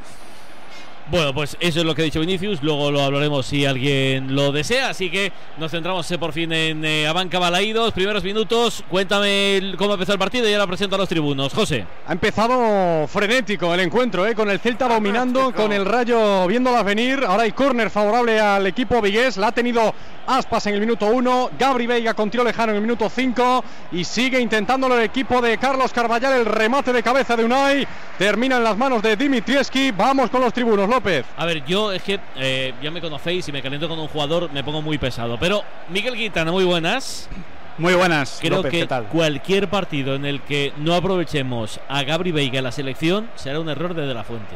Bueno, 1.11 1.33
pues 1.33 1.57
eso 1.59 1.79
es 1.81 1.85
lo 1.85 1.93
que 1.93 2.01
ha 2.01 2.05
dicho 2.05 2.21
Vinicius. 2.21 2.63
Luego 2.63 2.89
lo 2.89 3.01
hablaremos 3.01 3.45
si 3.45 3.65
alguien 3.65 4.33
lo 4.35 4.51
desea. 4.51 4.89
Así 4.89 5.09
que 5.11 5.31
nos 5.59 5.69
centramos 5.71 6.09
eh, 6.09 6.17
por 6.17 6.31
fin 6.31 6.51
en 6.53 6.83
eh, 6.85 7.07
Abanca 7.07 7.39
Balaídos. 7.39 7.93
Primeros 7.93 8.23
minutos. 8.23 8.83
Cuéntame 8.89 9.57
el- 9.57 9.75
cómo 9.77 9.93
empezó 9.93 10.13
el 10.13 10.19
partido 10.19 10.47
y 10.49 10.53
ahora 10.53 10.65
presento 10.65 10.95
a 10.95 10.99
los 10.99 11.09
tribunos. 11.09 11.53
José. 11.53 11.85
Ha 12.07 12.13
empezado 12.13 13.05
frenético 13.07 13.73
el 13.73 13.81
encuentro, 13.81 14.25
¿eh? 14.25 14.33
con 14.33 14.49
el 14.49 14.59
Celta 14.59 14.87
dominando, 14.87 15.51
con 15.53 15.73
el 15.73 15.85
Rayo 15.85 16.47
viéndola 16.47 16.83
venir. 16.83 17.23
Ahora 17.27 17.43
hay 17.43 17.51
córner 17.51 17.89
favorable 17.89 18.39
al 18.39 18.65
equipo 18.65 19.01
vigués. 19.01 19.35
La 19.37 19.47
ha 19.47 19.51
tenido 19.51 19.93
Aspas 20.25 20.65
en 20.67 20.75
el 20.75 20.79
minuto 20.79 21.05
1, 21.07 21.49
Gabri 21.59 21.85
Veiga 21.85 22.13
con 22.13 22.29
tiro 22.31 22.45
lejano 22.45 22.71
en 22.71 22.77
el 22.77 22.81
minuto 22.81 23.09
5 23.09 23.61
y 23.91 24.05
sigue 24.05 24.39
intentándolo 24.39 24.97
el 24.97 25.03
equipo 25.03 25.41
de 25.41 25.57
Carlos 25.57 25.91
Carballal. 25.91 26.31
El 26.39 26.45
remate 26.45 26.93
de 26.93 27.03
cabeza 27.03 27.35
de 27.35 27.43
Unai 27.43 27.85
termina 28.17 28.55
en 28.55 28.63
las 28.63 28.77
manos 28.77 29.01
de 29.03 29.17
Dimitrieski. 29.17 29.91
Vamos 29.91 30.29
con 30.29 30.39
los 30.39 30.53
tribunos, 30.53 30.87
López. 30.93 31.25
A 31.37 31.45
ver, 31.45 31.65
yo 31.65 31.91
es 31.91 32.01
que 32.03 32.19
eh, 32.37 32.73
ya 32.81 32.91
me 32.91 33.01
conocéis 33.01 33.47
y 33.47 33.51
me 33.51 33.61
caliento 33.61 33.87
con 33.89 33.99
un 33.99 34.07
jugador, 34.07 34.51
me 34.51 34.63
pongo 34.63 34.81
muy 34.81 34.97
pesado. 34.97 35.37
Pero 35.39 35.63
Miguel 35.89 36.15
Quintana, 36.15 36.51
muy 36.51 36.63
buenas. 36.63 37.29
Muy 37.77 37.95
buenas, 37.95 38.37
Creo 38.39 38.57
López, 38.57 38.71
que 38.71 38.79
¿qué 38.81 38.85
tal? 38.87 39.05
cualquier 39.05 39.67
partido 39.67 40.13
en 40.13 40.25
el 40.25 40.41
que 40.41 40.71
no 40.77 40.93
aprovechemos 40.93 41.79
a 41.89 42.03
Gabri 42.03 42.31
Veiga 42.31 42.59
en 42.59 42.65
la 42.65 42.71
selección 42.71 43.27
será 43.35 43.59
un 43.59 43.67
error 43.67 43.95
de 43.95 44.05
De 44.05 44.13
La 44.13 44.23
Fuente. 44.23 44.53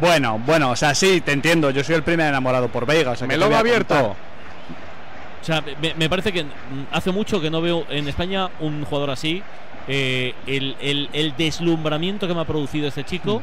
Bueno, 0.00 0.40
bueno, 0.46 0.70
o 0.70 0.76
sea, 0.76 0.94
sí, 0.94 1.20
te 1.22 1.32
entiendo. 1.32 1.70
Yo 1.70 1.82
soy 1.82 1.96
el 1.96 2.04
primer 2.04 2.28
enamorado 2.28 2.68
por 2.68 2.86
Veiga. 2.86 3.10
O 3.12 3.16
sea, 3.16 3.26
Melón 3.26 3.48
voy 3.48 3.56
a 3.56 3.60
abierto. 3.60 3.94
contar. 3.94 4.16
O 5.42 5.44
sea, 5.44 5.62
me, 5.80 5.94
me 5.94 6.08
parece 6.08 6.32
que 6.32 6.44
mm, 6.44 6.48
hace 6.92 7.10
mucho 7.10 7.40
que 7.40 7.50
no 7.50 7.60
veo 7.60 7.84
en 7.88 8.06
España 8.08 8.48
un 8.60 8.84
jugador 8.84 9.10
así. 9.10 9.42
Eh, 9.88 10.34
el, 10.46 10.76
el- 10.80 11.08
el 11.12 11.36
deslumbramiento 11.36 12.26
que 12.28 12.34
me 12.34 12.40
ha 12.40 12.44
producido 12.44 12.88
este 12.88 13.04
chico 13.04 13.42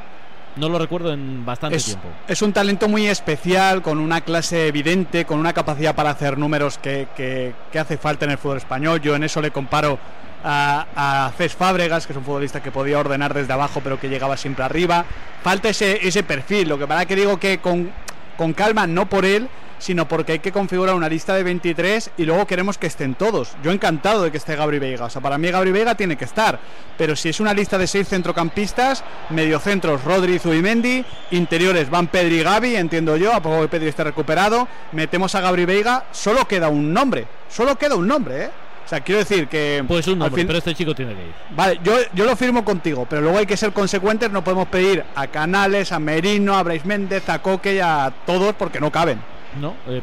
no 0.56 0.70
lo 0.70 0.78
recuerdo 0.80 1.12
en 1.14 1.46
bastante 1.46 1.78
Es, 1.78 1.86
tiempo. 1.86 2.08
es 2.28 2.42
un 2.42 2.54
talento 2.54 2.88
muy 2.88 3.08
especial, 3.08 3.82
con 3.82 4.00
una 4.00 4.22
clase 4.22 4.68
evidente, 4.68 5.26
con 5.26 5.40
una 5.40 5.54
capacidad 5.54 5.96
para 5.96 6.12
hacer 6.12 6.38
números 6.38 6.78
que, 6.78 7.08
que- 7.16 7.54
que 7.72 7.80
hace 7.80 7.98
falta 7.98 8.26
en 8.26 8.32
el 8.32 8.38
fútbol 8.38 8.58
español. 8.58 9.02
Yo 9.02 9.16
en 9.16 9.24
eso 9.24 9.42
le 9.42 9.52
comparo 9.52 9.98
a, 10.44 10.86
a 11.28 11.32
Cés 11.38 11.54
Fábregas, 11.56 12.06
que 12.06 12.14
es 12.14 12.18
un 12.18 12.24
futbolista 12.26 12.62
que 12.62 12.70
podía 12.72 13.00
ordenar 13.00 13.34
desde 13.34 13.54
abajo, 13.54 13.82
pero 13.84 14.00
que 14.00 14.10
llegaba 14.10 14.36
siempre 14.38 14.64
arriba. 14.66 15.06
Falta 15.42 15.70
ese, 15.70 16.06
ese 16.08 16.24
perfil. 16.24 16.68
Lo 16.70 16.78
que 16.78 16.86
pasa 16.88 17.06
que 17.06 17.16
digo 17.16 17.40
que 17.40 17.60
con, 17.60 17.90
con 18.38 18.54
calma, 18.54 18.86
no 18.86 19.08
por 19.08 19.26
él, 19.26 19.48
sino 19.84 20.08
porque 20.08 20.32
hay 20.32 20.40
que 20.40 20.54
configurar 20.54 20.96
una 20.96 21.10
lista 21.10 21.36
de 21.36 21.44
23 21.44 22.12
y 22.16 22.24
luego 22.24 22.48
queremos 22.48 22.78
que 22.78 22.88
estén 22.88 23.16
todos. 23.16 23.50
Yo 23.62 23.72
encantado 23.72 24.24
de 24.24 24.32
que 24.32 24.38
esté 24.38 24.56
Gabri 24.56 24.80
Veiga. 24.80 25.06
O 25.06 25.10
sea, 25.10 25.22
para 25.22 25.38
mí 25.38 25.52
Gabri 25.52 25.72
Veiga 25.74 25.96
tiene 25.96 26.16
que 26.16 26.24
estar. 26.24 26.58
Pero 26.98 27.18
si 27.18 27.28
es 27.28 27.42
una 27.42 27.54
lista 27.54 27.78
de 27.78 27.86
seis 27.88 28.08
centrocampistas, 28.08 29.04
mediocentros 29.30 30.04
Rodri 30.06 30.40
Zubimendi, 30.40 31.04
interiores 31.32 31.90
van 31.90 32.08
Pedri 32.08 32.40
y 32.40 32.44
Gaby, 32.44 32.76
entiendo 32.78 33.18
yo, 33.18 33.34
a 33.34 33.42
poco 33.42 33.62
que 33.62 33.68
Pedri 33.68 33.90
esté 33.90 34.06
recuperado, 34.06 34.68
metemos 34.94 35.36
a 35.36 35.42
Gabri 35.42 35.66
Veiga, 35.66 36.06
solo 36.14 36.48
queda 36.48 36.70
un 36.70 36.94
nombre. 36.94 37.28
Solo 37.50 37.76
queda 37.78 37.96
un 37.96 38.08
nombre, 38.08 38.46
¿eh? 38.46 38.50
O 38.86 38.88
sea, 38.88 39.00
quiero 39.02 39.20
decir 39.20 39.48
que... 39.48 39.84
Pues 39.88 40.08
un 40.08 40.20
nombre, 40.20 40.40
fin- 40.42 40.48
pero 40.48 40.60
este 40.60 40.76
chico 40.76 40.94
tiene 40.96 41.14
que 41.16 41.22
ir. 41.22 41.34
Vale, 41.56 41.80
yo, 41.84 41.96
yo 42.14 42.26
lo 42.26 42.36
firmo 42.36 42.64
contigo, 42.66 43.06
pero 43.10 43.22
luego 43.22 43.38
hay 43.38 43.46
que 43.46 43.56
ser 43.58 43.72
consecuentes, 43.74 44.30
no 44.32 44.44
podemos 44.44 44.68
pedir 44.68 45.04
a 45.16 45.28
Canales, 45.28 45.92
a 45.92 46.00
Merino, 46.00 46.56
a 46.56 46.64
Brais 46.64 46.86
Méndez, 46.86 47.28
a 47.30 47.40
Coque 47.42 47.76
y 47.76 47.80
a 47.80 48.12
todos 48.26 48.54
porque 48.56 48.80
no 48.82 48.92
caben. 48.92 49.20
No, 49.60 49.76
eh, 49.88 50.02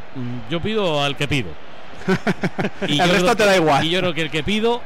yo 0.51 0.61
pido 0.61 1.03
al 1.03 1.16
que 1.16 1.26
pido. 1.28 1.48
El 2.80 2.96
yo 2.98 3.07
resto 3.07 3.36
te 3.36 3.44
da 3.44 3.57
igual. 3.57 3.84
Y 3.84 3.90
yo 3.90 4.01
creo 4.01 4.14
que 4.14 4.22
el 4.22 4.30
que 4.30 4.42
pido, 4.42 4.80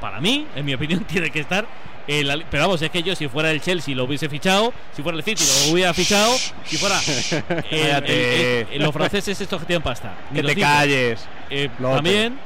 para 0.00 0.20
mí, 0.20 0.46
en 0.54 0.64
mi 0.64 0.74
opinión, 0.74 1.04
tiene 1.08 1.30
que 1.30 1.40
estar. 1.40 1.66
li- 2.06 2.44
pero 2.50 2.64
vamos, 2.64 2.82
es 2.82 2.90
que 2.90 3.02
yo 3.02 3.14
si 3.16 3.28
fuera 3.28 3.50
el 3.50 3.60
Chelsea 3.60 3.94
lo 3.94 4.04
hubiese 4.04 4.28
fichado, 4.28 4.72
si 4.94 5.02
fuera 5.02 5.16
el 5.18 5.24
City 5.24 5.42
lo 5.66 5.72
hubiera 5.72 5.94
fichado, 5.94 6.34
si 6.66 6.76
fuera 6.76 7.00
el- 7.70 7.78
el- 7.80 8.04
el- 8.10 8.66
el- 8.72 8.82
los 8.82 8.92
franceses 8.92 9.40
estos 9.40 9.60
que 9.60 9.66
tienen 9.66 9.82
pasta. 9.82 10.14
Que 10.34 10.42
te 10.42 10.54
digo. 10.54 10.66
calles. 10.66 11.26
Eh, 11.48 11.68
también, 11.80 12.38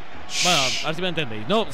bueno, 0.45 0.59
a 0.83 0.87
ver 0.87 0.95
si 0.95 1.03
me 1.03 1.09
entendéis. 1.09 1.47
No, 1.49 1.67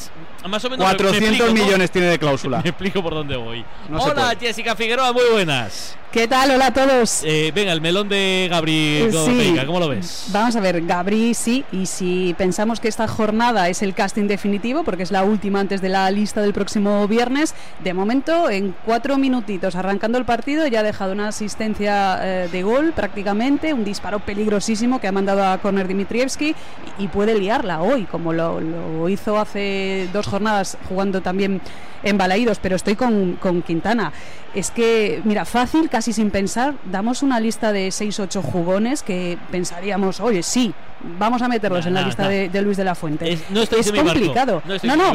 más 0.48 0.64
o 0.64 0.70
menos. 0.70 0.86
me- 0.86 0.92
me 0.92 0.96
400 0.98 1.22
explico, 1.22 1.46
¿no? 1.46 1.53
millones 1.64 1.90
tiene 1.90 2.07
de 2.09 2.18
cláusula. 2.18 2.59
Me 2.62 2.70
explico 2.70 3.03
por 3.03 3.14
dónde 3.14 3.36
voy. 3.36 3.64
No 3.88 3.98
Hola. 4.03 4.34
Jessica 4.38 4.74
Figueroa, 4.76 5.12
muy 5.12 5.24
buenas. 5.32 5.96
¿Qué 6.12 6.28
tal? 6.28 6.50
Hola 6.50 6.66
a 6.66 6.72
todos. 6.74 7.22
Eh, 7.24 7.53
venga, 7.55 7.72
el 7.72 7.80
melón 7.80 8.07
de 8.11 8.46
Gabriel 8.50 9.11
Sí. 9.11 9.34
Veiga, 9.34 9.64
¿cómo 9.64 9.80
lo 9.80 9.88
ves? 9.88 10.26
Vamos 10.28 10.55
a 10.57 10.61
ver, 10.61 10.82
Gabri 10.84 11.32
sí, 11.32 11.64
y 11.72 11.86
si 11.86 12.34
pensamos 12.36 12.80
que 12.80 12.88
esta 12.88 13.09
jornada 13.09 13.70
es 13.70 13.80
el 13.80 13.94
casting 13.94 14.26
definitivo, 14.26 14.84
porque 14.84 15.05
es 15.05 15.11
la 15.11 15.24
última 15.24 15.61
antes 15.61 15.80
de 15.80 15.88
la 15.88 16.11
lista 16.11 16.42
del 16.42 16.53
próximo 16.53 17.09
viernes, 17.09 17.55
de 17.82 17.94
momento 17.94 18.50
en 18.50 18.74
cuatro 18.84 19.16
minutitos 19.16 19.74
arrancando 19.74 20.18
el 20.18 20.26
partido 20.26 20.66
ya 20.66 20.80
ha 20.80 20.82
dejado 20.82 21.12
una 21.12 21.28
asistencia 21.28 22.18
eh, 22.22 22.48
de 22.53 22.62
gol 22.62 22.92
prácticamente, 22.94 23.72
un 23.72 23.82
disparo 23.84 24.18
peligrosísimo 24.20 25.00
que 25.00 25.09
ha 25.09 25.12
mandado 25.12 25.42
a 25.46 25.57
Corner 25.62 25.88
Dimitrievski 25.88 26.55
y, 26.98 27.05
y 27.05 27.09
puede 27.09 27.38
liarla 27.38 27.80
hoy, 27.80 28.05
como 28.05 28.34
lo, 28.34 28.41
lo 28.61 29.09
hizo 29.09 29.38
hace 29.38 30.09
dos 30.12 30.26
jornadas 30.26 30.76
jugando 30.88 31.20
también 31.20 31.61
en 32.03 32.18
Balaídos, 32.18 32.59
pero 32.61 32.76
estoy 32.76 32.97
con, 32.97 33.36
con 33.36 33.62
Quintana. 33.62 34.12
Es 34.55 34.70
que, 34.70 35.22
mira, 35.24 35.46
fácil, 35.46 35.88
casi 35.88 36.12
sin 36.12 36.30
pensar, 36.30 36.74
damos 36.84 37.22
una 37.22 37.40
lista 37.40 37.72
de 37.72 37.88
6-8 37.88 38.42
jugones 38.42 39.03
que 39.03 39.38
pensaríamos, 39.50 40.20
oye, 40.20 40.42
sí, 40.42 40.74
vamos 41.18 41.40
a 41.40 41.48
meterlos 41.48 41.86
en 41.86 41.94
la 41.94 42.03
lista 42.03 42.28
de, 42.28 42.50
de 42.50 42.61
Luis 42.61 42.76
de 42.76 42.84
la 42.84 42.94
Fuente. 42.94 43.32
Es- 43.32 43.48
no 43.50 43.62
estáis 43.62 43.86
es 43.86 43.92
mi 43.92 43.98
barco, 44.00 44.12
complicado. 44.12 44.62
no 44.66 44.96
no. 44.96 45.12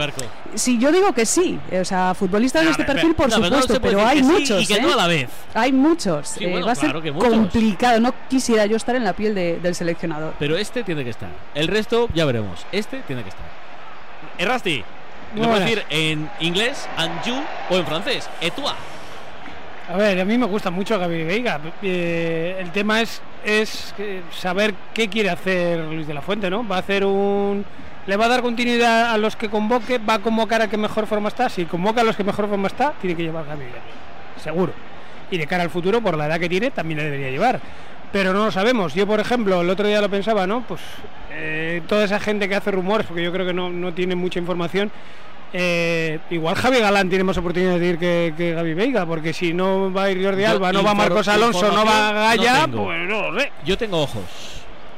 Si 0.56 0.80
yo 0.80 0.92
digo 0.92 1.14
que 1.14 1.28
sí, 1.28 1.60
o 1.80 1.86
sea, 1.86 2.16
futbolistas 2.16 2.66
de 2.66 2.72
este 2.72 2.84
perfil, 2.84 3.14
por 3.14 3.30
pero 3.30 3.44
supuesto, 3.44 3.80
pero 3.80 4.06
hay 4.08 4.18
sí 4.20 4.24
muchos. 4.24 4.64
y 4.64 4.66
que 4.66 4.74
¿eh? 4.78 4.82
no 4.82 4.92
a 4.94 4.96
la 4.96 5.06
vez. 5.08 5.30
Hay 5.54 5.72
muchos. 5.72 6.30
Sí, 6.30 6.44
eh, 6.44 6.50
bueno, 6.50 6.66
va 6.66 6.72
a 6.72 6.76
ser 6.76 6.92
complicado. 6.94 8.00
No 8.00 8.14
quisiera 8.28 8.66
yo 8.66 8.76
estar 8.76 8.96
en 8.96 9.04
la 9.04 9.14
piel 9.14 9.36
de- 9.36 9.60
del 9.60 9.76
seleccionador. 9.76 10.34
Pero 10.40 10.58
este 10.58 10.84
tiene 10.84 11.04
que 11.04 11.12
estar. 11.12 11.30
El 11.54 11.68
resto 11.68 12.10
ya 12.16 12.26
veremos. 12.26 12.66
Este 12.72 13.02
tiene 13.06 13.22
que 13.22 13.30
estar. 13.30 13.46
Errasti. 14.40 14.84
Lo 15.36 15.44
puedo 15.44 15.60
decir 15.60 15.84
en 15.90 16.30
inglés, 16.40 16.88
Anju, 16.98 17.36
o 17.70 17.76
en 17.76 17.86
francés, 17.86 18.28
et 18.42 18.54
toi. 18.56 18.72
A 19.90 19.96
ver, 19.96 20.20
a 20.20 20.26
mí 20.26 20.38
me 20.38 20.46
gusta 20.46 20.70
mucho 20.70 21.00
Gaby 21.00 21.24
Veiga. 21.24 21.62
Eh, 21.82 22.58
el 22.60 22.72
tema 22.72 23.02
es, 23.02 23.22
es 23.46 23.96
saber 24.32 24.74
qué 24.94 25.08
quiere 25.08 25.30
hacer 25.30 25.80
Luis 25.80 26.06
de 26.06 26.14
la 26.14 26.22
Fuente, 26.22 26.50
¿no? 26.50 26.68
Va 26.68 26.76
a 26.76 26.80
hacer 26.80 27.06
un... 27.06 27.64
Le 28.06 28.18
va 28.18 28.26
a 28.26 28.28
dar 28.28 28.42
continuidad 28.42 29.12
a 29.12 29.18
los 29.18 29.38
que 29.38 29.50
convoque, 29.50 29.98
va 29.98 30.16
a 30.16 30.20
convocar 30.20 30.62
a 30.62 30.68
que 30.68 30.76
mejor 30.76 31.08
forma 31.08 31.30
está. 31.30 31.48
Si 31.48 31.66
convoca 31.66 32.02
a 32.02 32.04
los 32.04 32.18
que 32.18 32.26
mejor 32.26 32.50
forma 32.50 32.68
está, 32.68 32.94
tiene 33.00 33.16
que 33.16 33.24
llevar 33.24 33.46
a 33.46 33.48
Gaby 33.50 33.64
Veiga. 33.64 33.82
Seguro. 34.44 34.74
Y 35.32 35.38
de 35.38 35.48
cara 35.48 35.64
al 35.64 35.70
futuro, 35.70 36.02
por 36.02 36.18
la 36.18 36.26
edad 36.26 36.40
que 36.40 36.50
tiene, 36.50 36.72
también 36.72 36.98
le 36.98 37.06
debería 37.06 37.30
llevar. 37.30 37.62
Pero 38.12 38.34
no 38.34 38.46
lo 38.46 38.52
sabemos. 38.52 38.94
Yo, 38.94 39.08
por 39.08 39.22
ejemplo, 39.22 39.62
el 39.62 39.70
otro 39.70 39.88
día 39.88 40.02
lo 40.02 40.10
pensaba, 40.10 40.46
¿no? 40.46 40.64
Pues 40.68 40.82
eh, 41.32 41.82
toda 41.88 42.04
esa 42.04 42.20
gente 42.20 42.50
que 42.50 42.56
hace 42.56 42.72
rumores, 42.72 43.08
porque 43.08 43.24
yo 43.24 43.32
creo 43.32 43.46
que 43.46 43.54
no, 43.54 43.70
no 43.70 43.94
tiene 43.94 44.16
mucha 44.16 44.40
información, 44.40 44.92
eh, 45.54 46.20
igual 46.30 46.56
Javi 46.56 46.80
Galán 46.80 47.10
tiene 47.10 47.24
más 47.24 47.38
oportunidades 47.38 47.80
de 47.80 47.88
ir 47.88 47.98
que, 47.98 48.34
que 48.36 48.54
Gaby 48.54 48.74
Veiga, 48.74 49.06
porque 49.06 49.34
si 49.34 49.54
no 49.54 49.92
va 49.92 50.04
a 50.04 50.12
ir 50.12 50.24
Jordi 50.24 50.44
Yo 50.44 50.50
Alba, 50.50 50.74
no 50.74 50.84
va 50.84 50.94
Marcos 50.94 51.28
Alonso, 51.28 51.72
no 51.72 51.86
va 51.86 52.12
Gaya, 52.12 52.68
no 52.68 52.84
pues 52.84 53.08
no 53.08 53.32
lo 53.32 53.40
sé. 53.40 53.52
Yo 53.66 53.78
tengo 53.78 54.02
ojos. 54.02 54.24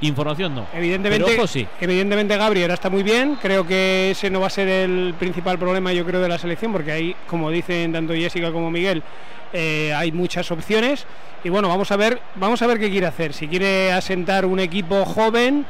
Información 0.01 0.55
no. 0.55 0.65
Evidentemente, 0.73 1.35
ojos 1.35 1.51
sí. 1.51 1.67
evidentemente 1.81 2.37
Gabriel 2.37 2.71
está 2.71 2.89
muy 2.89 3.03
bien. 3.03 3.37
Creo 3.41 3.67
que 3.67 4.11
ese 4.11 4.29
no 4.29 4.39
va 4.39 4.47
a 4.47 4.49
ser 4.49 4.67
el 4.67 5.13
principal 5.19 5.59
problema, 5.59 5.91
yo 5.91 6.05
creo, 6.05 6.21
de 6.21 6.29
la 6.29 6.37
selección, 6.37 6.71
porque 6.71 6.91
ahí, 6.91 7.15
como 7.27 7.51
dicen 7.51 7.91
tanto 7.91 8.13
Jessica 8.13 8.51
como 8.51 8.71
Miguel, 8.71 9.03
eh, 9.51 9.93
hay 9.93 10.11
muchas 10.13 10.49
opciones. 10.51 11.05
Y 11.43 11.49
bueno, 11.49 11.67
vamos 11.67 11.91
a 11.91 11.97
ver, 11.97 12.21
vamos 12.35 12.61
a 12.61 12.67
ver 12.67 12.79
qué 12.79 12.89
quiere 12.89 13.07
hacer. 13.07 13.33
Si 13.33 13.47
quiere 13.49 13.91
asentar 13.91 14.45
un 14.45 14.61
equipo 14.61 15.03
joven 15.05 15.65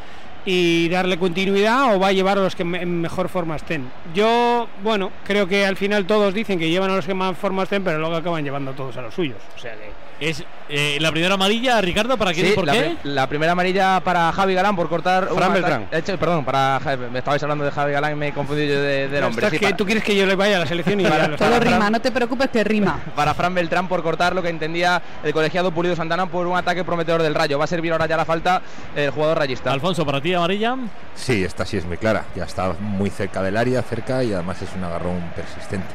y 0.45 0.89
darle 0.89 1.17
continuidad 1.17 1.95
o 1.95 1.99
va 1.99 2.07
a 2.07 2.11
llevar 2.11 2.37
a 2.37 2.43
los 2.43 2.55
que 2.55 2.63
en 2.63 3.01
mejor 3.01 3.29
forma 3.29 3.55
estén. 3.55 3.89
Yo, 4.13 4.67
bueno, 4.83 5.11
creo 5.25 5.47
que 5.47 5.65
al 5.65 5.75
final 5.75 6.05
todos 6.05 6.33
dicen 6.33 6.59
que 6.59 6.69
llevan 6.69 6.91
a 6.91 6.95
los 6.95 7.05
que 7.05 7.13
más 7.13 7.37
forma 7.37 7.63
estén, 7.63 7.83
pero 7.83 7.99
luego 7.99 8.15
acaban 8.15 8.43
llevando 8.43 8.73
todos 8.73 8.97
a 8.97 9.01
los 9.01 9.13
suyos. 9.13 9.37
O 9.55 9.59
sea 9.59 9.73
que 9.73 10.08
Es 10.19 10.43
eh, 10.67 10.97
la 10.99 11.11
primera 11.11 11.35
amarilla, 11.35 11.79
Ricardo, 11.79 12.17
¿para 12.17 12.33
quién 12.33 12.47
Sí, 12.47 12.51
y 12.51 12.55
por 12.55 12.65
la, 12.65 12.73
qué? 12.73 12.97
la 13.03 13.27
primera 13.27 13.53
amarilla 13.53 14.01
para 14.01 14.29
Javi 14.33 14.53
Galán 14.53 14.75
por 14.75 14.89
cortar. 14.89 15.29
Fran 15.33 15.53
Beltrán. 15.53 15.87
eh, 15.91 16.01
che, 16.05 16.17
perdón, 16.17 16.43
para. 16.43 16.79
Me 17.09 17.19
estabais 17.19 17.41
hablando 17.41 17.63
de 17.63 17.71
Javi 17.71 17.93
Galán 17.93 18.11
y 18.11 18.15
me 18.15 18.27
he 18.27 18.33
confundido 18.33 18.75
yo 18.75 18.81
de, 18.81 19.07
de 19.07 19.21
nombre. 19.21 19.49
Sí, 19.49 19.57
que 19.59 19.65
para- 19.67 19.77
tú 19.77 19.85
quieres 19.85 20.03
que 20.03 20.13
yo 20.13 20.25
le 20.25 20.35
vaya 20.35 20.57
a 20.57 20.59
la 20.59 20.65
selección 20.65 20.99
y 20.99 21.03
lo 21.03 21.37
Todo 21.37 21.59
rima, 21.61 21.89
no 21.89 22.01
te 22.01 22.11
preocupes 22.11 22.49
que 22.49 22.65
rima. 22.65 22.99
para 23.15 23.33
Fran 23.33 23.55
Beltrán 23.55 23.87
por 23.87 24.03
cortar 24.03 24.35
lo 24.35 24.41
que 24.41 24.49
entendía 24.49 25.01
el 25.23 25.31
colegiado 25.31 25.71
Pulido 25.71 25.95
Santana 25.95 26.25
por 26.25 26.45
un 26.47 26.57
ataque 26.57 26.83
prometedor 26.83 27.21
del 27.23 27.33
Rayo. 27.33 27.57
Va 27.57 27.63
a 27.63 27.67
servir 27.67 27.93
ahora 27.93 28.05
ya 28.05 28.17
la 28.17 28.25
falta 28.25 28.61
el 28.97 29.11
jugador 29.11 29.37
rayista. 29.37 29.71
Alfonso, 29.71 30.05
para 30.05 30.19
ti 30.19 30.33
amarilla. 30.33 30.75
Sí, 31.15 31.45
esta 31.45 31.65
sí 31.65 31.77
es 31.77 31.85
muy 31.85 31.95
clara. 31.95 32.25
Ya 32.35 32.43
está 32.43 32.73
muy 32.79 33.09
cerca 33.09 33.41
del 33.41 33.55
área, 33.55 33.81
cerca 33.83 34.21
y 34.21 34.33
además 34.33 34.61
es 34.61 34.69
un 34.75 34.83
agarrón 34.83 35.21
persistente. 35.33 35.87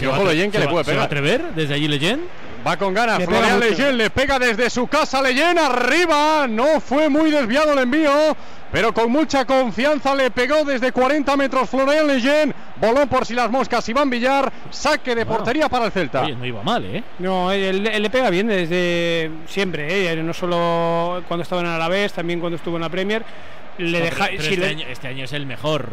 Y 0.00 0.06
ojo 0.06 0.24
Leyen 0.24 0.52
que 0.52 0.60
le 0.60 0.68
puede 0.68 0.84
¿Se 0.84 0.94
va 0.94 1.02
a 1.04 1.08
pegar. 1.08 1.26
atrever 1.32 1.54
desde 1.56 1.74
allí 1.74 1.88
Leyen? 1.88 2.20
Va 2.66 2.76
con 2.76 2.94
ganas, 2.94 3.18
Le 3.18 3.26
Florian. 3.26 3.58
Leyen 3.60 3.96
le 3.98 4.10
pega 4.10 4.38
desde 4.38 4.70
su 4.70 4.86
casa, 4.86 5.20
Leyen 5.20 5.58
arriba, 5.58 6.46
no 6.48 6.80
fue 6.80 7.08
muy 7.08 7.30
desviado 7.30 7.72
el 7.72 7.80
envío, 7.80 8.36
pero 8.70 8.94
con 8.94 9.10
mucha 9.10 9.44
confianza 9.44 10.14
le 10.14 10.30
pegó 10.30 10.64
desde 10.64 10.92
40 10.92 11.36
metros 11.36 11.68
Florian 11.68 12.06
Leyen, 12.06 12.54
voló 12.76 13.06
por 13.08 13.26
si 13.26 13.34
las 13.34 13.50
moscas 13.50 13.88
Iván 13.88 14.08
Villar, 14.10 14.52
saque 14.70 15.14
de 15.14 15.26
portería 15.26 15.68
para 15.68 15.86
el 15.86 15.92
Celta. 15.92 16.22
Oye, 16.22 16.36
no 16.36 16.44
iba 16.46 16.62
mal, 16.62 16.84
¿eh? 16.84 17.02
No, 17.18 17.50
él, 17.50 17.86
él 17.86 18.02
le 18.02 18.10
pega 18.10 18.30
bien 18.30 18.46
desde 18.46 19.30
siempre, 19.46 20.12
¿eh? 20.12 20.16
no 20.22 20.32
solo 20.32 21.22
cuando 21.26 21.42
estaba 21.42 21.62
en 21.62 21.66
Alavés, 21.68 22.12
también 22.12 22.38
cuando 22.38 22.56
estuvo 22.56 22.76
en 22.76 22.82
la 22.82 22.88
Premier. 22.88 23.24
Le 23.78 23.98
No, 23.98 24.04
deja, 24.04 24.16
pero- 24.26 24.30
pero 24.36 24.42
si 24.42 24.48
este, 24.54 24.56
le- 24.60 24.66
año, 24.68 24.86
este 24.88 25.08
año 25.08 25.24
es 25.24 25.32
el 25.32 25.46
mejor. 25.46 25.88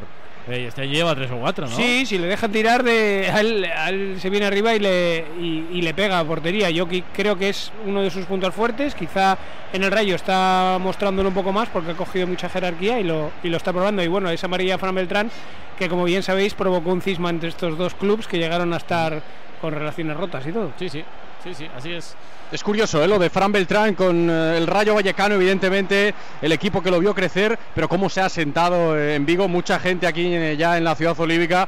Este 0.51 0.87
lleva 0.87 1.15
tres 1.15 1.29
o 1.31 1.37
cuatro, 1.37 1.67
¿no? 1.67 1.75
Sí, 1.75 2.05
si 2.05 2.17
le 2.17 2.27
dejan 2.27 2.51
tirar, 2.51 2.83
de, 2.83 3.29
a 3.31 3.39
él, 3.39 3.65
a 3.65 3.89
él 3.89 4.17
se 4.19 4.29
viene 4.29 4.45
arriba 4.45 4.73
y 4.73 4.79
le, 4.79 5.25
y, 5.39 5.67
y 5.71 5.81
le 5.81 5.93
pega 5.93 6.19
a 6.19 6.25
portería. 6.25 6.69
Yo 6.69 6.87
creo 7.13 7.37
que 7.37 7.49
es 7.49 7.71
uno 7.85 8.01
de 8.01 8.09
sus 8.09 8.25
puntos 8.25 8.53
fuertes. 8.53 8.95
Quizá 8.95 9.37
en 9.73 9.83
el 9.83 9.91
Rayo 9.91 10.15
está 10.15 10.77
mostrándolo 10.81 11.29
un 11.29 11.35
poco 11.35 11.51
más 11.51 11.69
porque 11.69 11.91
ha 11.91 11.95
cogido 11.95 12.27
mucha 12.27 12.49
jerarquía 12.49 12.99
y 12.99 13.03
lo, 13.03 13.31
y 13.43 13.49
lo 13.49 13.57
está 13.57 13.71
probando. 13.71 14.03
Y 14.03 14.07
bueno, 14.07 14.29
esa 14.29 14.47
amarilla 14.47 14.77
Fran 14.77 14.95
Beltrán, 14.95 15.29
que 15.77 15.87
como 15.87 16.03
bien 16.03 16.23
sabéis, 16.23 16.53
provocó 16.53 16.91
un 16.91 17.01
cisma 17.01 17.29
entre 17.29 17.49
estos 17.49 17.77
dos 17.77 17.93
clubes 17.93 18.27
que 18.27 18.37
llegaron 18.37 18.73
a 18.73 18.77
estar 18.77 19.21
con 19.61 19.73
relaciones 19.73 20.17
rotas 20.17 20.45
y 20.47 20.51
todo. 20.51 20.71
Sí, 20.79 20.89
sí, 20.89 21.03
sí, 21.43 21.53
sí, 21.53 21.67
así 21.75 21.91
es. 21.91 22.15
Es 22.51 22.63
curioso 22.63 23.03
¿eh? 23.03 23.07
lo 23.07 23.19
de 23.19 23.29
Fran 23.29 23.51
Beltrán 23.51 23.93
con 23.93 24.27
eh, 24.27 24.57
el 24.57 24.65
Rayo 24.65 24.95
Vallecano, 24.95 25.35
evidentemente, 25.35 26.15
el 26.41 26.51
equipo 26.51 26.81
que 26.81 26.89
lo 26.89 26.99
vio 26.99 27.13
crecer, 27.13 27.59
pero 27.75 27.87
cómo 27.87 28.09
se 28.09 28.21
ha 28.21 28.29
sentado 28.29 28.97
eh, 28.97 29.13
en 29.13 29.23
Vigo. 29.23 29.47
Mucha 29.47 29.79
gente 29.79 30.07
aquí 30.07 30.33
eh, 30.33 30.57
ya 30.57 30.75
en 30.75 30.83
la 30.83 30.95
ciudad 30.95 31.19
olívica 31.19 31.67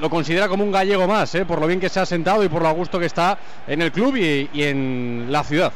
lo 0.00 0.08
considera 0.08 0.48
como 0.48 0.64
un 0.64 0.72
gallego 0.72 1.06
más, 1.06 1.36
por 1.46 1.60
lo 1.60 1.66
bien 1.66 1.80
que 1.80 1.90
se 1.90 2.00
ha 2.00 2.06
sentado 2.06 2.42
y 2.44 2.48
por 2.48 2.62
lo 2.62 2.68
a 2.68 2.72
gusto 2.72 2.98
que 2.98 3.04
está 3.04 3.36
en 3.66 3.82
el 3.82 3.92
club 3.92 4.16
y 4.16 4.48
en 4.54 5.26
la 5.28 5.44
ciudad. 5.44 5.72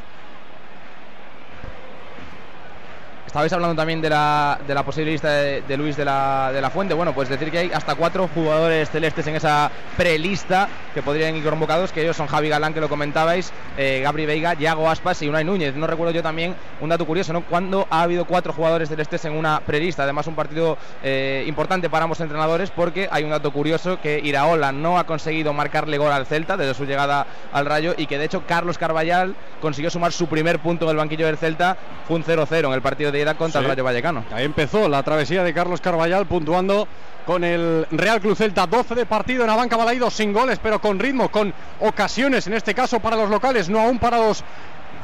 Estabais 3.37 3.53
hablando 3.53 3.77
también 3.77 4.01
de 4.01 4.09
la, 4.09 4.59
de 4.67 4.73
la 4.73 4.83
posible 4.83 5.11
lista 5.11 5.31
de, 5.31 5.77
Luis 5.77 5.95
de 5.95 6.07
la, 6.07 6.51
de 6.55 6.61
la 6.63 6.71
Fuente. 6.71 6.95
Bueno, 6.95 7.13
pues 7.13 7.29
decir 7.29 7.51
que 7.51 7.59
hay 7.59 7.71
hasta 7.71 7.95
cuatro 7.95 8.31
jugadores 8.35 8.89
celestes 8.89 9.27
en 9.27 9.37
esa 9.37 9.71
prelista 9.95 10.71
que 10.95 11.03
podrían 11.03 11.37
ir 11.37 11.45
convocados, 11.45 11.93
que 11.93 12.01
ellos 12.01 12.17
son 12.17 12.29
Javi 12.29 12.49
Galán, 12.49 12.73
que 12.73 12.81
lo 12.81 12.89
comentabais, 12.89 13.53
eh, 13.77 14.01
Gabri 14.03 14.25
Veiga, 14.25 14.55
Yago 14.55 14.89
Aspas 14.89 15.21
y 15.21 15.29
Unai 15.29 15.45
Núñez. 15.45 15.75
No 15.75 15.87
recuerdo 15.87 16.15
yo 16.15 16.23
también 16.23 16.55
un 16.81 16.89
dato 16.89 17.05
curioso, 17.05 17.35
¿no? 17.35 17.43
Cuando 17.43 17.87
ha 17.91 18.01
habido 18.01 18.25
cuatro 18.25 18.55
jugadores 18.55 18.89
celestes 18.89 19.23
en 19.27 19.35
una 19.35 19.61
prelista. 19.61 20.05
Además, 20.05 20.27
un 20.29 20.35
partido 20.35 20.79
eh, 21.03 21.45
importante 21.47 21.91
para 21.91 22.05
ambos 22.05 22.21
entrenadores 22.21 22.71
porque 22.71 23.07
hay 23.11 23.25
un 23.25 23.31
dato 23.33 23.53
curioso 23.53 24.01
que 24.01 24.19
Iraola 24.19 24.73
no 24.73 24.99
ha 24.99 25.05
conseguido 25.05 25.53
marcarle 25.53 25.99
gol 25.99 26.11
al 26.11 26.25
Celta 26.25 26.57
desde 26.57 26.73
su 26.73 26.87
llegada 26.87 27.27
al 27.53 27.67
Rayo 27.67 27.95
y 27.99 28.07
que 28.07 28.17
de 28.17 28.25
hecho 28.25 28.45
Carlos 28.47 28.79
Carballal 28.79 29.35
consiguió 29.61 29.91
sumar 29.91 30.13
su 30.13 30.27
primer 30.27 30.59
punto 30.61 30.87
en 30.87 30.93
el 30.93 30.97
banquillo 30.97 31.27
del 31.27 31.37
Celta. 31.37 31.77
Fue 32.09 32.17
un 32.17 32.25
0-0 32.25 32.69
en 32.69 32.73
el 32.73 32.81
partido 32.81 33.13
de 33.13 33.26
contra 33.35 33.61
Sí. 33.61 33.65
el 33.65 33.71
Rayo 33.71 33.85
Vallecano. 33.85 34.25
Ahí 34.33 34.45
empezó 34.45 34.89
la 34.89 35.03
travesía 35.03 35.43
de 35.43 35.53
Carlos 35.53 35.81
Carballal 35.81 36.27
puntuando 36.27 36.87
con 37.27 37.43
el 37.45 37.87
Real 37.91 38.21
Club 38.21 38.37
Celta. 38.37 38.67
12 38.67 38.95
de 38.95 39.07
partido 39.07 39.43
en 39.43 39.49
la 39.49 39.57
banca 39.57 39.77
Balaído 39.77 40.11
sin 40.11 40.33
goles, 40.33 40.59
pero 40.63 40.81
con 40.81 40.99
ritmo, 40.99 41.29
con 41.31 41.53
ocasiones, 41.81 42.47
en 42.47 42.55
este 42.55 42.75
caso 42.75 43.01
para 43.01 43.17
los 43.17 43.29
locales, 43.31 43.69
no 43.69 43.81
aún 43.81 43.99
para 43.99 44.19
los 44.19 44.45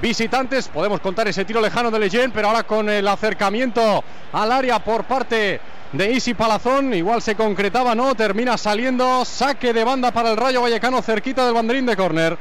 visitantes. 0.01 0.68
Podemos 0.68 1.01
contar 1.01 1.29
ese 1.29 1.45
tiro 1.45 1.61
lejano 1.61 1.91
de 1.91 1.99
Leyen, 1.99 2.31
pero 2.33 2.49
ahora 2.49 2.62
con 2.64 2.89
el 2.89 3.07
acercamiento 3.09 4.03
al 4.33 4.53
área 4.53 4.79
por 4.81 5.05
parte 5.05 5.61
de 5.93 6.12
Isi 6.12 6.35
Palazón. 6.35 6.93
Igual 6.95 7.23
se 7.23 7.35
concretaba, 7.35 7.95
¿no? 7.95 8.14
Termina 8.14 8.57
saliendo. 8.57 9.25
Saque 9.25 9.73
de 9.73 9.85
banda 9.85 10.11
para 10.11 10.31
el 10.31 10.37
Rayo 10.37 10.62
Vallecano 10.62 11.03
cerquita 11.03 11.45
del 11.45 11.55
banderín 11.55 11.87
de 11.87 11.97
córner. 11.97 12.39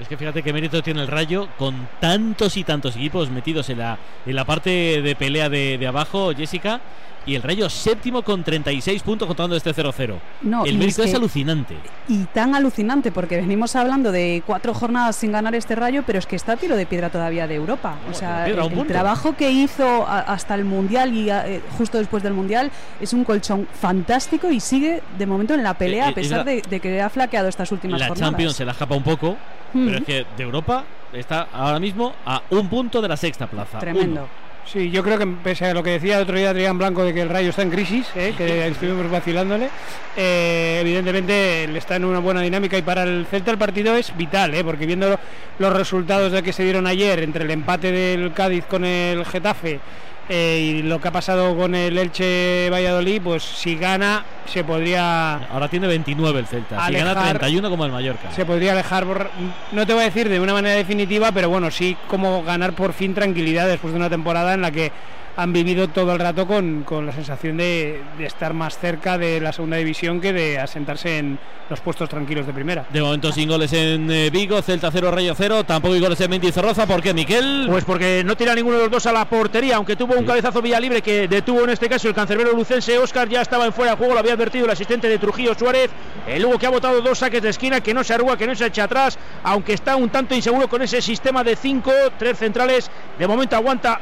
Es 0.00 0.08
que 0.08 0.16
fíjate 0.16 0.42
qué 0.42 0.52
mérito 0.52 0.82
tiene 0.82 1.02
el 1.02 1.06
Rayo 1.06 1.48
con 1.56 1.88
tantos 2.00 2.56
y 2.56 2.64
tantos 2.64 2.96
equipos 2.96 3.30
metidos 3.30 3.70
en 3.70 3.78
la, 3.78 3.98
en 4.26 4.34
la 4.34 4.44
parte 4.44 5.00
de 5.02 5.16
pelea 5.16 5.48
de, 5.48 5.78
de 5.78 5.86
abajo, 5.86 6.32
Jessica. 6.34 6.80
Y 7.26 7.34
el 7.34 7.42
Rayo 7.42 7.70
séptimo 7.70 8.22
con 8.22 8.44
36 8.44 9.02
puntos 9.02 9.26
contando 9.26 9.56
este 9.56 9.74
0-0. 9.74 10.14
No, 10.42 10.64
el 10.64 10.76
mérito 10.76 11.02
es 11.02 11.14
alucinante. 11.14 11.74
Y 12.08 12.24
tan 12.24 12.54
alucinante, 12.54 13.10
porque 13.12 13.36
venimos 13.36 13.74
hablando 13.76 14.12
de 14.12 14.42
cuatro 14.46 14.74
jornadas 14.74 15.16
sin 15.16 15.32
ganar 15.32 15.54
este 15.54 15.74
rayo, 15.74 16.02
pero 16.06 16.18
es 16.18 16.26
que 16.26 16.36
está 16.36 16.52
a 16.52 16.56
tiro 16.56 16.76
de 16.76 16.84
piedra 16.86 17.08
todavía 17.10 17.46
de 17.46 17.54
Europa. 17.54 17.94
O 18.10 18.14
sea, 18.14 18.46
el, 18.46 18.86
trabajo 18.86 19.34
que 19.36 19.50
hizo 19.50 20.06
a- 20.06 20.20
hasta 20.20 20.54
el 20.54 20.64
Mundial 20.64 21.14
y 21.14 21.30
a- 21.30 21.48
eh, 21.48 21.62
justo 21.78 21.98
después 21.98 22.22
del 22.22 22.34
Mundial 22.34 22.70
es 23.00 23.12
un 23.12 23.24
colchón 23.24 23.66
fantástico 23.80 24.50
y 24.50 24.60
sigue 24.60 25.02
de 25.18 25.26
momento 25.26 25.54
en 25.54 25.62
la 25.62 25.74
pelea, 25.74 26.04
Eh, 26.04 26.08
a 26.08 26.10
eh, 26.10 26.14
pesar 26.14 26.40
es 26.40 26.44
la- 26.46 26.52
de, 26.52 26.62
de 26.62 26.80
que 26.80 27.00
ha 27.00 27.08
flaqueado 27.08 27.48
estas 27.48 27.72
últimas 27.72 28.00
La 28.00 28.08
jornadas. 28.08 28.30
Champions 28.32 28.56
se 28.56 28.64
la 28.64 28.72
escapa 28.72 28.94
un 28.94 29.02
poco, 29.02 29.36
pero 29.72 29.98
es 29.98 30.04
que 30.04 30.26
de 30.36 30.42
Europa 30.42 30.84
está 31.12 31.48
ahora 31.52 31.80
mismo 31.80 32.12
a 32.26 32.42
un 32.50 32.68
punto 32.68 33.00
de 33.00 33.08
la 33.08 33.16
sexta 33.16 33.46
plaza. 33.46 33.78
Tremendo. 33.78 34.28
Sí, 34.66 34.90
yo 34.90 35.02
creo 35.02 35.18
que 35.18 35.26
pese 35.26 35.66
a 35.66 35.74
lo 35.74 35.82
que 35.82 35.90
decía 35.90 36.16
el 36.16 36.22
otro 36.22 36.36
día 36.36 36.50
Adrián 36.50 36.78
Blanco 36.78 37.04
de 37.04 37.12
que 37.12 37.20
el 37.20 37.28
Rayo 37.28 37.50
está 37.50 37.62
en 37.62 37.70
crisis, 37.70 38.06
¿eh? 38.16 38.34
que 38.36 38.66
estuvimos 38.66 39.10
vacilándole, 39.10 39.68
eh, 40.16 40.78
evidentemente 40.80 41.68
le 41.68 41.78
está 41.78 41.96
en 41.96 42.04
una 42.06 42.18
buena 42.18 42.40
dinámica 42.40 42.78
y 42.78 42.82
para 42.82 43.02
el 43.02 43.26
Celta 43.30 43.50
el 43.50 43.58
partido 43.58 43.94
es 43.94 44.16
vital, 44.16 44.54
¿eh? 44.54 44.64
porque 44.64 44.86
viendo 44.86 45.18
los 45.58 45.72
resultados 45.72 46.32
de 46.32 46.42
que 46.42 46.52
se 46.52 46.64
dieron 46.64 46.86
ayer 46.86 47.20
entre 47.20 47.44
el 47.44 47.50
empate 47.50 47.92
del 47.92 48.32
Cádiz 48.32 48.64
con 48.64 48.84
el 48.84 49.24
Getafe 49.26 49.80
eh, 50.28 50.78
y 50.78 50.82
lo 50.82 51.00
que 51.00 51.08
ha 51.08 51.12
pasado 51.12 51.54
con 51.56 51.74
el 51.74 51.98
Elche 51.98 52.68
Valladolid, 52.70 53.20
pues 53.22 53.42
si 53.42 53.76
gana 53.76 54.24
se 54.46 54.64
podría 54.64 55.34
Ahora 55.48 55.68
tiene 55.68 55.86
29 55.86 56.40
el 56.40 56.46
Celta. 56.46 56.86
Si 56.86 56.92
gana 56.94 57.12
Alejar- 57.12 57.38
31 57.38 57.70
como 57.70 57.84
el 57.84 57.92
Mallorca. 57.92 58.30
se 58.32 58.44
podría 58.46 58.72
alejar, 58.72 59.04
por- 59.04 59.30
no 59.72 59.86
te 59.86 59.92
voy 59.92 60.02
a 60.02 60.06
decir 60.06 60.28
de 60.28 60.40
una 60.40 60.52
manera 60.54 60.74
definitiva, 60.76 61.30
pero 61.32 61.48
bueno, 61.48 61.70
sí 61.70 61.96
como 62.08 62.42
ganar 62.42 62.72
por 62.72 62.92
fin 62.92 63.14
tranquilidad 63.14 63.66
después 63.68 63.92
de 63.92 63.98
una 63.98 64.08
temporada 64.10 64.54
en 64.54 64.62
la 64.62 64.70
que 64.70 64.92
han 65.36 65.52
vivido 65.52 65.88
todo 65.88 66.12
el 66.12 66.18
rato 66.18 66.46
con, 66.46 66.82
con 66.84 67.06
la 67.06 67.12
sensación 67.12 67.56
de, 67.56 68.02
de 68.18 68.26
estar 68.26 68.54
más 68.54 68.78
cerca 68.78 69.18
de 69.18 69.40
la 69.40 69.52
segunda 69.52 69.76
división 69.76 70.20
que 70.20 70.32
de 70.32 70.58
asentarse 70.58 71.18
en 71.18 71.38
los 71.68 71.80
puestos 71.80 72.08
tranquilos 72.08 72.46
de 72.46 72.52
primera. 72.52 72.86
De 72.90 73.00
momento 73.00 73.32
sin 73.32 73.48
goles 73.48 73.72
en 73.72 74.10
eh, 74.10 74.30
Vigo, 74.30 74.60
Celta 74.62 74.90
0, 74.92 75.10
Rayo 75.10 75.34
0, 75.36 75.64
tampoco 75.64 75.94
hay 75.94 76.00
goles 76.00 76.20
en 76.20 76.30
Mendizorroza. 76.30 76.86
¿Por 76.86 77.02
qué, 77.02 77.14
Miquel? 77.14 77.66
Pues 77.68 77.84
porque 77.84 78.22
no 78.24 78.36
tira 78.36 78.54
ninguno 78.54 78.76
de 78.76 78.82
los 78.82 78.90
dos 78.90 79.06
a 79.06 79.12
la 79.12 79.24
portería, 79.24 79.76
aunque 79.76 79.96
tuvo 79.96 80.14
un 80.14 80.26
cabezazo 80.26 80.60
vía 80.60 80.78
libre 80.78 81.02
que 81.02 81.26
detuvo 81.26 81.64
en 81.64 81.70
este 81.70 81.88
caso 81.88 82.08
el 82.08 82.14
cancerbero 82.14 82.52
lucense. 82.52 82.98
Oscar 82.98 83.28
ya 83.28 83.40
estaba 83.40 83.66
en 83.66 83.72
fuera 83.72 83.92
de 83.92 83.96
juego, 83.96 84.14
lo 84.14 84.20
había 84.20 84.34
advertido 84.34 84.66
el 84.66 84.70
asistente 84.70 85.08
de 85.08 85.18
Trujillo 85.18 85.54
Suárez. 85.54 85.90
El 86.26 86.42
Lugo 86.42 86.58
que 86.58 86.66
ha 86.66 86.70
botado 86.70 87.00
dos 87.00 87.18
saques 87.18 87.42
de 87.42 87.50
esquina, 87.50 87.80
que 87.80 87.94
no 87.94 88.04
se 88.04 88.14
arruga, 88.14 88.36
que 88.36 88.46
no 88.46 88.54
se 88.54 88.66
echa 88.66 88.84
atrás, 88.84 89.18
aunque 89.42 89.72
está 89.72 89.96
un 89.96 90.10
tanto 90.10 90.34
inseguro 90.34 90.68
con 90.68 90.82
ese 90.82 91.00
sistema 91.00 91.42
de 91.42 91.56
cinco, 91.56 91.92
tres 92.18 92.38
centrales. 92.38 92.90
De 93.18 93.26
momento 93.26 93.56
aguanta 93.56 94.00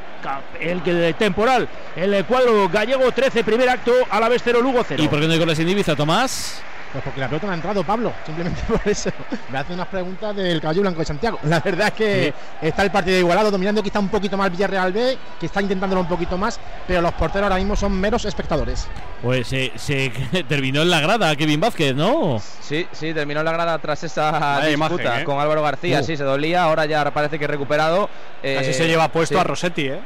el, 0.61 0.81
el 0.87 1.15
temporal, 1.23 1.69
el 1.95 2.25
cuadro 2.25 2.69
gallego 2.69 3.13
13, 3.13 3.45
primer 3.45 3.69
acto, 3.69 3.93
a 4.11 4.19
la 4.19 4.29
vez 4.29 4.43
0, 4.45 4.61
Lugo 4.61 4.85
0. 4.87 5.01
¿Y 5.03 5.07
por 5.07 5.21
qué 5.21 5.27
no 5.27 5.33
hay 5.33 5.39
goles 5.39 5.59
en 5.61 5.69
Ibiza, 5.69 5.95
Tomás? 5.95 6.61
Pues 6.93 7.05
porque 7.05 7.21
la 7.21 7.29
pelota 7.29 7.47
no 7.47 7.53
ha 7.53 7.55
entrado, 7.55 7.85
Pablo. 7.85 8.13
Simplemente 8.27 8.61
por 8.69 8.81
eso. 8.85 9.11
Me 9.51 9.59
hace 9.59 9.73
unas 9.73 9.87
preguntas 9.89 10.37
del 10.37 10.61
caballo 10.61 10.83
blanco 10.83 10.99
de 10.99 11.05
Santiago. 11.07 11.39
La 11.45 11.61
verdad 11.61 11.89
es 11.89 11.95
que 11.95 12.35
está 12.61 12.83
el 12.83 12.91
partido 12.91 13.19
igualado, 13.19 13.51
dominando 13.51 13.83
quizá 13.83 13.99
un 13.99 14.09
poquito 14.09 14.37
más 14.37 14.51
Villarreal 14.51 14.93
B, 14.93 15.17
que 15.41 15.47
está 15.47 15.63
intentándolo 15.63 16.03
un 16.03 16.09
poquito 16.09 16.37
más, 16.37 16.61
pero 16.87 17.01
los 17.01 17.13
porteros 17.13 17.45
ahora 17.45 17.57
mismo 17.57 17.77
son 17.77 17.93
meros 17.99 18.25
espectadores. 18.27 18.89
Pues 19.23 19.47
se, 19.47 19.73
se 19.77 20.11
terminó 20.49 20.83
en 20.83 20.91
la 20.91 21.01
grada 21.01 21.35
Kevin 21.35 21.61
Vázquez, 21.61 21.95
¿no? 21.95 22.43
Sí, 22.61 22.87
sí, 22.93 23.15
terminó 23.15 23.41
en 23.41 23.47
la 23.47 23.53
grada 23.53 23.79
tras 23.79 24.03
esa 24.03 24.61
disputa 24.67 24.71
imagen, 24.71 25.23
¿eh? 25.23 25.25
con 25.25 25.39
Álvaro 25.41 25.63
García. 25.63 26.01
Uh. 26.01 26.05
Sí, 26.05 26.17
se 26.17 26.25
dolía, 26.25 26.65
ahora 26.65 26.85
ya 26.85 27.11
parece 27.11 27.39
que 27.39 27.47
recuperado. 27.47 28.11
Eh, 28.43 28.59
Así 28.59 28.75
se 28.75 28.87
lleva 28.87 29.09
puesto 29.09 29.37
sí. 29.37 29.41
a 29.41 29.45
Rossetti, 29.45 29.87
¿eh? 29.87 30.01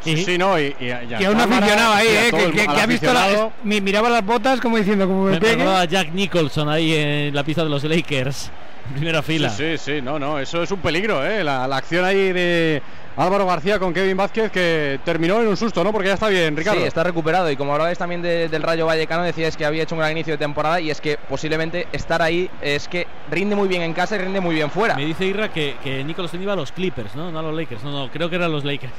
Sí, 0.00 0.16
sí, 0.24 0.38
no, 0.38 0.58
y, 0.58 0.74
y, 0.80 0.84
y 0.86 0.90
a 0.90 1.18
Que 1.18 1.28
un 1.28 1.36
cámara, 1.36 1.58
aficionado 1.58 1.94
ahí, 1.94 2.06
¿eh? 2.08 2.50
Que, 2.52 2.62
ha 2.68 2.86
visto 2.86 3.12
la, 3.12 3.50
miraba 3.62 4.08
las 4.10 4.24
botas 4.24 4.60
como 4.60 4.76
diciendo, 4.76 5.06
como 5.06 5.24
me 5.24 5.38
Me 5.40 5.62
a 5.64 5.84
Jack 5.84 6.12
Nicholson 6.12 6.68
ahí 6.68 6.94
en 6.94 7.34
la 7.34 7.42
pista 7.44 7.62
de 7.64 7.70
los 7.70 7.84
Lakers. 7.84 8.50
en 8.88 8.94
Primera 8.94 9.22
fila. 9.22 9.48
Sí, 9.50 9.76
sí, 9.78 9.92
sí, 9.96 10.02
no, 10.02 10.18
no, 10.18 10.38
eso 10.38 10.62
es 10.62 10.70
un 10.70 10.80
peligro, 10.80 11.24
¿eh? 11.24 11.42
La, 11.44 11.66
la 11.66 11.76
acción 11.76 12.04
ahí 12.04 12.32
de 12.32 12.82
Álvaro 13.16 13.46
García 13.46 13.78
con 13.78 13.94
Kevin 13.94 14.16
Vázquez 14.16 14.50
que 14.50 14.98
terminó 15.04 15.40
en 15.40 15.46
un 15.46 15.56
susto, 15.56 15.84
¿no? 15.84 15.92
Porque 15.92 16.08
ya 16.08 16.14
está 16.14 16.28
bien, 16.28 16.56
Ricardo. 16.56 16.80
Sí, 16.80 16.86
está 16.86 17.04
recuperado 17.04 17.48
y 17.50 17.56
como 17.56 17.72
hablabais 17.72 17.96
también 17.96 18.20
de- 18.22 18.48
del 18.48 18.62
Rayo 18.62 18.86
Vallecano, 18.86 19.22
decíais 19.22 19.56
que 19.56 19.64
había 19.64 19.84
hecho 19.84 19.94
un 19.94 20.00
gran 20.00 20.10
inicio 20.12 20.34
de 20.34 20.38
temporada 20.38 20.80
y 20.80 20.90
es 20.90 21.00
que 21.00 21.16
posiblemente 21.28 21.86
estar 21.92 22.20
ahí 22.22 22.50
es 22.60 22.88
que 22.88 23.06
rinde 23.30 23.54
muy 23.54 23.68
bien 23.68 23.82
en 23.82 23.92
casa 23.92 24.16
y 24.16 24.18
rinde 24.18 24.40
muy 24.40 24.54
bien 24.56 24.68
fuera. 24.70 24.96
Me 24.96 25.04
dice 25.06 25.24
Irra 25.24 25.48
que, 25.52 25.76
que 25.82 26.02
Nicholson 26.02 26.42
iba 26.42 26.54
a 26.54 26.56
los 26.56 26.72
Clippers, 26.72 27.14
¿no? 27.14 27.30
No 27.30 27.38
a 27.38 27.42
los 27.42 27.54
Lakers. 27.54 27.84
No, 27.84 27.92
no, 27.92 28.10
creo 28.10 28.28
que 28.28 28.34
eran 28.36 28.50
los 28.50 28.64
Lakers. 28.64 28.92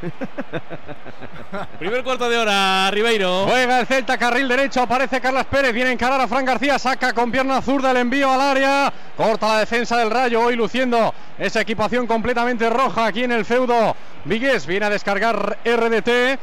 Primer 1.78 2.02
cuarto 2.02 2.28
de 2.28 2.36
hora, 2.36 2.90
Ribeiro. 2.90 3.44
Juega 3.46 3.80
el 3.80 3.86
Celta, 3.86 4.18
carril 4.18 4.48
derecho, 4.48 4.82
aparece 4.82 5.20
Carlos 5.20 5.46
Pérez, 5.46 5.72
viene 5.72 5.90
a 5.90 5.92
encarar 5.92 6.20
a 6.20 6.28
Fran 6.28 6.44
García, 6.44 6.78
saca 6.78 7.12
con 7.12 7.30
pierna 7.30 7.62
zurda 7.62 7.90
el 7.90 7.98
envío 7.98 8.30
al 8.30 8.40
área, 8.40 8.92
corta 9.16 9.48
la 9.48 9.60
defensa 9.60 9.96
del 9.96 10.10
Rayo, 10.10 10.42
hoy 10.42 10.56
luciendo 10.56 11.14
esa 11.38 11.60
equipación 11.60 12.06
completamente 12.06 12.68
roja 12.68 13.06
aquí 13.06 13.24
en 13.24 13.32
el 13.32 13.44
feudo. 13.44 13.96
Vigues 14.24 14.66
viene 14.66 14.86
a 14.86 14.90
descargar 14.90 15.58
RDT. 15.64 16.38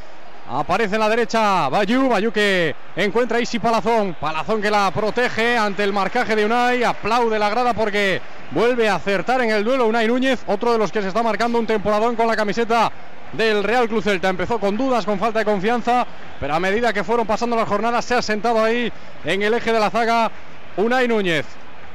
Aparece 0.46 0.96
en 0.96 1.00
la 1.00 1.08
derecha 1.08 1.70
Bayú, 1.70 2.10
Bayú 2.10 2.30
que 2.34 2.76
encuentra 2.98 3.40
Isi 3.40 3.60
Palazón, 3.60 4.18
Palazón 4.20 4.62
que 4.62 4.70
la 4.70 4.92
protege 4.92 5.58
ante 5.58 5.86
el 5.86 5.94
marcaje 5.94 6.36
de 6.36 6.44
Unai, 6.44 6.84
aplaude 6.84 7.40
la 7.40 7.50
grada 7.50 7.74
porque 7.74 8.22
vuelve 8.52 8.90
a 8.90 8.96
acertar 8.96 9.42
en 9.42 9.52
el 9.52 9.64
duelo 9.64 9.88
Unai 9.88 10.06
Núñez, 10.06 10.44
otro 10.48 10.74
de 10.74 10.78
los 10.78 10.92
que 10.92 11.02
se 11.02 11.08
está 11.08 11.24
marcando 11.24 11.58
un 11.58 11.66
temporadón 11.66 12.18
con 12.18 12.28
la 12.28 12.36
camiseta 12.36 12.92
del 13.34 13.64
Real 13.64 13.88
Cruz 13.88 14.06
Celta. 14.06 14.30
Empezó 14.30 14.60
con 14.60 14.78
dudas, 14.78 15.06
con 15.06 15.20
falta 15.20 15.40
de 15.40 15.46
confianza, 15.46 16.06
pero 16.40 16.54
a 16.54 16.60
medida 16.60 16.94
que 16.94 17.04
fueron 17.04 17.28
pasando 17.28 17.56
las 17.56 17.68
jornadas 17.68 18.06
se 18.06 18.16
ha 18.16 18.22
sentado 18.22 18.64
ahí 18.64 18.92
en 19.26 19.42
el 19.42 19.54
eje 19.54 19.74
de 19.74 19.80
la 19.80 19.90
zaga 19.90 20.32
Unai 20.78 21.08
Núñez. 21.08 21.46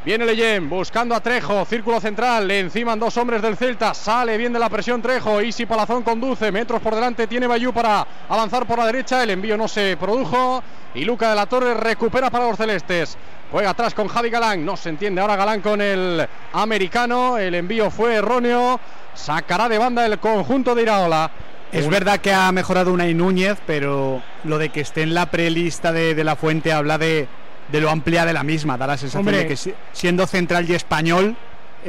Viene 0.04 0.24
Leyen 0.24 0.70
buscando 0.70 1.14
a 1.14 1.20
Trejo, 1.20 1.64
círculo 1.64 2.00
central, 2.00 2.46
le 2.46 2.60
enciman 2.60 2.98
dos 2.98 3.16
hombres 3.16 3.42
del 3.42 3.56
Celta, 3.56 3.92
sale 3.92 4.38
bien 4.38 4.52
de 4.52 4.58
la 4.58 4.70
presión 4.70 5.02
Trejo, 5.02 5.42
Isi 5.42 5.66
Palazón 5.66 6.02
conduce, 6.02 6.52
metros 6.52 6.80
por 6.80 6.94
delante 6.94 7.26
tiene 7.26 7.48
Bayú 7.48 7.72
para 7.72 8.06
avanzar 8.28 8.64
por 8.64 8.78
la 8.78 8.86
derecha, 8.86 9.22
el 9.22 9.30
envío 9.30 9.56
no 9.56 9.66
se 9.66 9.96
produjo 9.98 10.62
y 10.94 11.04
Luca 11.04 11.30
de 11.30 11.36
la 11.36 11.46
Torre 11.46 11.74
recupera 11.74 12.30
para 12.30 12.46
los 12.46 12.56
celestes. 12.56 13.18
Juega 13.50 13.70
atrás 13.70 13.94
con 13.94 14.08
Javi 14.08 14.28
Galán, 14.28 14.64
no 14.64 14.76
se 14.76 14.90
entiende 14.90 15.20
ahora 15.22 15.36
Galán 15.36 15.62
con 15.62 15.80
el 15.80 16.26
americano, 16.52 17.38
el 17.38 17.54
envío 17.54 17.90
fue 17.90 18.16
erróneo, 18.16 18.78
sacará 19.14 19.68
de 19.70 19.78
banda 19.78 20.04
el 20.04 20.18
conjunto 20.18 20.74
de 20.74 20.82
Iraola. 20.82 21.30
Es 21.72 21.88
verdad 21.88 22.20
que 22.20 22.32
ha 22.32 22.50
mejorado 22.52 22.92
Unai 22.92 23.14
Núñez, 23.14 23.58
pero 23.66 24.22
lo 24.44 24.58
de 24.58 24.68
que 24.68 24.80
esté 24.82 25.02
en 25.02 25.14
la 25.14 25.26
prelista 25.26 25.92
de, 25.92 26.14
de 26.14 26.24
la 26.24 26.36
fuente 26.36 26.72
habla 26.72 26.98
de, 26.98 27.26
de 27.70 27.80
lo 27.80 27.90
amplia 27.90 28.24
de 28.26 28.32
la 28.34 28.42
misma. 28.42 28.76
Da 28.78 28.86
la 28.86 28.96
sensación 28.96 29.20
Hombre. 29.20 29.38
de 29.38 29.46
que 29.48 29.56
si- 29.56 29.74
siendo 29.92 30.26
central 30.26 30.68
y 30.68 30.74
español, 30.74 31.36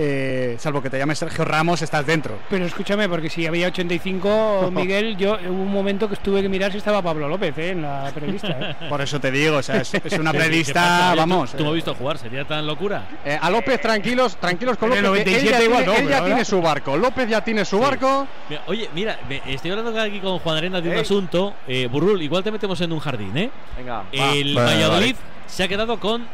eh, 0.02 0.56
salvo 0.60 0.82
que 0.82 0.90
te 0.90 0.98
llames 0.98 1.20
Sergio 1.20 1.44
Ramos, 1.44 1.82
estás 1.82 2.06
dentro. 2.06 2.40
Pero 2.50 2.66
escúchame, 2.66 3.10
porque 3.10 3.30
si 3.30 3.46
había 3.46 3.68
85, 3.68 4.70
Miguel, 4.74 5.18
yo 5.18 5.38
hubo 5.50 5.62
un 5.64 5.72
momento 5.74 6.08
que 6.08 6.14
estuve 6.14 6.42
que 6.42 6.48
mirar 6.48 6.72
si 6.72 6.78
estaba 6.78 7.02
Pablo 7.02 7.28
López 7.28 7.58
¿eh? 7.58 7.72
en 7.72 7.82
la 7.82 8.10
prelista. 8.16 8.48
¿eh? 8.48 8.76
Por 8.90 9.02
eso 9.02 9.20
te 9.20 9.30
digo, 9.30 9.58
o 9.58 9.62
sea, 9.64 9.82
es, 9.82 9.94
es 9.94 10.14
una 10.14 10.32
tú- 11.12 11.18
vamos. 11.18 11.52
Tú, 11.52 11.64
me 11.64 11.70
has 11.70 11.76
visto 11.76 11.94
jugar, 11.96 12.18
¿sería 12.18 12.46
tan 12.46 12.66
locura? 12.66 13.08
Eh, 13.26 13.38
a 13.42 13.50
López 13.50 13.82
tranquilos, 13.82 14.38
tranquilos 14.38 14.78
con 14.78 14.92
En 14.94 15.00
el 15.00 15.04
López. 15.04 15.26
que 15.26 15.36
él 15.36 15.44
97 15.46 15.60
ya, 15.60 15.66
igual 15.66 15.84
tiene, 15.84 16.00
no, 16.00 16.04
él 16.08 16.10
ya 16.10 16.26
tiene 16.26 16.46
su 16.46 16.62
barco, 16.62 16.96
López 16.96 17.30
ya 17.30 17.44
tiene 17.44 17.66
su 17.66 17.78
barco. 17.80 18.26
Mira, 18.50 18.62
oye, 18.68 18.90
mira, 18.96 19.20
me- 19.28 19.42
estoy 19.54 19.72
hablando 19.72 20.00
aquí 20.00 20.20
con 20.22 20.40
Juan 20.40 20.58
Arena 20.58 20.80
de 20.80 20.90
un 20.90 20.98
asunto. 20.98 21.54
Eh, 21.68 21.88
Burrul, 21.92 22.22
igual 22.22 22.42
te 22.44 22.52
metemos 22.52 22.80
en 22.80 22.94
un 22.94 23.00
jardín, 23.00 23.38
¿eh? 23.38 23.50
Venga, 23.78 24.04
El 24.14 24.58
va. 24.58 24.64
Valladolid 24.64 25.16
vale. 25.16 25.28
se 25.48 25.64
ha 25.64 25.68
quedado 25.68 26.00
con 26.00 26.26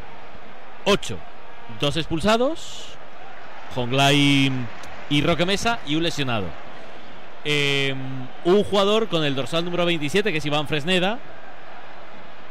8. 0.85 1.17
Dos 1.79 1.97
expulsados, 1.97 2.94
Jonglai 3.75 4.51
y 5.09 5.21
Roque 5.21 5.45
Mesa 5.45 5.79
y 5.85 5.95
un 5.95 6.03
lesionado. 6.03 6.45
Eh, 7.43 7.93
un 8.45 8.63
jugador 8.63 9.07
con 9.07 9.23
el 9.23 9.35
dorsal 9.35 9.63
número 9.65 9.85
27, 9.85 10.31
que 10.31 10.37
es 10.39 10.45
Iván 10.45 10.67
Fresneda. 10.67 11.19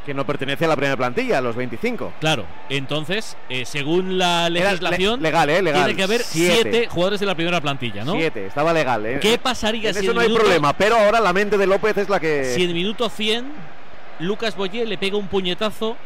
Que 0.07 0.13
no 0.13 0.27
pertenece 0.27 0.67
a 0.67 0.69
la 0.69 0.77
primera 0.77 0.99
plantilla, 0.99 1.39
a 1.39 1.41
los 1.41 1.57
25. 1.57 2.13
Claro, 2.21 2.45
entonces, 2.69 3.39
eh, 3.49 3.65
según 3.65 4.19
la 4.19 4.51
legislación, 4.51 5.21
le- 5.23 5.29
legal, 5.31 5.49
¿eh? 5.49 5.63
Legal. 5.63 5.85
tiene 5.87 5.97
que 5.97 6.03
haber 6.03 6.21
Siete. 6.23 6.61
7 6.71 6.89
jugadores 6.89 7.21
de 7.21 7.27
la 7.27 7.35
primera 7.35 7.59
plantilla, 7.63 8.05
¿no? 8.05 8.13
Siete, 8.13 8.47
estaba 8.47 8.75
legal, 8.75 9.05
¿eh? 9.07 9.19
¿Qué 9.23 9.39
pasaría 9.39 9.89
En 9.89 9.95
si 9.95 10.01
eso 10.03 10.11
el 10.11 10.15
no 10.17 10.21
hay 10.21 10.35
problema, 10.35 10.75
pero 10.75 10.97
ahora 10.99 11.21
la 11.21 11.33
mente 11.33 11.57
de 11.57 11.67
López 11.67 11.97
es 11.97 12.11
la 12.11 12.21
que. 12.21 12.53
Si 12.55 12.63
en 12.65 12.69
el 12.69 12.75
minuto 12.75 13.09
100 13.09 13.47
Lucas 14.21 14.55
Boyer 14.57 14.87
le 14.87 14.99
pega 14.99 15.17
un 15.17 15.27
puñetazo 15.27 15.97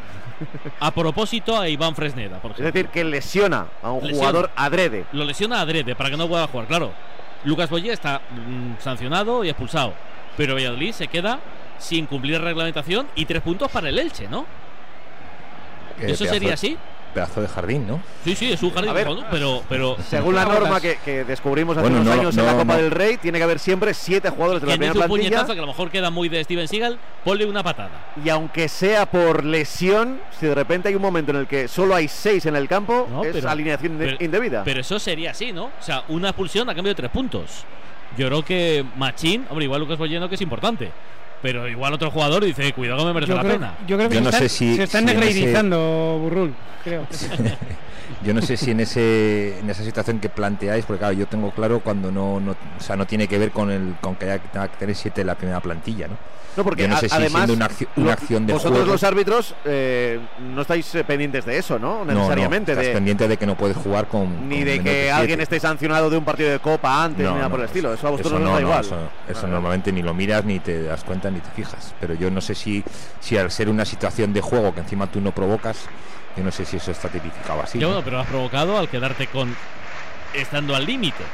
a 0.80 0.90
propósito 0.90 1.58
a 1.58 1.68
Iván 1.68 1.94
Fresneda, 1.94 2.40
por 2.40 2.52
Es 2.52 2.58
decir, 2.58 2.88
que 2.88 3.04
lesiona 3.04 3.66
a 3.82 3.90
un 3.92 4.02
Lesiona. 4.06 4.16
jugador 4.18 4.50
adrede. 4.56 5.04
Lo 5.12 5.24
lesiona 5.24 5.60
adrede 5.60 5.94
para 5.94 6.10
que 6.10 6.16
no 6.16 6.28
pueda 6.28 6.46
jugar, 6.46 6.66
claro. 6.66 6.92
Lucas 7.44 7.70
Boyer 7.70 7.92
está 7.92 8.20
mm, 8.30 8.80
sancionado 8.82 9.44
y 9.44 9.48
expulsado. 9.48 9.94
Pero 10.36 10.54
Valladolid 10.54 10.92
se 10.92 11.08
queda 11.08 11.38
sin 11.78 12.06
cumplir 12.06 12.38
la 12.38 12.44
reglamentación 12.44 13.06
y 13.14 13.24
tres 13.26 13.42
puntos 13.42 13.70
para 13.70 13.88
el 13.88 13.98
Elche, 13.98 14.28
¿no? 14.28 14.46
¿Eso 16.00 16.24
pedazo- 16.24 16.32
sería 16.34 16.54
así? 16.54 16.76
Pedazo 17.14 17.40
de 17.40 17.48
jardín, 17.48 17.86
¿no? 17.86 18.00
Sí, 18.24 18.34
sí, 18.36 18.52
es 18.52 18.62
un 18.62 18.70
jardín 18.70 18.90
A 18.90 18.92
ver, 18.92 19.08
pero, 19.30 19.62
pero 19.68 19.96
Según 20.08 20.34
la 20.34 20.44
norma 20.46 20.80
que, 20.80 20.98
que 21.04 21.24
descubrimos 21.24 21.76
hace 21.76 21.82
Bueno, 21.88 22.02
unos 22.02 22.14
no, 22.14 22.20
años 22.20 22.36
en 22.36 22.44
no, 22.44 22.52
la 22.52 22.58
Copa 22.58 22.76
no. 22.76 22.82
del 22.82 22.90
Rey, 22.90 23.16
tiene 23.16 23.38
que 23.38 23.44
haber 23.44 23.58
siempre 23.58 23.94
siete 23.94 24.30
jugadores 24.30 24.60
de 24.62 24.66
la 24.68 24.72
primera 24.74 24.92
dice 24.92 25.04
un 25.04 25.08
plantilla. 25.08 25.30
puñetazo 25.30 25.52
que 25.54 25.58
a 25.58 25.62
lo 25.62 25.68
mejor 25.68 25.90
queda 25.90 26.10
muy 26.10 26.28
de 26.28 26.44
Steven 26.44 26.68
Seagal, 26.68 26.98
ponle 27.24 27.46
una 27.46 27.62
patada. 27.62 27.90
Y 28.24 28.28
aunque 28.28 28.68
sea 28.68 29.06
por 29.06 29.44
lesión, 29.44 30.20
si 30.38 30.46
de 30.46 30.54
repente 30.54 30.88
hay 30.88 30.94
un 30.94 31.02
momento 31.02 31.30
en 31.32 31.38
el 31.38 31.46
que 31.46 31.66
solo 31.68 31.94
hay 31.94 32.08
seis 32.08 32.44
en 32.46 32.56
el 32.56 32.68
campo, 32.68 33.08
No, 33.10 33.24
es 33.24 33.32
pero- 33.32 33.48
alineación 33.50 33.96
pero- 33.98 34.16
indebida. 34.20 34.62
Pero 34.64 34.80
eso 34.80 34.98
sería 34.98 35.30
así, 35.32 35.52
¿no? 35.52 35.64
O 35.66 35.70
sea, 35.82 36.04
una 36.08 36.28
expulsión 36.28 36.68
a 36.68 36.74
cambio 36.74 36.90
de 36.90 36.96
tres 36.96 37.10
puntos. 37.10 37.64
Yo 38.16 38.26
creo 38.26 38.44
que 38.44 38.84
Machín, 38.96 39.46
hombre, 39.50 39.64
igual 39.64 39.80
Lucas 39.80 39.98
Boyeno 39.98 40.28
que 40.28 40.34
es 40.34 40.40
importante. 40.40 40.90
Pero 41.42 41.68
igual 41.68 41.92
otro 41.94 42.10
jugador 42.10 42.44
dice, 42.44 42.72
cuidado 42.72 42.98
que 43.00 43.04
me 43.06 43.12
merece 43.14 43.30
Yo 43.30 43.36
la 43.36 43.42
creo, 43.42 43.54
pena. 43.54 43.74
yo 43.86 43.96
creo 43.96 44.08
que 44.08 44.14
Yo 44.16 44.18
se, 44.20 44.24
no 44.24 44.30
están, 44.30 44.42
sé 44.42 44.48
si- 44.48 44.76
se 44.76 44.82
están 44.82 45.06
si 45.06 45.10
ese- 45.44 45.52
Burrul, 46.18 46.54
creo. 46.84 47.06
Yo 48.24 48.34
no 48.34 48.42
sé 48.42 48.56
si 48.56 48.70
en 48.70 48.80
ese 48.80 49.58
en 49.58 49.68
esa 49.70 49.82
situación 49.84 50.18
que 50.20 50.28
planteáis, 50.28 50.84
porque 50.84 50.98
claro, 51.00 51.14
yo 51.14 51.26
tengo 51.26 51.50
claro 51.50 51.80
cuando 51.80 52.10
no, 52.10 52.40
no 52.40 52.52
o 52.52 52.80
sea, 52.82 52.96
no 52.96 53.06
tiene 53.06 53.28
que 53.28 53.38
ver 53.38 53.50
con 53.50 53.70
el 53.70 53.94
con 54.00 54.16
que 54.16 54.30
haya 54.30 54.38
que 54.38 54.76
tener 54.78 54.94
siete 54.96 55.24
la 55.24 55.34
primera 55.34 55.60
plantilla, 55.60 56.08
¿no? 56.08 56.16
No, 56.56 56.64
porque 56.64 56.82
yo 56.82 56.88
no 56.88 56.96
a- 56.96 56.98
sé 56.98 57.08
si 57.08 57.14
además, 57.14 57.44
siendo 57.46 57.54
una, 57.96 58.12
acción 58.12 58.44
de 58.44 58.52
vosotros 58.52 58.78
juego, 58.78 58.92
los 58.92 59.04
árbitros 59.04 59.54
eh, 59.64 60.18
no 60.40 60.62
estáis 60.62 60.92
eh, 60.96 61.04
pendientes 61.04 61.44
de 61.44 61.56
eso, 61.56 61.78
¿no? 61.78 62.04
no, 62.04 62.06
no, 62.06 62.14
Necesariamente. 62.14 62.72
estás 62.72 62.86
de, 62.86 62.92
pendiente 62.94 63.28
de 63.28 63.36
que 63.36 63.46
no 63.46 63.56
puedes 63.56 63.76
jugar 63.76 64.08
con 64.08 64.48
ni 64.48 64.56
con 64.56 64.64
de 64.64 64.80
que 64.82 65.10
alguien 65.12 65.40
esté 65.40 65.60
sancionado 65.60 66.10
de 66.10 66.16
un 66.18 66.24
partido 66.24 66.50
de 66.50 66.58
Copa 66.58 67.04
antes, 67.04 67.24
No, 67.24 67.30
ni 67.30 67.36
nada 67.36 67.48
no, 67.48 67.50
por 67.52 67.60
el 67.60 67.66
estilo. 67.66 67.94
Eso 67.94 68.08
a 68.08 68.10
vosotros 68.10 68.32
eso 68.32 68.40
no, 68.40 68.46
os 68.46 68.50
no, 68.50 68.54
da 68.56 68.60
no, 68.60 68.66
igual. 68.66 68.84
Eso, 68.84 69.10
eso 69.28 69.46
normalmente 69.46 69.92
ni 69.92 70.02
lo 70.02 70.14
miras, 70.14 70.44
ni 70.44 70.58
te 70.58 70.82
das 70.82 71.04
cuenta, 71.04 71.30
ni 71.30 71.38
te 71.38 71.50
fijas. 71.50 71.94
Pero 72.00 72.14
yo 72.14 72.28
no 72.28 72.40
sé 72.40 72.56
si, 72.56 72.82
si 73.20 73.36
al 73.36 73.52
ser 73.52 73.68
una 73.68 73.84
situación 73.84 74.32
de 74.32 74.40
juego 74.40 74.74
que 74.74 74.80
encima 74.80 75.06
tú 75.06 75.20
no 75.20 75.30
provocas, 75.32 75.76
yo 76.36 76.44
no 76.44 76.50
sé 76.50 76.64
si 76.64 76.76
eso 76.76 76.90
está 76.90 77.08
tipificado 77.08 77.62
así. 77.62 77.78
Ya 77.78 77.88
¿no? 77.88 78.02
pero 78.02 78.20
has 78.20 78.26
provocado 78.26 78.78
al 78.78 78.88
quedarte 78.88 79.26
con. 79.26 79.54
estando 80.34 80.74
al 80.74 80.84
límite. 80.84 81.24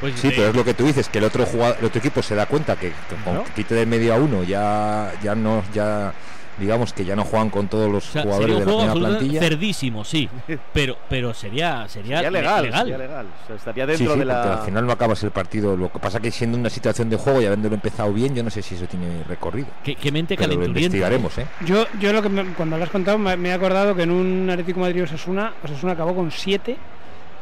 Pues, 0.00 0.18
Sí, 0.18 0.28
eh, 0.28 0.32
pero 0.36 0.48
es 0.48 0.56
lo 0.56 0.64
que 0.64 0.74
tú 0.74 0.84
dices, 0.84 1.08
que 1.08 1.18
el 1.18 1.24
otro 1.24 1.46
jugador, 1.46 1.76
el 1.78 1.86
otro 1.86 1.98
equipo 1.98 2.22
se 2.22 2.34
da 2.34 2.46
cuenta 2.46 2.76
que, 2.76 2.88
que 3.08 3.16
con 3.24 3.44
que 3.44 3.52
quite 3.52 3.74
de 3.74 3.86
medio 3.86 4.14
a 4.14 4.16
uno 4.16 4.42
ya, 4.42 5.12
ya 5.22 5.34
no, 5.34 5.62
ya 5.72 6.12
digamos 6.58 6.92
que 6.92 7.04
ya 7.04 7.16
no 7.16 7.24
juegan 7.24 7.50
con 7.50 7.68
todos 7.68 7.90
los 7.90 8.08
o 8.08 8.12
sea, 8.12 8.22
jugadores 8.22 8.56
sería 8.58 8.72
un 8.74 8.80
de 8.80 8.86
la 8.86 8.92
primera 8.92 9.10
plantilla. 9.18 9.40
cerdísimo, 9.40 10.04
sí. 10.04 10.28
Pero, 10.72 10.96
pero 11.08 11.34
sería, 11.34 11.88
sería, 11.88 12.16
Sería 12.18 12.30
le- 12.30 12.40
legal, 12.40 12.64
sería 12.72 12.98
legal. 12.98 13.26
O 13.42 13.46
sea, 13.46 13.56
estaría 13.56 13.84
Sí, 13.84 13.90
dentro 13.92 14.14
sí, 14.14 14.20
de 14.20 14.26
porque 14.26 14.42
la. 14.48 14.54
al 14.60 14.64
final 14.66 14.86
no 14.86 14.92
acabas 14.92 15.22
el 15.24 15.30
partido. 15.30 15.76
Lo 15.76 15.90
que 15.92 15.98
pasa 15.98 16.20
que 16.20 16.30
siendo 16.30 16.56
una 16.58 16.70
situación 16.70 17.10
de 17.10 17.16
juego 17.16 17.40
y 17.42 17.46
habiéndolo 17.46 17.74
empezado 17.74 18.12
bien, 18.12 18.34
yo 18.34 18.42
no 18.42 18.50
sé 18.50 18.62
si 18.62 18.74
eso 18.74 18.86
tiene 18.86 19.24
recorrido. 19.28 19.68
Qué, 19.82 19.94
qué 19.96 20.12
mente 20.12 20.36
Pero 20.36 20.54
lo 20.54 20.64
investigaremos, 20.64 21.36
¿eh? 21.38 21.46
Yo, 21.66 21.86
yo 22.00 22.12
lo 22.12 22.22
que 22.22 22.28
me- 22.28 22.44
cuando 22.54 22.76
lo 22.78 22.84
has 22.84 22.90
contado 22.90 23.18
me, 23.18 23.36
me 23.36 23.48
he 23.50 23.52
acordado 23.52 23.94
que 23.94 24.02
en 24.02 24.10
un 24.10 24.48
Atlético 24.50 24.80
de 24.80 24.86
Madrid 24.86 25.02
Osasuna, 25.04 25.52
Osasuna 25.62 25.92
acabó 25.92 26.14
con 26.14 26.30
7 26.30 26.76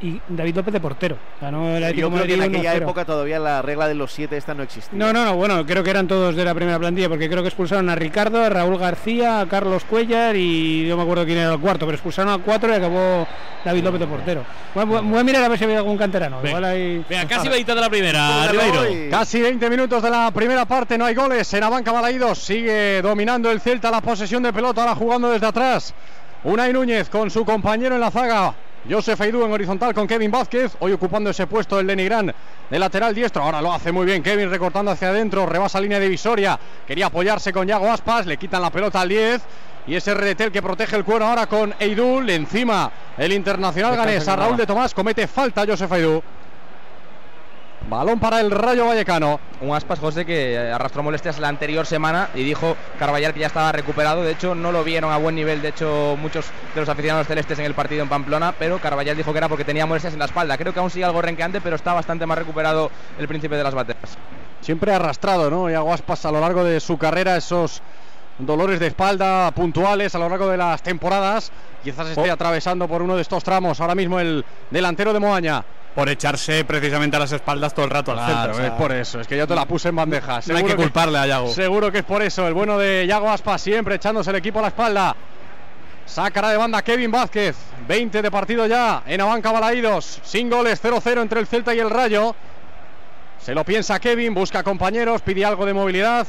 y 0.02 0.20
David 0.28 0.56
López 0.56 0.72
de 0.74 0.80
portero. 0.80 1.16
Ganó 1.40 1.76
el 1.76 1.84
Atlético 1.84 2.08
Yo 2.10 2.14
creo 2.14 2.26
que 2.26 2.34
en 2.34 2.42
aquella 2.42 2.74
1-0. 2.74 2.82
época 2.82 3.04
todavía 3.04 3.38
la 3.38 3.62
regla 3.62 3.86
de 3.88 3.94
los 3.94 4.12
siete 4.12 4.36
esta 4.36 4.52
no 4.52 4.62
existía. 4.64 4.98
No, 4.98 5.12
no, 5.12 5.24
no, 5.24 5.36
bueno, 5.36 5.64
creo 5.64 5.82
que 5.84 5.90
eran 5.90 6.08
todos 6.08 6.34
de 6.34 6.44
la 6.44 6.54
primera 6.54 6.78
plantilla, 6.78 7.08
porque 7.08 7.28
creo 7.30 7.42
que 7.42 7.48
expulsaron 7.48 7.88
a 7.88 7.94
Ricardo, 7.94 8.42
a 8.42 8.48
Raúl 8.48 8.78
García, 8.78 9.40
a 9.40 9.46
Carlos 9.46 9.84
Cuellar 9.84 10.34
y 10.36 10.86
no 10.88 10.96
me 10.96 11.04
acuerdo 11.04 11.24
quién 11.24 11.38
era 11.38 11.52
el 11.52 11.60
cuarto, 11.60 11.86
pero 11.86 11.94
expulsaron 11.94 12.32
a 12.32 12.38
cuatro 12.38 12.70
y 12.70 12.74
acabó 12.74 13.26
David 13.64 13.84
López 13.84 14.00
de 14.00 14.06
portero. 14.06 14.44
Voy, 14.74 14.84
voy- 14.84 15.18
a 15.20 15.24
mirar 15.24 15.44
a 15.44 15.48
ver 15.48 15.58
si 15.58 15.64
había 15.64 15.78
algún 15.78 15.96
canterano. 15.96 16.38
Igual 16.44 16.64
hay... 16.64 17.04
Venga, 17.08 17.26
casi 17.28 17.48
veinte 17.48 17.74
de 17.74 17.80
la 17.80 17.88
primera, 17.90 18.48
Ribeiro. 18.48 18.82
Casi 19.10 19.40
20 19.40 19.70
minutos 19.70 20.02
de 20.02 20.10
la 20.10 20.30
primera 20.32 20.64
parte, 20.64 20.98
no 20.98 21.04
hay 21.04 21.14
goles. 21.14 21.52
En 21.54 21.60
la 21.60 21.68
banca 21.68 21.92
Balaídos 21.92 22.38
sigue 22.38 23.00
dominando 23.02 23.50
el 23.50 23.60
Celta 23.60 23.90
la 23.90 24.00
posesión 24.00 24.42
de 24.42 24.52
pelota, 24.52 24.80
ahora 24.82 24.94
jugando 24.96 25.30
desde 25.30 25.46
atrás. 25.46 25.94
Unai 26.44 26.72
Núñez 26.72 27.08
con 27.08 27.30
su 27.30 27.44
compañero 27.44 27.94
en 27.94 28.00
la 28.00 28.10
zaga. 28.10 28.54
Josef 28.88 29.20
Aidú 29.20 29.44
en 29.44 29.52
horizontal 29.52 29.94
con 29.94 30.08
Kevin 30.08 30.30
Vázquez, 30.30 30.72
hoy 30.80 30.92
ocupando 30.92 31.30
ese 31.30 31.46
puesto 31.46 31.78
el 31.78 31.86
de 31.86 31.94
Nigrán 31.94 32.34
de 32.68 32.78
lateral 32.78 33.14
diestro. 33.14 33.42
Ahora 33.42 33.62
lo 33.62 33.72
hace 33.72 33.92
muy 33.92 34.04
bien 34.04 34.22
Kevin 34.22 34.50
recortando 34.50 34.90
hacia 34.90 35.10
adentro, 35.10 35.46
rebasa 35.46 35.80
línea 35.80 36.00
divisoria. 36.00 36.58
Quería 36.86 37.06
apoyarse 37.06 37.52
con 37.52 37.66
Yago 37.66 37.90
Aspas, 37.90 38.26
le 38.26 38.36
quitan 38.36 38.60
la 38.60 38.70
pelota 38.70 39.00
al 39.00 39.08
10. 39.08 39.42
Y 39.86 39.94
ese 39.94 40.14
retel 40.14 40.52
que 40.52 40.62
protege 40.62 40.96
el 40.96 41.04
cuero 41.04 41.26
ahora 41.26 41.46
con 41.46 41.74
Eidul. 41.78 42.28
Encima 42.30 42.90
el 43.18 43.32
internacional 43.32 43.96
ganés 43.96 44.26
a 44.26 44.36
Raúl 44.36 44.56
de 44.56 44.66
Tomás 44.66 44.94
comete 44.94 45.26
falta 45.26 45.64
Josef 45.66 45.90
Aidú. 45.92 46.22
Balón 47.88 48.20
para 48.20 48.40
el 48.40 48.50
Rayo 48.50 48.86
Vallecano. 48.86 49.38
Un 49.60 49.74
aspas, 49.74 49.98
José, 49.98 50.24
que 50.24 50.56
arrastró 50.72 51.02
molestias 51.02 51.38
la 51.38 51.48
anterior 51.48 51.84
semana 51.84 52.30
y 52.34 52.42
dijo 52.42 52.76
Carballar 52.98 53.34
que 53.34 53.40
ya 53.40 53.48
estaba 53.48 53.70
recuperado. 53.72 54.22
De 54.22 54.32
hecho, 54.32 54.54
no 54.54 54.72
lo 54.72 54.82
vieron 54.82 55.12
a 55.12 55.18
buen 55.18 55.34
nivel. 55.34 55.60
De 55.60 55.68
hecho, 55.68 56.16
muchos 56.18 56.46
de 56.74 56.80
los 56.80 56.88
aficionados 56.88 57.26
celestes 57.26 57.58
en 57.58 57.66
el 57.66 57.74
partido 57.74 58.02
en 58.02 58.08
Pamplona, 58.08 58.54
pero 58.58 58.78
Carballar 58.78 59.16
dijo 59.16 59.32
que 59.32 59.38
era 59.38 59.48
porque 59.48 59.64
tenía 59.64 59.84
molestias 59.84 60.14
en 60.14 60.20
la 60.20 60.24
espalda. 60.26 60.56
Creo 60.56 60.72
que 60.72 60.80
aún 60.80 60.90
sigue 60.90 61.04
algo 61.04 61.20
renqueante, 61.20 61.60
pero 61.60 61.76
está 61.76 61.92
bastante 61.92 62.24
más 62.24 62.38
recuperado 62.38 62.90
el 63.18 63.28
príncipe 63.28 63.56
de 63.56 63.64
las 63.64 63.74
bateras. 63.74 64.16
Siempre 64.62 64.94
arrastrado, 64.94 65.50
¿no? 65.50 65.68
Y 65.70 65.74
Aguaspas 65.74 66.24
a 66.24 66.32
lo 66.32 66.40
largo 66.40 66.64
de 66.64 66.80
su 66.80 66.96
carrera 66.96 67.36
esos 67.36 67.82
dolores 68.38 68.80
de 68.80 68.86
espalda 68.86 69.50
puntuales 69.50 70.14
a 70.14 70.18
lo 70.18 70.28
largo 70.28 70.48
de 70.48 70.56
las 70.56 70.82
temporadas. 70.82 71.52
Quizás 71.84 72.08
esté 72.08 72.30
Oh. 72.30 72.32
atravesando 72.32 72.88
por 72.88 73.02
uno 73.02 73.16
de 73.16 73.22
estos 73.22 73.44
tramos 73.44 73.80
ahora 73.80 73.94
mismo 73.94 74.18
el 74.20 74.44
delantero 74.70 75.12
de 75.12 75.20
Moaña. 75.20 75.64
Por 75.94 76.08
echarse 76.08 76.64
precisamente 76.64 77.16
a 77.16 77.20
las 77.20 77.32
espaldas 77.32 77.74
todo 77.74 77.84
el 77.84 77.90
rato 77.90 78.12
al 78.12 78.16
Claro, 78.18 78.34
centro. 78.34 78.52
o 78.52 78.56
sea, 78.56 78.66
es 78.68 78.72
por 78.72 78.92
eso, 78.92 79.20
es 79.20 79.26
que 79.26 79.36
yo 79.36 79.46
te 79.46 79.54
la 79.54 79.66
puse 79.66 79.88
en 79.90 79.96
bandeja. 79.96 80.40
No 80.46 80.56
hay 80.56 80.64
que 80.64 80.74
culparle 80.76 81.18
a 81.18 81.26
Yago. 81.26 81.48
Seguro 81.52 81.92
que 81.92 81.98
es 81.98 82.04
por 82.04 82.22
eso. 82.22 82.48
El 82.48 82.54
bueno 82.54 82.78
de 82.78 83.06
Yago 83.06 83.30
Aspas 83.30 83.60
siempre 83.60 83.96
echándose 83.96 84.30
el 84.30 84.36
equipo 84.36 84.58
a 84.60 84.62
la 84.62 84.68
espalda. 84.68 85.14
Sacará 86.06 86.48
de 86.50 86.56
banda 86.56 86.80
Kevin 86.82 87.10
Vázquez. 87.10 87.56
20 87.86 88.22
de 88.22 88.30
partido 88.30 88.66
ya 88.66 89.02
en 89.06 89.20
Abanca 89.20 89.52
Balaídos. 89.52 90.20
Sin 90.24 90.48
goles, 90.48 90.80
0-0 90.82 91.20
entre 91.20 91.40
el 91.40 91.46
Celta 91.46 91.74
y 91.74 91.80
el 91.80 91.90
Rayo. 91.90 92.34
Se 93.38 93.54
lo 93.54 93.62
piensa 93.64 93.98
Kevin, 94.00 94.32
busca 94.34 94.62
compañeros, 94.62 95.20
pide 95.20 95.44
algo 95.44 95.66
de 95.66 95.74
movilidad. 95.74 96.26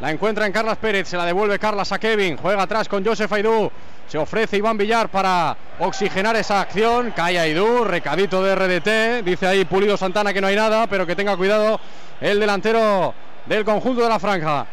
La 0.00 0.10
encuentra 0.10 0.46
en 0.46 0.52
Carlas 0.52 0.78
Pérez, 0.78 1.08
se 1.08 1.16
la 1.18 1.26
devuelve 1.26 1.58
Carlas 1.58 1.92
a 1.92 1.98
Kevin. 1.98 2.38
Juega 2.38 2.62
atrás 2.62 2.88
con 2.88 3.04
Joseph 3.04 3.30
Aidú. 3.34 3.70
Se 4.08 4.16
ofrece 4.16 4.56
Iván 4.56 4.78
Villar 4.78 5.10
para 5.10 5.54
oxigenar 5.78 6.34
esa 6.36 6.62
acción. 6.62 7.12
Cae 7.14 7.38
Aidú, 7.38 7.84
recadito 7.84 8.42
de 8.42 8.54
RDT. 8.54 9.24
Dice 9.24 9.46
ahí 9.46 9.66
Pulido 9.66 9.98
Santana 9.98 10.32
que 10.32 10.40
no 10.40 10.46
hay 10.46 10.56
nada, 10.56 10.86
pero 10.86 11.06
que 11.06 11.14
tenga 11.14 11.36
cuidado 11.36 11.78
el 12.18 12.40
delantero 12.40 13.12
del 13.44 13.62
conjunto 13.62 14.02
de 14.02 14.08
la 14.08 14.18
franja. 14.18 14.66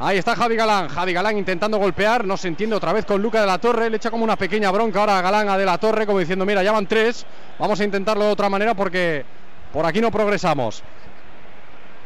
Ahí 0.00 0.16
está 0.16 0.34
Javi 0.34 0.56
Galán. 0.56 0.88
Javi 0.88 1.12
Galán 1.12 1.36
intentando 1.36 1.76
golpear. 1.76 2.24
No 2.24 2.38
se 2.38 2.48
entiende 2.48 2.74
otra 2.74 2.94
vez 2.94 3.04
con 3.04 3.20
Luca 3.20 3.42
de 3.42 3.46
la 3.46 3.58
Torre. 3.58 3.90
Le 3.90 3.98
echa 3.98 4.10
como 4.10 4.24
una 4.24 4.36
pequeña 4.36 4.70
bronca 4.70 5.00
ahora 5.00 5.18
a 5.18 5.20
Galán 5.20 5.50
a 5.50 5.58
de 5.58 5.66
la 5.66 5.76
Torre, 5.76 6.06
como 6.06 6.18
diciendo: 6.18 6.46
Mira, 6.46 6.62
ya 6.62 6.72
van 6.72 6.86
tres. 6.86 7.26
Vamos 7.58 7.78
a 7.78 7.84
intentarlo 7.84 8.24
de 8.24 8.30
otra 8.32 8.48
manera 8.48 8.72
porque 8.72 9.22
por 9.70 9.84
aquí 9.84 10.00
no 10.00 10.10
progresamos. 10.10 10.82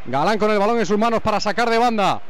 Galán 0.07 0.37
con 0.37 0.51
el 0.51 0.59
balón 0.59 0.81
en 0.81 0.87
sus 0.87 0.99
manos 0.99 1.23
para 1.23 1.39
sacar 1.39 1.71
de 1.71 1.79
banda. 1.79 2.21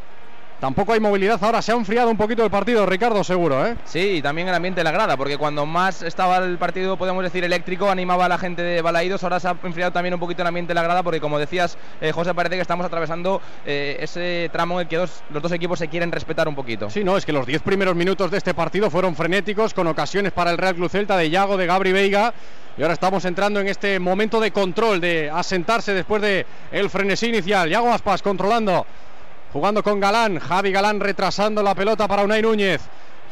Tampoco 0.61 0.94
hay 0.94 1.00
movilidad 1.00 1.38
ahora. 1.44 1.61
Se 1.61 1.70
ha 1.70 1.74
enfriado 1.74 2.09
un 2.11 2.16
poquito 2.16 2.42
el 2.42 2.50
partido, 2.50 2.86
Ricardo, 2.86 3.22
seguro, 3.22 3.66
¿eh? 3.66 3.76
Sí, 3.84 3.98
y 4.16 4.22
también 4.22 4.48
el 4.48 4.54
ambiente 4.54 4.80
de 4.80 4.84
la 4.84 4.90
grada, 4.90 5.16
porque 5.16 5.36
cuando 5.36 5.66
más 5.66 6.00
estaba 6.02 6.38
el 6.38 6.57
partido, 6.57 6.96
podemos 6.96 7.22
decir, 7.22 7.44
eléctrico, 7.44 7.90
animaba 7.90 8.24
a 8.24 8.28
la 8.28 8.38
gente 8.38 8.62
de 8.62 8.80
Balaídos, 8.80 9.22
ahora 9.22 9.38
se 9.38 9.48
ha 9.48 9.57
enfriado 9.62 9.92
también 9.92 10.14
un 10.14 10.20
poquito 10.20 10.40
el 10.42 10.48
ambiente 10.48 10.70
de 10.70 10.74
la 10.76 10.82
grada, 10.82 11.02
porque 11.02 11.20
como 11.20 11.38
decías, 11.38 11.76
eh, 12.00 12.11
José, 12.11 12.32
parece 12.32 12.54
que 12.57 12.62
estamos 12.62 12.86
atravesando 12.86 13.42
eh, 13.66 13.98
ese 14.00 14.48
tramo 14.50 14.80
en 14.80 14.86
el 14.86 14.88
que 14.88 14.96
dos- 14.96 15.22
los 15.30 15.42
dos 15.42 15.52
equipos 15.52 15.78
se 15.78 15.88
quieren 15.88 16.11
respetar 16.11 16.48
un 16.48 16.54
poquito. 16.54 16.88
Sí, 16.88 17.04
no, 17.04 17.18
es 17.18 17.26
que 17.26 17.32
los 17.32 17.46
10 17.46 17.61
primeros 17.61 17.94
minutos 17.94 18.30
de 18.30 18.38
este 18.38 18.54
partido 18.54 18.88
fueron 18.90 19.14
frenéticos, 19.14 19.74
con 19.74 19.86
ocasiones 19.88 20.32
para 20.32 20.50
el 20.50 20.57
Real 20.59 20.74
Club 20.74 20.88
Celta 20.88 21.18
de 21.18 21.28
Yago, 21.28 21.59
de 21.59 21.66
Gabri 21.66 21.92
Veiga. 21.92 22.32
Y 22.78 22.82
ahora 22.82 22.94
estamos 22.94 23.24
entrando 23.26 23.61
en 23.61 23.68
este 23.68 23.98
momento 23.98 24.40
de 24.40 24.50
control, 24.52 25.00
de 25.00 25.30
asentarse 25.30 25.92
después 25.94 26.20
de 26.22 26.44
el 26.72 26.88
frenesí 26.90 27.26
inicial. 27.28 27.68
Yago 27.70 27.90
Aspas 27.92 28.20
controlando, 28.22 28.84
jugando 29.53 29.82
con 29.82 30.01
Galán. 30.01 30.38
Javi 30.38 30.72
Galán 30.72 31.01
retrasando 31.01 31.62
la 31.62 31.74
pelota 31.74 32.07
para 32.09 32.24
Unai 32.24 32.42
Núñez. 32.42 32.80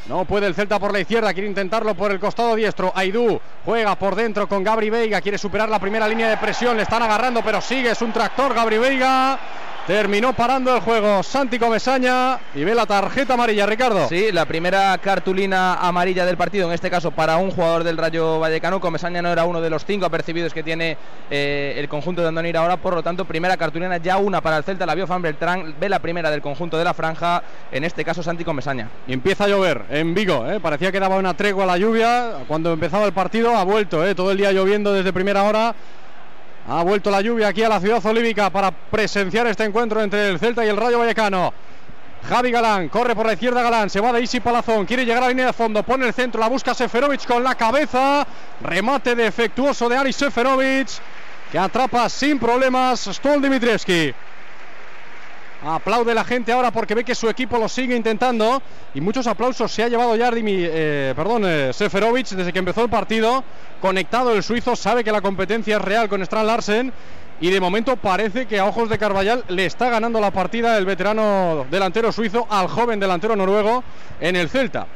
No 0.06 0.26
puede 0.26 0.46
el 0.46 0.54
Celta 0.54 0.78
por 0.78 0.92
la 0.92 1.00
izquierda, 1.00 1.32
quiere 1.32 1.48
intentarlo 1.48 1.94
por 1.94 2.12
el 2.12 2.20
costado 2.20 2.54
diestro. 2.54 2.92
Aidú 2.94 3.40
juega 3.64 3.94
por 3.94 4.14
dentro 4.14 4.46
con 4.46 4.62
Gabri 4.62 4.90
Veiga, 4.90 5.22
quiere 5.22 5.38
superar 5.38 5.70
la 5.70 5.78
primera 5.78 6.06
línea 6.06 6.28
de 6.28 6.36
presión, 6.36 6.76
le 6.76 6.82
están 6.82 7.02
agarrando, 7.02 7.42
pero 7.42 7.62
sigue, 7.62 7.90
es 7.90 8.02
un 8.02 8.12
tractor 8.12 8.52
Gabri 8.52 8.76
Veiga. 8.76 9.38
Terminó 9.86 10.32
parando 10.32 10.74
el 10.74 10.80
juego 10.80 11.22
Santi 11.22 11.58
Comesaña 11.58 12.38
y 12.54 12.64
ve 12.64 12.74
la 12.74 12.86
tarjeta 12.86 13.34
amarilla, 13.34 13.66
Ricardo. 13.66 14.08
Sí, 14.08 14.32
la 14.32 14.46
primera 14.46 14.96
cartulina 14.96 15.74
amarilla 15.74 16.24
del 16.24 16.38
partido, 16.38 16.66
en 16.68 16.72
este 16.72 16.88
caso 16.88 17.10
para 17.10 17.36
un 17.36 17.50
jugador 17.50 17.84
del 17.84 17.98
Rayo 17.98 18.38
Vallecano. 18.38 18.80
Comesaña 18.80 19.20
no 19.20 19.30
era 19.30 19.44
uno 19.44 19.60
de 19.60 19.68
los 19.68 19.84
cinco 19.84 20.06
apercibidos 20.06 20.54
que 20.54 20.62
tiene 20.62 20.96
eh, 21.30 21.74
el 21.76 21.86
conjunto 21.90 22.22
de 22.22 22.28
Andonira 22.28 22.60
ahora, 22.60 22.78
por 22.78 22.94
lo 22.94 23.02
tanto, 23.02 23.26
primera 23.26 23.58
cartulina, 23.58 23.98
ya 23.98 24.16
una 24.16 24.40
para 24.40 24.56
el 24.56 24.64
Celta, 24.64 24.86
la 24.86 24.94
vio 24.94 25.06
Fan 25.06 25.20
Beltrán, 25.20 25.74
ve 25.78 25.90
la 25.90 25.98
primera 25.98 26.30
del 26.30 26.40
conjunto 26.40 26.78
de 26.78 26.84
la 26.84 26.94
franja, 26.94 27.42
en 27.70 27.84
este 27.84 28.06
caso 28.06 28.22
Santi 28.22 28.42
Comesaña. 28.42 28.88
Y 29.06 29.12
empieza 29.12 29.44
a 29.44 29.48
llover 29.48 29.82
en 29.90 30.14
Vigo, 30.14 30.50
¿eh? 30.50 30.60
parecía 30.60 30.92
que 30.92 30.98
daba 30.98 31.16
una 31.16 31.34
tregua 31.34 31.64
a 31.64 31.66
la 31.66 31.76
lluvia. 31.76 32.36
Cuando 32.48 32.72
empezaba 32.72 33.04
el 33.04 33.12
partido 33.12 33.54
ha 33.54 33.64
vuelto, 33.64 34.02
¿eh? 34.06 34.14
todo 34.14 34.30
el 34.30 34.38
día 34.38 34.50
lloviendo 34.50 34.94
desde 34.94 35.12
primera 35.12 35.42
hora. 35.42 35.74
Ha 36.66 36.82
vuelto 36.82 37.10
la 37.10 37.20
lluvia 37.20 37.48
aquí 37.48 37.62
a 37.62 37.68
la 37.68 37.78
ciudad 37.78 38.04
olívica 38.06 38.48
para 38.48 38.70
presenciar 38.70 39.46
este 39.46 39.64
encuentro 39.64 40.00
entre 40.02 40.30
el 40.30 40.38
Celta 40.38 40.64
y 40.64 40.68
el 40.68 40.76
Rayo 40.78 40.98
Vallecano. 40.98 41.52
Javi 42.26 42.50
Galán, 42.50 42.88
corre 42.88 43.14
por 43.14 43.26
la 43.26 43.34
izquierda 43.34 43.62
Galán, 43.62 43.90
se 43.90 44.00
va 44.00 44.10
de 44.10 44.22
Isi 44.22 44.40
Palazón, 44.40 44.86
quiere 44.86 45.04
llegar 45.04 45.18
a 45.18 45.26
la 45.26 45.28
línea 45.28 45.46
de 45.46 45.52
fondo, 45.52 45.82
pone 45.82 46.06
el 46.06 46.14
centro, 46.14 46.40
la 46.40 46.48
busca 46.48 46.72
Seferovic 46.72 47.26
con 47.26 47.44
la 47.44 47.54
cabeza, 47.54 48.26
remate 48.62 49.14
defectuoso 49.14 49.90
de 49.90 49.98
Aris 49.98 50.16
Seferovic, 50.16 50.88
que 51.52 51.58
atrapa 51.58 52.08
sin 52.08 52.38
problemas 52.38 53.10
Stol 53.12 53.42
Dimitrievski. 53.42 54.14
Aplaude 55.64 56.14
la 56.14 56.24
gente 56.24 56.52
ahora 56.52 56.70
porque 56.70 56.94
ve 56.94 57.04
que 57.04 57.14
su 57.14 57.26
equipo 57.26 57.56
lo 57.56 57.70
sigue 57.70 57.96
intentando 57.96 58.60
y 58.92 59.00
muchos 59.00 59.26
aplausos 59.26 59.72
se 59.72 59.82
ha 59.82 59.88
llevado 59.88 60.14
ya 60.14 60.30
eh, 60.34 61.14
perdón, 61.16 61.44
eh, 61.46 61.72
Seferovic 61.72 62.28
desde 62.28 62.52
que 62.52 62.58
empezó 62.58 62.82
el 62.82 62.90
partido. 62.90 63.42
Conectado 63.80 64.34
el 64.34 64.42
suizo, 64.42 64.76
sabe 64.76 65.02
que 65.02 65.10
la 65.10 65.22
competencia 65.22 65.76
es 65.76 65.82
real 65.82 66.10
con 66.10 66.20
Strand 66.20 66.46
Larsen 66.46 66.92
y 67.40 67.50
de 67.50 67.60
momento 67.60 67.96
parece 67.96 68.44
que 68.44 68.60
a 68.60 68.66
ojos 68.66 68.90
de 68.90 68.98
Carvallal 68.98 69.42
le 69.48 69.64
está 69.64 69.88
ganando 69.88 70.20
la 70.20 70.30
partida 70.30 70.76
el 70.76 70.84
veterano 70.84 71.66
delantero 71.70 72.12
suizo 72.12 72.46
al 72.50 72.68
joven 72.68 73.00
delantero 73.00 73.34
noruego 73.34 73.82
en 74.20 74.36
el 74.36 74.50
Celta. 74.50 74.86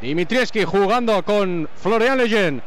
Dimitrievski 0.00 0.64
jugando 0.64 1.24
con 1.24 1.68
Florian 1.74 2.18
Leyen. 2.18 2.62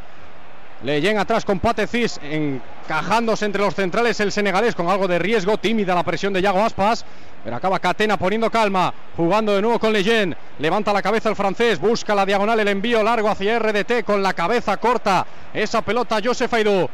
Leyen 0.81 1.17
atrás 1.17 1.43
con 1.43 1.59
Patecis, 1.59 2.19
encajándose 2.23 3.45
entre 3.45 3.61
los 3.61 3.75
centrales 3.75 4.17
el 4.21 4.31
senegalés 4.31 4.75
con 4.75 4.89
algo 4.89 5.09
de 5.09 5.19
riesgo, 5.19 5.57
tímida 5.57 5.93
la 5.93 6.03
presión 6.03 6.31
de 6.31 6.41
Yago 6.41 6.63
Aspas, 6.63 7.03
pero 7.43 7.57
acaba 7.57 7.79
Catena 7.79 8.15
poniendo 8.15 8.49
calma, 8.49 8.93
jugando 9.17 9.53
de 9.53 9.61
nuevo 9.61 9.77
con 9.77 9.91
Leyen, 9.91 10.37
levanta 10.57 10.93
la 10.93 11.01
cabeza 11.01 11.27
el 11.27 11.35
francés, 11.35 11.79
busca 11.79 12.15
la 12.15 12.25
diagonal, 12.25 12.61
el 12.61 12.67
envío 12.69 13.03
largo 13.03 13.29
hacia 13.29 13.59
RDT 13.59 14.05
con 14.05 14.23
la 14.23 14.33
cabeza 14.33 14.77
corta, 14.77 15.25
esa 15.53 15.81
pelota 15.81 16.19
Joseph 16.23 16.53
Aidú. 16.53 16.89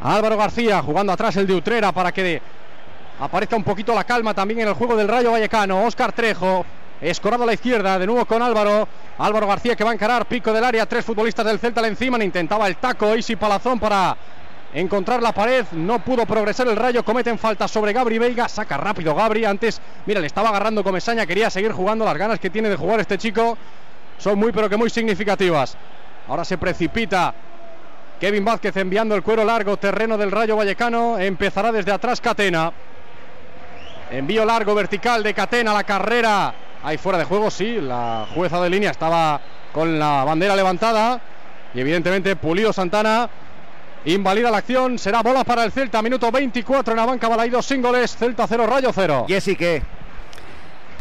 Álvaro 0.00 0.36
García 0.38 0.82
jugando 0.82 1.12
atrás 1.12 1.36
el 1.36 1.46
de 1.46 1.54
Utrera 1.54 1.92
para 1.92 2.12
que 2.12 2.40
aparezca 3.20 3.56
un 3.56 3.62
poquito 3.62 3.94
la 3.94 4.04
calma 4.04 4.32
también 4.32 4.60
en 4.60 4.68
el 4.68 4.74
juego 4.74 4.96
del 4.96 5.06
Rayo 5.06 5.32
Vallecano. 5.32 5.84
Oscar 5.84 6.12
Trejo, 6.12 6.64
escorado 7.10 7.42
a 7.42 7.46
la 7.46 7.54
izquierda, 7.54 7.98
de 7.98 8.06
nuevo 8.06 8.24
con 8.24 8.40
Álvaro. 8.42 8.88
Álvaro 9.18 9.46
García 9.46 9.76
que 9.76 9.84
va 9.84 9.90
a 9.90 9.94
encarar, 9.94 10.26
pico 10.26 10.52
del 10.52 10.64
área, 10.64 10.86
tres 10.86 11.04
futbolistas 11.04 11.44
del 11.44 11.58
Celta 11.58 11.82
le 11.82 11.88
encima, 11.88 12.22
intentaba 12.22 12.66
el 12.68 12.76
taco, 12.76 13.14
Isi 13.16 13.36
Palazón 13.36 13.78
para 13.78 14.16
encontrar 14.72 15.22
la 15.22 15.32
pared, 15.32 15.66
no 15.72 15.98
pudo 15.98 16.24
progresar 16.24 16.66
el 16.68 16.76
rayo, 16.76 17.04
cometen 17.04 17.38
falta 17.38 17.68
sobre 17.68 17.92
Gabri 17.92 18.18
Veiga, 18.18 18.48
saca 18.48 18.78
rápido 18.78 19.14
Gabri, 19.14 19.44
antes, 19.44 19.80
mira, 20.06 20.20
le 20.20 20.26
estaba 20.26 20.48
agarrando 20.48 20.82
Comesaña, 20.82 21.26
quería 21.26 21.50
seguir 21.50 21.72
jugando, 21.72 22.04
las 22.06 22.16
ganas 22.16 22.40
que 22.40 22.48
tiene 22.48 22.70
de 22.70 22.76
jugar 22.76 23.00
este 23.00 23.18
chico 23.18 23.58
son 24.16 24.38
muy 24.38 24.52
pero 24.52 24.70
que 24.70 24.76
muy 24.76 24.88
significativas. 24.88 25.76
Ahora 26.28 26.44
se 26.44 26.56
precipita 26.56 27.34
Kevin 28.20 28.44
Vázquez 28.44 28.76
enviando 28.76 29.16
el 29.16 29.22
cuero 29.22 29.44
largo, 29.44 29.76
terreno 29.76 30.16
del 30.16 30.30
Rayo 30.30 30.56
Vallecano, 30.56 31.18
empezará 31.18 31.72
desde 31.72 31.90
atrás 31.90 32.20
Catena. 32.20 32.72
Envío 34.10 34.44
largo, 34.44 34.74
vertical 34.74 35.22
de 35.22 35.34
Catena, 35.34 35.74
la 35.74 35.84
carrera. 35.84 36.54
Ahí 36.82 36.98
fuera 36.98 37.18
de 37.18 37.24
juego, 37.24 37.50
sí, 37.50 37.80
la 37.80 38.26
jueza 38.34 38.60
de 38.60 38.70
línea 38.70 38.90
estaba 38.90 39.40
con 39.72 39.98
la 39.98 40.24
bandera 40.24 40.56
levantada. 40.56 41.20
Y 41.74 41.80
evidentemente 41.80 42.36
Pulido 42.36 42.72
Santana 42.72 43.30
invalida 44.04 44.50
la 44.50 44.58
acción. 44.58 44.98
Será 44.98 45.22
bola 45.22 45.44
para 45.44 45.64
el 45.64 45.72
Celta, 45.72 46.02
minuto 46.02 46.30
24 46.30 46.92
en 46.92 46.96
la 46.96 47.06
banca 47.06 47.28
Balaídos 47.28 47.66
sin 47.66 47.82
goles. 47.82 48.16
Celta 48.16 48.46
0, 48.46 48.66
Rayo 48.66 48.90
0. 48.92 49.26
Jessy, 49.28 49.56
¿qué? 49.56 49.82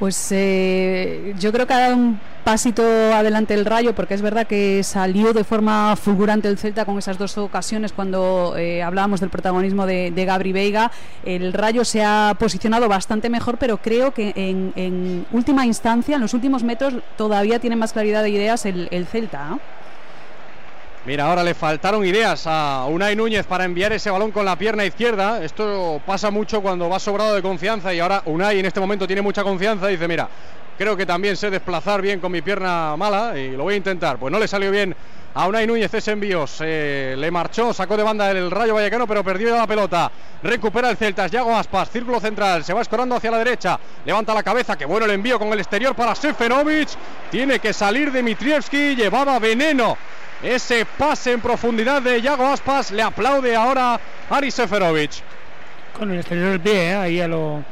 Pues 0.02 0.30
eh, 0.32 1.36
yo 1.39 1.52
creo 1.52 1.68
que 1.68 1.74
ha 1.76 1.80
dado 1.80 1.95
un 1.95 2.20
pasito 2.43 2.82
adelante 3.14 3.54
el 3.54 3.66
Rayo, 3.66 3.93
porque 3.93 4.16
es 4.16 4.24
verdad 4.24 4.47
que 4.47 4.82
salió 4.82 5.32
de 5.32 5.43
forma 5.43 5.95
fulgurante 5.95 6.47
el 6.47 6.58
Celta 6.58 6.86
con 6.86 6.97
esas 6.97 7.20
dos 7.20 7.38
ocasiones 7.38 7.93
cuando 7.93 8.56
eh, 8.58 8.82
hablábamos 8.82 9.20
del 9.20 9.30
protagonismo 9.30 9.86
de, 9.86 10.10
de, 10.10 10.26
Gabri 10.26 10.54
Veiga. 10.54 10.89
El 11.24 11.54
Rayo 11.54 11.86
se 11.86 12.04
ha 12.04 12.36
posicionado 12.39 12.89
bastante 12.89 13.30
mejor, 13.30 13.60
pero 13.60 13.78
creo 13.78 14.12
que 14.12 14.34
en, 14.36 14.74
en 14.76 15.28
última 15.32 15.68
instancia, 15.68 16.16
en 16.16 16.22
los 16.22 16.34
últimos 16.34 16.64
metros, 16.64 16.95
todavía 17.16 17.60
tiene 17.60 17.76
más 17.76 17.93
claridad 17.93 18.24
de 18.24 18.32
ideas 18.32 18.66
el, 18.66 18.88
el 18.89 19.06
Celta. 19.06 19.49
¿no? 19.49 19.60
Mira, 21.04 21.26
ahora 21.26 21.43
le 21.43 21.56
faltaron 21.56 22.06
ideas 22.06 22.43
a 22.45 22.86
Unai 22.88 23.16
Núñez 23.16 23.47
para 23.47 23.66
enviar 23.66 23.91
ese 23.91 24.12
balón 24.12 24.30
con 24.30 24.45
la 24.45 24.56
pierna 24.56 24.86
izquierda. 24.86 25.43
Esto 25.43 25.99
pasa 26.06 26.30
mucho 26.30 26.62
cuando 26.62 26.89
va 26.89 26.99
sobrado 26.99 27.34
de 27.34 27.41
confianza 27.41 27.91
y 27.91 27.99
ahora 27.99 28.22
Unai 28.26 28.60
en 28.60 28.68
este 28.68 28.80
momento 28.80 29.08
tiene 29.08 29.24
mucha 29.24 29.43
confianza 29.43 29.89
y 29.89 29.95
dice, 29.95 30.08
mira, 30.08 30.30
creo 30.78 30.95
que 30.95 31.08
también 31.08 31.36
sé 31.36 31.49
desplazar 31.49 32.04
bien 32.04 32.20
con 32.20 32.32
mi 32.32 32.43
pierna 32.43 32.95
mala 32.97 33.36
y 33.36 33.49
lo 33.58 33.64
voy 33.64 33.74
a 33.74 33.78
intentar. 33.78 34.20
Pues 34.20 34.32
no 34.32 34.38
le 34.38 34.47
salió 34.47 34.70
bien 34.70 34.95
a 35.34 35.47
Unai 35.47 35.65
Núñez 35.67 35.93
ese 35.93 36.11
envío. 36.11 36.47
Se 36.47 37.15
le 37.17 37.32
marchó, 37.32 37.73
sacó 37.73 37.97
de 37.97 38.03
banda 38.03 38.32
el 38.32 38.51
Rayo 38.51 38.75
Vallecano, 38.75 39.07
pero 39.07 39.23
perdió 39.23 39.55
la 39.55 39.67
pelota. 39.67 40.11
Recupera 40.43 40.89
el 40.89 40.97
Celta, 40.97 41.27
Yago 41.27 41.55
Aspas, 41.55 41.89
círculo 41.89 42.19
central, 42.19 42.63
se 42.63 42.73
va 42.73 42.82
escorando 42.82 43.15
hacia 43.15 43.32
la 43.32 43.38
derecha. 43.38 43.79
Levanta 44.05 44.34
la 44.34 44.43
cabeza, 44.43 44.77
que 44.77 44.86
bueno 44.86 45.05
el 45.05 45.11
envío 45.11 45.38
con 45.38 45.49
el 45.49 45.59
exterior 45.59 45.95
para 45.95 46.15
Sefenovic. 46.15 46.89
Tiene 47.29 47.59
que 47.59 47.73
salir 47.73 48.11
Dimitrievski, 48.11 48.95
llevaba 48.95 49.39
veneno 49.39 49.97
ese 50.41 50.86
pase 50.86 51.34
en 51.34 51.41
profundidad 51.41 52.01
de 52.01 52.21
Yago 52.21 52.47
Aspas. 52.47 52.91
Le 52.91 53.03
aplaude 53.03 53.55
ahora 53.55 53.99
Ari 54.29 54.51
Seferovic. 54.51 55.11
Con 55.97 56.11
el 56.11 56.19
exterior 56.19 56.49
del 56.49 56.59
pie, 56.61 56.89
¿eh? 56.89 56.95
ahí 56.95 57.21
a 57.21 57.27
lo, 57.27 57.63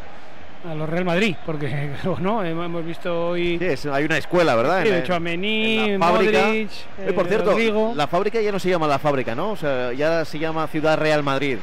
a 0.65 0.75
lo 0.75 0.85
Real 0.85 1.05
Madrid, 1.05 1.35
porque 1.45 1.91
no 2.19 2.43
hemos 2.43 2.85
visto 2.85 3.29
hoy. 3.29 3.57
Sí, 3.59 3.65
es, 3.65 3.85
hay 3.85 4.03
una 4.05 4.17
escuela, 4.17 4.55
¿verdad? 4.55 4.83
Sí, 4.83 4.89
de 4.89 4.99
hecho, 4.99 5.15
Amení, 5.15 5.95
fábrica. 5.99 6.45
Modric, 6.47 6.69
Eh, 6.99 7.13
por 7.13 7.25
eh, 7.25 7.29
cierto, 7.29 7.51
Rodrigo. 7.51 7.93
la 7.95 8.07
fábrica 8.07 8.41
ya 8.41 8.51
no 8.51 8.59
se 8.59 8.69
llama 8.69 8.87
la 8.87 8.99
fábrica, 8.99 9.35
¿no? 9.35 9.51
O 9.51 9.55
sea, 9.55 9.93
ya 9.93 10.25
se 10.25 10.37
llama 10.39 10.67
Ciudad 10.67 10.97
Real 10.97 11.23
Madrid. 11.23 11.57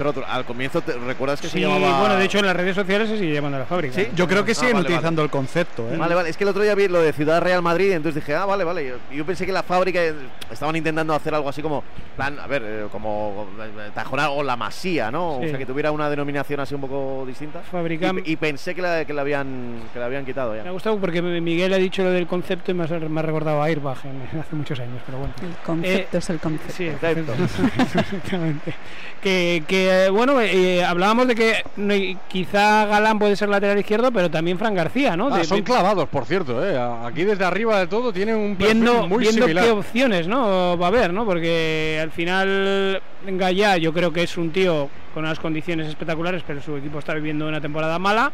Pero 0.00 0.10
otro- 0.10 0.24
al 0.26 0.46
comienzo, 0.46 0.80
te, 0.80 0.94
¿recuerdas 0.94 1.42
que 1.42 1.48
se 1.48 1.58
Sí, 1.58 1.60
llamaba.? 1.60 2.00
bueno, 2.00 2.16
de 2.16 2.24
hecho 2.24 2.38
en 2.38 2.46
las 2.46 2.56
redes 2.56 2.74
sociales 2.74 3.06
se 3.06 3.18
sigue 3.18 3.34
llamando 3.34 3.58
la 3.58 3.66
fábrica. 3.66 3.94
¿Sí? 3.94 4.06
Yo 4.16 4.26
creo 4.26 4.46
que 4.46 4.52
Ah, 4.52 4.54
siguen 4.54 4.72
vale, 4.76 4.86
utilizando 4.86 5.22
el 5.22 5.28
concepto. 5.28 5.86
¿eh? 5.92 5.98
Vale, 5.98 6.14
vale, 6.14 6.30
es 6.30 6.38
que 6.38 6.44
el 6.44 6.48
otro 6.48 6.62
día 6.62 6.74
vi 6.74 6.88
lo 6.88 7.02
de 7.02 7.12
Ciudad 7.12 7.42
Real 7.42 7.60
Madrid, 7.60 7.92
entonces 7.92 8.14
dije, 8.22 8.34
ah, 8.34 8.46
vale, 8.46 8.64
vale. 8.64 8.88
Yo, 8.88 8.94
yo 9.14 9.26
pensé 9.26 9.44
que 9.44 9.52
la 9.52 9.62
fábrica 9.62 10.02
eh, 10.02 10.14
estaban 10.50 10.74
intentando 10.74 11.12
hacer 11.14 11.34
algo 11.34 11.50
así 11.50 11.60
como, 11.60 11.84
plan, 12.16 12.38
a 12.38 12.46
ver, 12.46 12.62
eh, 12.64 12.86
como 12.90 13.46
eh, 13.60 13.90
Tajonar 13.94 14.30
o 14.32 14.42
la 14.42 14.56
Masía, 14.56 15.10
¿no? 15.10 15.36
O 15.36 15.42
sea, 15.46 15.58
que 15.58 15.66
tuviera 15.66 15.92
una 15.92 16.08
denominación 16.08 16.60
así 16.60 16.74
un 16.74 16.80
poco 16.80 17.24
distinta. 17.26 17.60
Fabricam- 17.70 18.22
Y, 18.24 18.32
y 18.32 18.36
pensé 18.36 18.74
que 18.74 18.80
la, 18.80 19.04
que 19.04 19.12
la 19.12 19.20
habían 19.20 19.82
que 19.92 19.98
la 19.98 20.06
habían 20.06 20.24
quitado 20.24 20.56
ya. 20.56 20.62
Me 20.62 20.70
ha 20.70 20.72
gustado 20.72 20.98
porque 20.98 21.20
Miguel 21.20 21.74
ha 21.74 21.76
dicho 21.76 22.02
lo 22.02 22.10
del 22.10 22.26
concepto 22.26 22.70
y 22.70 22.74
me 22.74 22.84
ha, 22.84 22.86
me 22.86 23.20
ha 23.20 23.22
recordado 23.22 23.62
a 23.62 23.66
Airbag 23.66 23.98
en- 24.04 24.40
hace 24.40 24.56
muchos 24.56 24.80
años, 24.80 25.02
pero 25.04 25.18
bueno. 25.18 25.34
El 25.42 25.54
concepto 25.62 26.16
Eh, 26.16 26.18
es 26.20 26.30
el 26.30 26.38
concepto. 26.38 26.72
Sí, 26.74 26.84
el 26.86 26.96
concepto. 27.26 27.34
Exactamente. 27.82 28.72
Que, 29.20 29.62
que, 29.68 29.89
eh, 30.06 30.10
bueno, 30.10 30.40
eh, 30.40 30.84
hablábamos 30.84 31.26
de 31.28 31.34
que 31.34 32.16
quizá 32.28 32.86
Galán 32.86 33.18
puede 33.18 33.36
ser 33.36 33.48
lateral 33.48 33.78
izquierdo, 33.78 34.10
pero 34.12 34.30
también 34.30 34.58
Fran 34.58 34.74
García, 34.74 35.16
¿no? 35.16 35.28
Ah, 35.32 35.38
De- 35.38 35.44
son 35.44 35.62
clavados, 35.62 36.08
por 36.08 36.24
cierto. 36.26 36.64
¿eh? 36.66 36.78
Aquí 37.04 37.24
desde 37.24 37.44
arriba 37.44 37.78
de 37.80 37.86
todo 37.86 38.12
tienen 38.12 38.36
un 38.36 38.56
perfil 38.56 38.82
viendo, 38.82 39.06
muy 39.08 39.18
viendo 39.24 39.42
similar. 39.42 39.64
qué 39.64 39.70
opciones 39.70 40.28
no 40.28 40.78
va 40.78 40.86
a 40.86 40.88
haber, 40.88 41.12
¿no? 41.12 41.24
Porque 41.24 41.98
al 42.00 42.10
final 42.10 43.02
Gallá 43.26 43.76
yo 43.76 43.92
creo 43.92 44.12
que 44.12 44.22
es 44.22 44.36
un 44.36 44.50
tío 44.50 44.88
con 45.14 45.24
unas 45.24 45.40
condiciones 45.40 45.88
espectaculares, 45.88 46.42
pero 46.46 46.62
su 46.62 46.76
equipo 46.76 46.98
está 47.00 47.14
viviendo 47.14 47.46
una 47.48 47.60
temporada 47.60 47.98
mala 47.98 48.30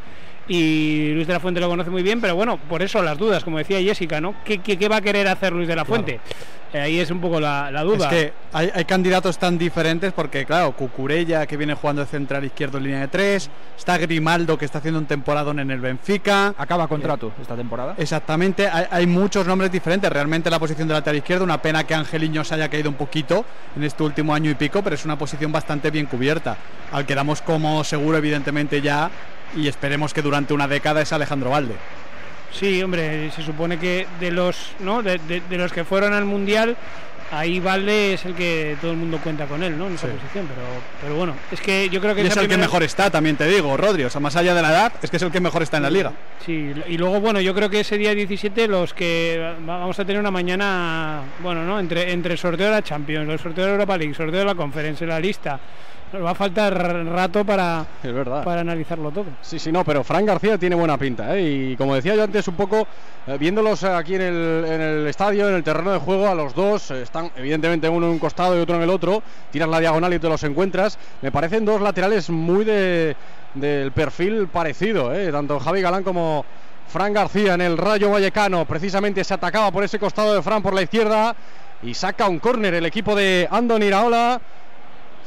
y 0.49 1.11
Luis 1.15 1.27
de 1.27 1.33
la 1.33 1.41
Fuente 1.41 1.61
lo 1.61 1.69
conoce 1.69 1.91
muy 1.91 2.03
bien, 2.03 2.21
pero 2.21 2.37
bueno, 2.37 2.59
por 2.69 2.83
eso 2.83 3.03
las 3.03 3.19
dudas, 3.19 3.43
como 3.43 3.59
decía 3.59 3.81
Jessica, 3.81 4.21
¿no? 4.21 4.35
¿Qué, 4.45 4.59
qué- 4.59 4.77
qué 4.79 4.89
va 4.89 4.97
a 4.97 5.01
querer 5.01 5.27
hacer 5.27 5.53
Luis 5.53 5.67
de 5.67 5.75
la 5.75 5.85
Fuente? 5.85 6.13
Eh, 6.15 6.21
ahí 6.79 7.01
es 7.01 7.11
un 7.11 7.21
poco 7.21 7.41
la, 7.41 7.71
la 7.71 7.83
duda. 7.83 8.07
Es 8.07 8.15
que 8.15 8.33
hay, 8.53 8.71
hay 8.75 8.85
candidatos 8.85 9.39
tan 9.39 9.59
diferentes 9.59 10.13
porque, 10.13 10.45
claro, 10.45 10.73
Cucurella 10.73 11.47
que 11.47 11.57
viene 11.57 11.75
jugando 11.75 12.03
de 12.03 12.09
central 12.09 12.45
izquierdo 12.45 12.79
en 12.79 12.85
línea 12.85 13.01
de 13.01 13.09
tres, 13.09 13.51
está 13.77 13.99
Grimaldo 13.99 14.59
que 14.59 14.65
está 14.65 14.79
haciendo 14.79 15.01
un 15.01 15.07
temporadón 15.07 15.61
en 15.61 15.71
el 15.71 15.81
Benfica. 15.81 16.55
Acaba 16.59 16.89
contrato 16.89 17.33
esta 17.41 17.57
temporada. 17.57 17.95
Exactamente, 17.99 18.69
hay, 18.69 18.87
hay 18.91 19.07
muchos 19.07 19.47
nombres 19.47 19.71
diferentes. 19.71 20.11
Realmente 20.11 20.51
la 20.51 20.59
posición 20.59 20.89
de 20.89 20.95
lateral 20.95 21.17
izquierdo, 21.17 21.45
una 21.45 21.61
pena 21.61 21.85
que 21.85 21.95
Angeliño 21.95 22.45
se 22.45 22.55
haya 22.55 22.69
caído 22.69 22.91
un 22.91 22.97
poquito 22.97 23.45
en 23.77 23.85
este 23.85 24.03
último 24.03 24.35
año 24.35 24.51
y 24.51 24.55
pico, 24.55 24.83
pero 24.83 24.95
es 24.95 25.05
una 25.05 25.19
posición 25.19 25.53
bastante 25.53 25.91
bien 25.91 26.07
cubierta. 26.07 26.57
Al 26.93 27.07
que 27.07 27.15
damos 27.15 27.43
como 27.43 27.83
seguro, 27.85 28.19
evidentemente, 28.19 28.81
ya, 28.81 29.11
y 29.55 29.69
esperemos 29.69 30.13
que 30.13 30.23
durante 30.23 30.55
una 30.55 30.69
década 30.69 31.03
es 31.03 31.13
Alejandro 31.13 31.51
Valde. 31.51 31.75
Sí, 32.53 32.83
hombre, 32.83 33.31
se 33.33 33.43
supone 33.43 33.79
que 33.79 34.07
de 34.21 34.31
los, 34.31 34.73
¿no? 34.81 35.03
de, 35.03 35.19
de- 35.19 35.43
de 35.43 35.59
los 35.59 35.73
que 35.73 35.85
fueron 35.85 36.15
al 36.15 36.25
Mundial, 36.25 36.77
ahí 37.33 37.59
Valde 37.61 38.15
es 38.15 38.25
el 38.25 38.35
que 38.35 38.77
todo 38.81 38.93
el 38.93 38.97
mundo 38.97 39.19
cuenta 39.23 39.47
con 39.47 39.63
él, 39.63 39.77
¿no? 39.77 39.89
En 39.89 39.95
esa 39.95 40.07
Sí. 40.07 40.13
posición, 40.15 40.47
pero, 40.47 40.67
pero 41.03 41.15
bueno, 41.17 41.35
es 41.51 41.61
que 41.61 41.89
yo 41.91 42.01
creo 42.01 42.15
que 42.15 42.23
Y 42.23 42.27
es 42.29 42.37
el 42.37 42.49
que 42.49 42.57
mejor 42.57 42.83
está, 42.83 43.11
también 43.11 43.37
te 43.37 43.47
digo, 43.47 43.77
Rodri. 43.77 44.05
O 44.05 44.11
sea, 44.11 44.21
más 44.21 44.37
allá 44.37 44.55
de 44.55 44.63
la 44.63 44.71
edad, 44.71 44.93
es 45.03 45.11
que 45.11 45.17
es 45.17 45.23
el 45.23 45.31
que 45.33 45.41
mejor 45.41 45.63
está 45.63 45.77
en 45.77 45.83
la 45.83 45.91
liga. 45.91 46.13
Sí, 46.47 46.73
y 46.87 46.97
luego, 46.97 47.21
bueno, 47.21 47.41
yo 47.41 47.53
creo 47.55 47.69
que 47.69 47.81
ese 47.81 47.99
día 47.99 48.15
17 48.15 48.69
los 48.69 48.95
que 48.95 49.55
va- 49.69 49.79
vamos 49.79 49.99
a 49.99 50.05
tener 50.05 50.21
una 50.21 50.31
mañana, 50.31 51.23
bueno, 51.43 51.65
¿no? 51.65 51.79
Entre, 51.81 52.13
entre 52.13 52.33
el 52.33 52.39
sorteo 52.39 52.67
de 52.67 52.73
la 52.73 52.83
Champions, 52.83 53.29
el 53.29 53.39
sorteo 53.41 53.67
de 53.67 53.73
Europa 53.73 53.99
League, 53.99 54.15
sorteo 54.15 54.39
de 54.41 54.47
la 54.47 54.55
Conference, 54.55 55.05
la 55.05 55.19
lista. 55.21 55.59
Nos 56.13 56.25
va 56.25 56.31
a 56.31 56.35
faltar 56.35 56.73
rato 57.07 57.45
para, 57.45 57.85
Es 58.03 58.13
verdad. 58.13 58.45
para 58.45 58.61
analizarlo 58.61 59.11
todo. 59.11 59.27
Sí, 59.43 59.59
sí, 59.59 59.73
no, 59.73 59.85
pero 59.85 60.05
Fran 60.05 60.25
García 60.25 60.57
tiene 60.57 60.77
buena 60.77 60.97
pinta, 60.97 61.37
¿eh? 61.37 61.43
Y 61.43 61.77
como 61.77 61.95
decía 61.95 62.15
yo 62.15 62.23
antes, 62.23 62.47
un 62.49 62.55
poco 62.55 62.87
eh, 63.27 63.37
viéndolos 63.39 63.83
aquí 63.85 64.15
en 64.15 64.23
el, 64.23 64.65
en 64.67 64.81
el 64.81 65.07
estadio, 65.09 65.49
en 65.49 65.57
el 65.57 65.65
terreno 65.65 65.93
de 65.93 65.99
juego, 65.99 66.29
a 66.29 66.35
los 66.35 66.55
dos, 66.55 66.91
eh, 66.93 67.03
están 67.03 67.31
evidentemente 67.37 67.89
uno 67.89 68.07
en 68.07 68.13
un 68.13 68.19
costado 68.21 68.57
y 68.57 68.61
otro 68.61 68.77
en 68.77 68.83
el 68.83 68.91
otro, 68.91 69.23
tiras 69.51 69.69
la 69.69 69.81
diagonal 69.81 70.15
y 70.15 70.19
te 70.21 70.29
los 70.29 70.43
encuentras. 70.45 70.97
Me 71.23 71.33
parecen 71.33 71.65
dos 71.65 71.81
laterales 71.81 72.31
muy 72.31 72.65
de, 72.65 73.17
del 73.55 73.91
perfil 73.93 74.47
parecido, 74.49 75.13
¿eh? 75.13 75.31
Tanto 75.33 75.59
Javi 75.59 75.83
Galán 75.83 76.05
como 76.05 76.45
Fran 76.89 77.13
García 77.13 77.55
en 77.55 77.63
el 77.63 77.77
Rayo 77.77 78.11
Vallecano. 78.13 78.65
Precisamente 78.65 79.25
se 79.25 79.35
atacaba 79.35 79.73
por 79.73 79.83
ese 79.83 79.99
costado 79.99 80.35
de 80.35 80.41
Fran 80.43 80.63
por 80.63 80.73
la 80.73 80.83
izquierda 80.83 81.35
y 81.83 81.95
saca 81.95 82.29
un 82.29 82.39
córner 82.39 82.75
el 82.75 82.87
equipo 82.87 83.17
de 83.17 83.49
Andoni 83.51 83.87
Iraola. 83.87 84.41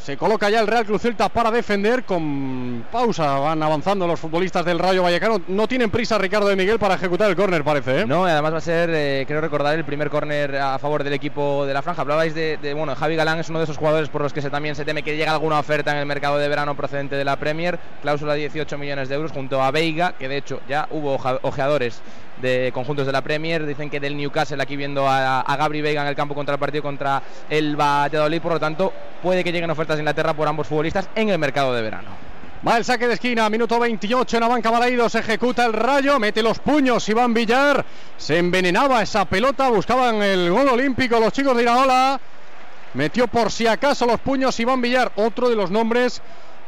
Se 0.03 0.17
coloca 0.17 0.49
ya 0.49 0.61
el 0.61 0.67
Real 0.67 0.85
Cruz 0.85 1.01
Celta 1.01 1.29
para 1.29 1.51
defender 1.51 2.03
con 2.03 2.85
pausa. 2.91 3.37
Van 3.39 3.61
avanzando 3.61 4.07
los 4.07 4.19
futbolistas 4.19 4.65
del 4.65 4.79
Rayo 4.79 5.03
Vallecano. 5.03 5.41
No 5.47 5.67
tienen 5.67 5.91
prisa 5.91 6.17
Ricardo 6.17 6.47
de 6.47 6.55
Miguel 6.55 6.79
para 6.79 6.95
ejecutar 6.95 7.29
el 7.29 7.35
córner, 7.35 7.63
parece. 7.63 8.01
¿eh? 8.01 8.05
No, 8.07 8.25
además 8.25 8.53
va 8.53 8.57
a 8.57 8.61
ser, 8.61 8.89
eh, 8.91 9.25
creo 9.27 9.41
recordar, 9.41 9.77
el 9.77 9.85
primer 9.85 10.09
córner 10.09 10.55
a 10.55 10.79
favor 10.79 11.03
del 11.03 11.13
equipo 11.13 11.65
de 11.65 11.73
la 11.73 11.81
franja. 11.81 12.01
Hablabais 12.01 12.33
de, 12.33 12.73
bueno, 12.75 12.95
Javi 12.95 13.15
Galán 13.15 13.39
es 13.39 13.49
uno 13.49 13.59
de 13.59 13.65
esos 13.65 13.77
jugadores 13.77 14.09
por 14.09 14.21
los 14.21 14.33
que 14.33 14.41
se, 14.41 14.49
también 14.49 14.75
se 14.75 14.85
teme 14.85 15.03
que 15.03 15.15
llega 15.15 15.33
alguna 15.33 15.59
oferta 15.59 15.91
en 15.91 15.97
el 15.97 16.05
mercado 16.05 16.37
de 16.37 16.47
verano 16.47 16.75
procedente 16.75 17.15
de 17.15 17.25
la 17.25 17.35
Premier. 17.35 17.77
Cláusula 18.01 18.33
de 18.33 18.39
18 18.39 18.77
millones 18.77 19.09
de 19.09 19.15
euros 19.15 19.31
junto 19.31 19.61
a 19.61 19.69
Veiga, 19.69 20.13
que 20.13 20.27
de 20.27 20.37
hecho 20.37 20.61
ya 20.67 20.87
hubo 20.91 21.19
ojeadores 21.41 22.01
de 22.41 22.71
conjuntos 22.73 23.05
de 23.05 23.11
la 23.11 23.21
Premier. 23.21 23.65
Dicen 23.65 23.89
que 23.89 23.99
del 23.99 24.17
Newcastle 24.17 24.61
aquí 24.61 24.75
viendo 24.75 25.07
a, 25.07 25.41
a 25.41 25.57
Gabri 25.57 25.81
Veiga 25.81 26.01
en 26.01 26.07
el 26.07 26.15
campo 26.15 26.35
contra 26.35 26.55
el 26.55 26.59
partido 26.59 26.83
contra 26.83 27.21
el 27.49 27.75
Valladolid. 27.75 28.41
Por 28.41 28.53
lo 28.53 28.59
tanto, 28.59 28.93
puede 29.21 29.43
que 29.43 29.51
lleguen 29.51 29.69
ofertas 29.69 29.97
de 29.97 30.01
Inglaterra 30.01 30.33
por 30.33 30.47
ambos 30.47 30.67
futbolistas 30.67 31.09
en 31.15 31.29
el 31.29 31.39
mercado 31.39 31.73
de 31.73 31.81
verano. 31.81 32.29
Va 32.67 32.77
el 32.77 32.83
saque 32.83 33.07
de 33.07 33.13
esquina, 33.13 33.49
minuto 33.49 33.79
28 33.79 34.35
en 34.35 34.41
la 34.41 34.49
banca 34.49 34.69
Balaídos, 34.69 35.15
ejecuta 35.15 35.65
el 35.65 35.71
rayo, 35.71 36.19
mete 36.19 36.43
los 36.43 36.59
puños 36.59 37.07
Iván 37.07 37.33
Villar, 37.33 37.85
se 38.17 38.37
envenenaba 38.37 39.01
esa 39.01 39.23
pelota, 39.23 39.69
buscaban 39.69 40.21
el 40.21 40.49
gol 40.49 40.67
olímpico 40.67 41.21
los 41.21 41.31
chicos 41.31 41.55
de 41.55 41.61
Iraola, 41.63 42.19
metió 42.95 43.27
por 43.27 43.49
si 43.49 43.65
acaso 43.65 44.05
los 44.05 44.19
puños 44.19 44.59
Iván 44.59 44.81
Villar, 44.81 45.13
otro 45.15 45.47
de 45.47 45.55
los 45.55 45.71
nombres 45.71 46.21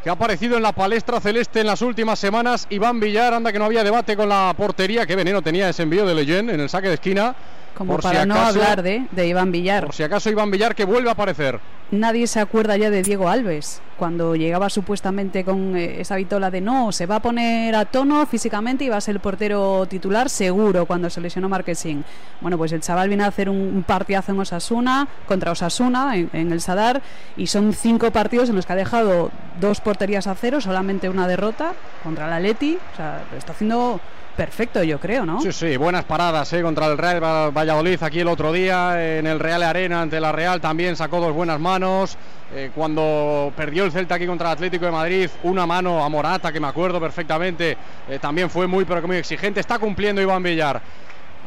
que 0.03 0.09
ha 0.09 0.13
aparecido 0.13 0.57
en 0.57 0.63
la 0.63 0.71
palestra 0.71 1.19
celeste 1.19 1.61
en 1.61 1.67
las 1.67 1.81
últimas 1.81 2.17
semanas, 2.17 2.65
Iván 2.69 2.99
Villar, 2.99 3.33
anda 3.33 3.51
que 3.51 3.59
no 3.59 3.65
había 3.65 3.83
debate 3.83 4.15
con 4.15 4.29
la 4.29 4.53
portería, 4.57 5.05
qué 5.05 5.15
veneno 5.15 5.41
tenía 5.41 5.69
ese 5.69 5.83
envío 5.83 6.05
de 6.05 6.15
Leyen 6.15 6.49
en 6.49 6.59
el 6.59 6.69
saque 6.69 6.87
de 6.87 6.95
esquina, 6.95 7.35
Como 7.75 7.93
Por 7.93 8.01
si 8.03 8.07
para 8.09 8.25
no 8.25 8.35
acaso- 8.35 8.59
hablar 8.59 8.83
de, 8.83 9.07
de 9.11 9.27
Iván 9.27 9.51
Villar. 9.51 9.85
Por 9.85 9.95
si 9.95 10.03
acaso 10.03 10.29
Iván 10.29 10.51
Villar 10.51 10.75
que 10.75 10.85
vuelve 10.85 11.09
a 11.09 11.13
aparecer. 11.13 11.59
Nadie 11.91 12.25
se 12.27 12.39
acuerda 12.39 12.77
ya 12.77 12.89
de 12.89 13.03
Diego 13.03 13.27
Alves, 13.27 13.81
cuando 13.97 14.35
llegaba 14.37 14.69
supuestamente 14.69 15.43
con 15.43 15.75
eh, 15.75 15.99
esa 15.99 16.15
vitola 16.15 16.49
de 16.49 16.61
no, 16.61 16.93
se 16.93 17.05
va 17.05 17.17
a 17.17 17.21
poner 17.21 17.75
a 17.75 17.83
tono 17.83 18.25
físicamente 18.25 18.85
y 18.85 18.89
va 18.89 18.95
a 18.95 19.01
ser 19.01 19.15
el 19.15 19.19
portero 19.19 19.85
titular 19.87 20.29
seguro 20.29 20.85
cuando 20.85 21.09
se 21.09 21.19
lesionó 21.19 21.49
Marquesín. 21.49 22.05
Bueno, 22.39 22.57
pues 22.57 22.71
el 22.71 22.79
chaval 22.79 23.09
viene 23.09 23.25
a 23.25 23.27
hacer 23.27 23.49
un, 23.49 23.83
partidazo 23.85 24.31
en 24.31 24.39
Osasuna, 24.39 25.05
contra 25.27 25.51
Osasuna, 25.51 26.15
en, 26.15 26.29
en 26.31 26.53
el 26.53 26.61
Sadar, 26.61 27.01
y 27.35 27.47
son 27.47 27.73
cinco 27.73 28.09
partidos 28.11 28.47
en 28.49 28.55
los 28.55 28.65
que 28.65 28.71
ha 28.71 28.77
dejado 28.77 29.29
dos 29.59 29.81
porterías 29.81 30.27
a 30.27 30.35
cero, 30.35 30.61
solamente 30.61 31.09
una 31.09 31.27
derrota 31.27 31.73
contra 32.05 32.29
la 32.29 32.39
Leti. 32.39 32.77
O 32.93 32.95
sea, 32.95 33.21
está 33.37 33.51
haciendo 33.51 33.99
perfecto, 34.35 34.81
yo 34.83 34.99
creo, 34.99 35.25
¿no? 35.25 35.39
Sí, 35.41 35.51
sí, 35.51 35.77
buenas 35.77 36.05
paradas 36.05 36.51
¿eh? 36.53 36.61
contra 36.61 36.87
el 36.87 36.97
Real 36.97 37.23
Va- 37.23 37.49
Valladolid 37.51 38.01
aquí 38.03 38.19
el 38.19 38.27
otro 38.27 38.51
día, 38.51 39.17
en 39.17 39.27
el 39.27 39.39
Real 39.39 39.63
Arena 39.63 40.01
ante 40.01 40.19
la 40.19 40.31
Real 40.31 40.59
también 40.61 40.95
sacó 40.95 41.19
dos 41.19 41.33
buenas 41.33 41.59
manos. 41.59 42.17
Eh, 42.53 42.69
cuando 42.75 43.53
perdió 43.55 43.85
el 43.85 43.91
Celta 43.91 44.15
aquí 44.15 44.25
contra 44.27 44.47
el 44.49 44.53
Atlético 44.53 44.85
de 44.85 44.91
Madrid, 44.91 45.29
una 45.43 45.65
mano 45.65 46.03
a 46.03 46.09
Morata, 46.09 46.51
que 46.51 46.59
me 46.59 46.67
acuerdo 46.67 46.99
perfectamente, 46.99 47.77
eh, 48.09 48.19
también 48.19 48.49
fue 48.49 48.67
muy, 48.67 48.83
pero 48.83 49.05
muy 49.07 49.17
exigente. 49.17 49.59
Está 49.61 49.79
cumpliendo 49.79 50.21
Iván 50.21 50.43
Villar. 50.43 50.81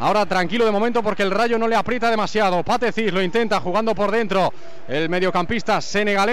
Ahora 0.00 0.26
tranquilo 0.26 0.64
de 0.64 0.72
momento 0.72 1.04
porque 1.04 1.22
el 1.22 1.30
rayo 1.30 1.56
no 1.56 1.68
le 1.68 1.76
aprieta 1.76 2.10
demasiado. 2.10 2.64
Patecis 2.64 3.12
lo 3.12 3.22
intenta 3.22 3.60
jugando 3.60 3.94
por 3.94 4.10
dentro. 4.10 4.52
El 4.88 5.08
mediocampista 5.08 5.80
senegalés. 5.80 6.32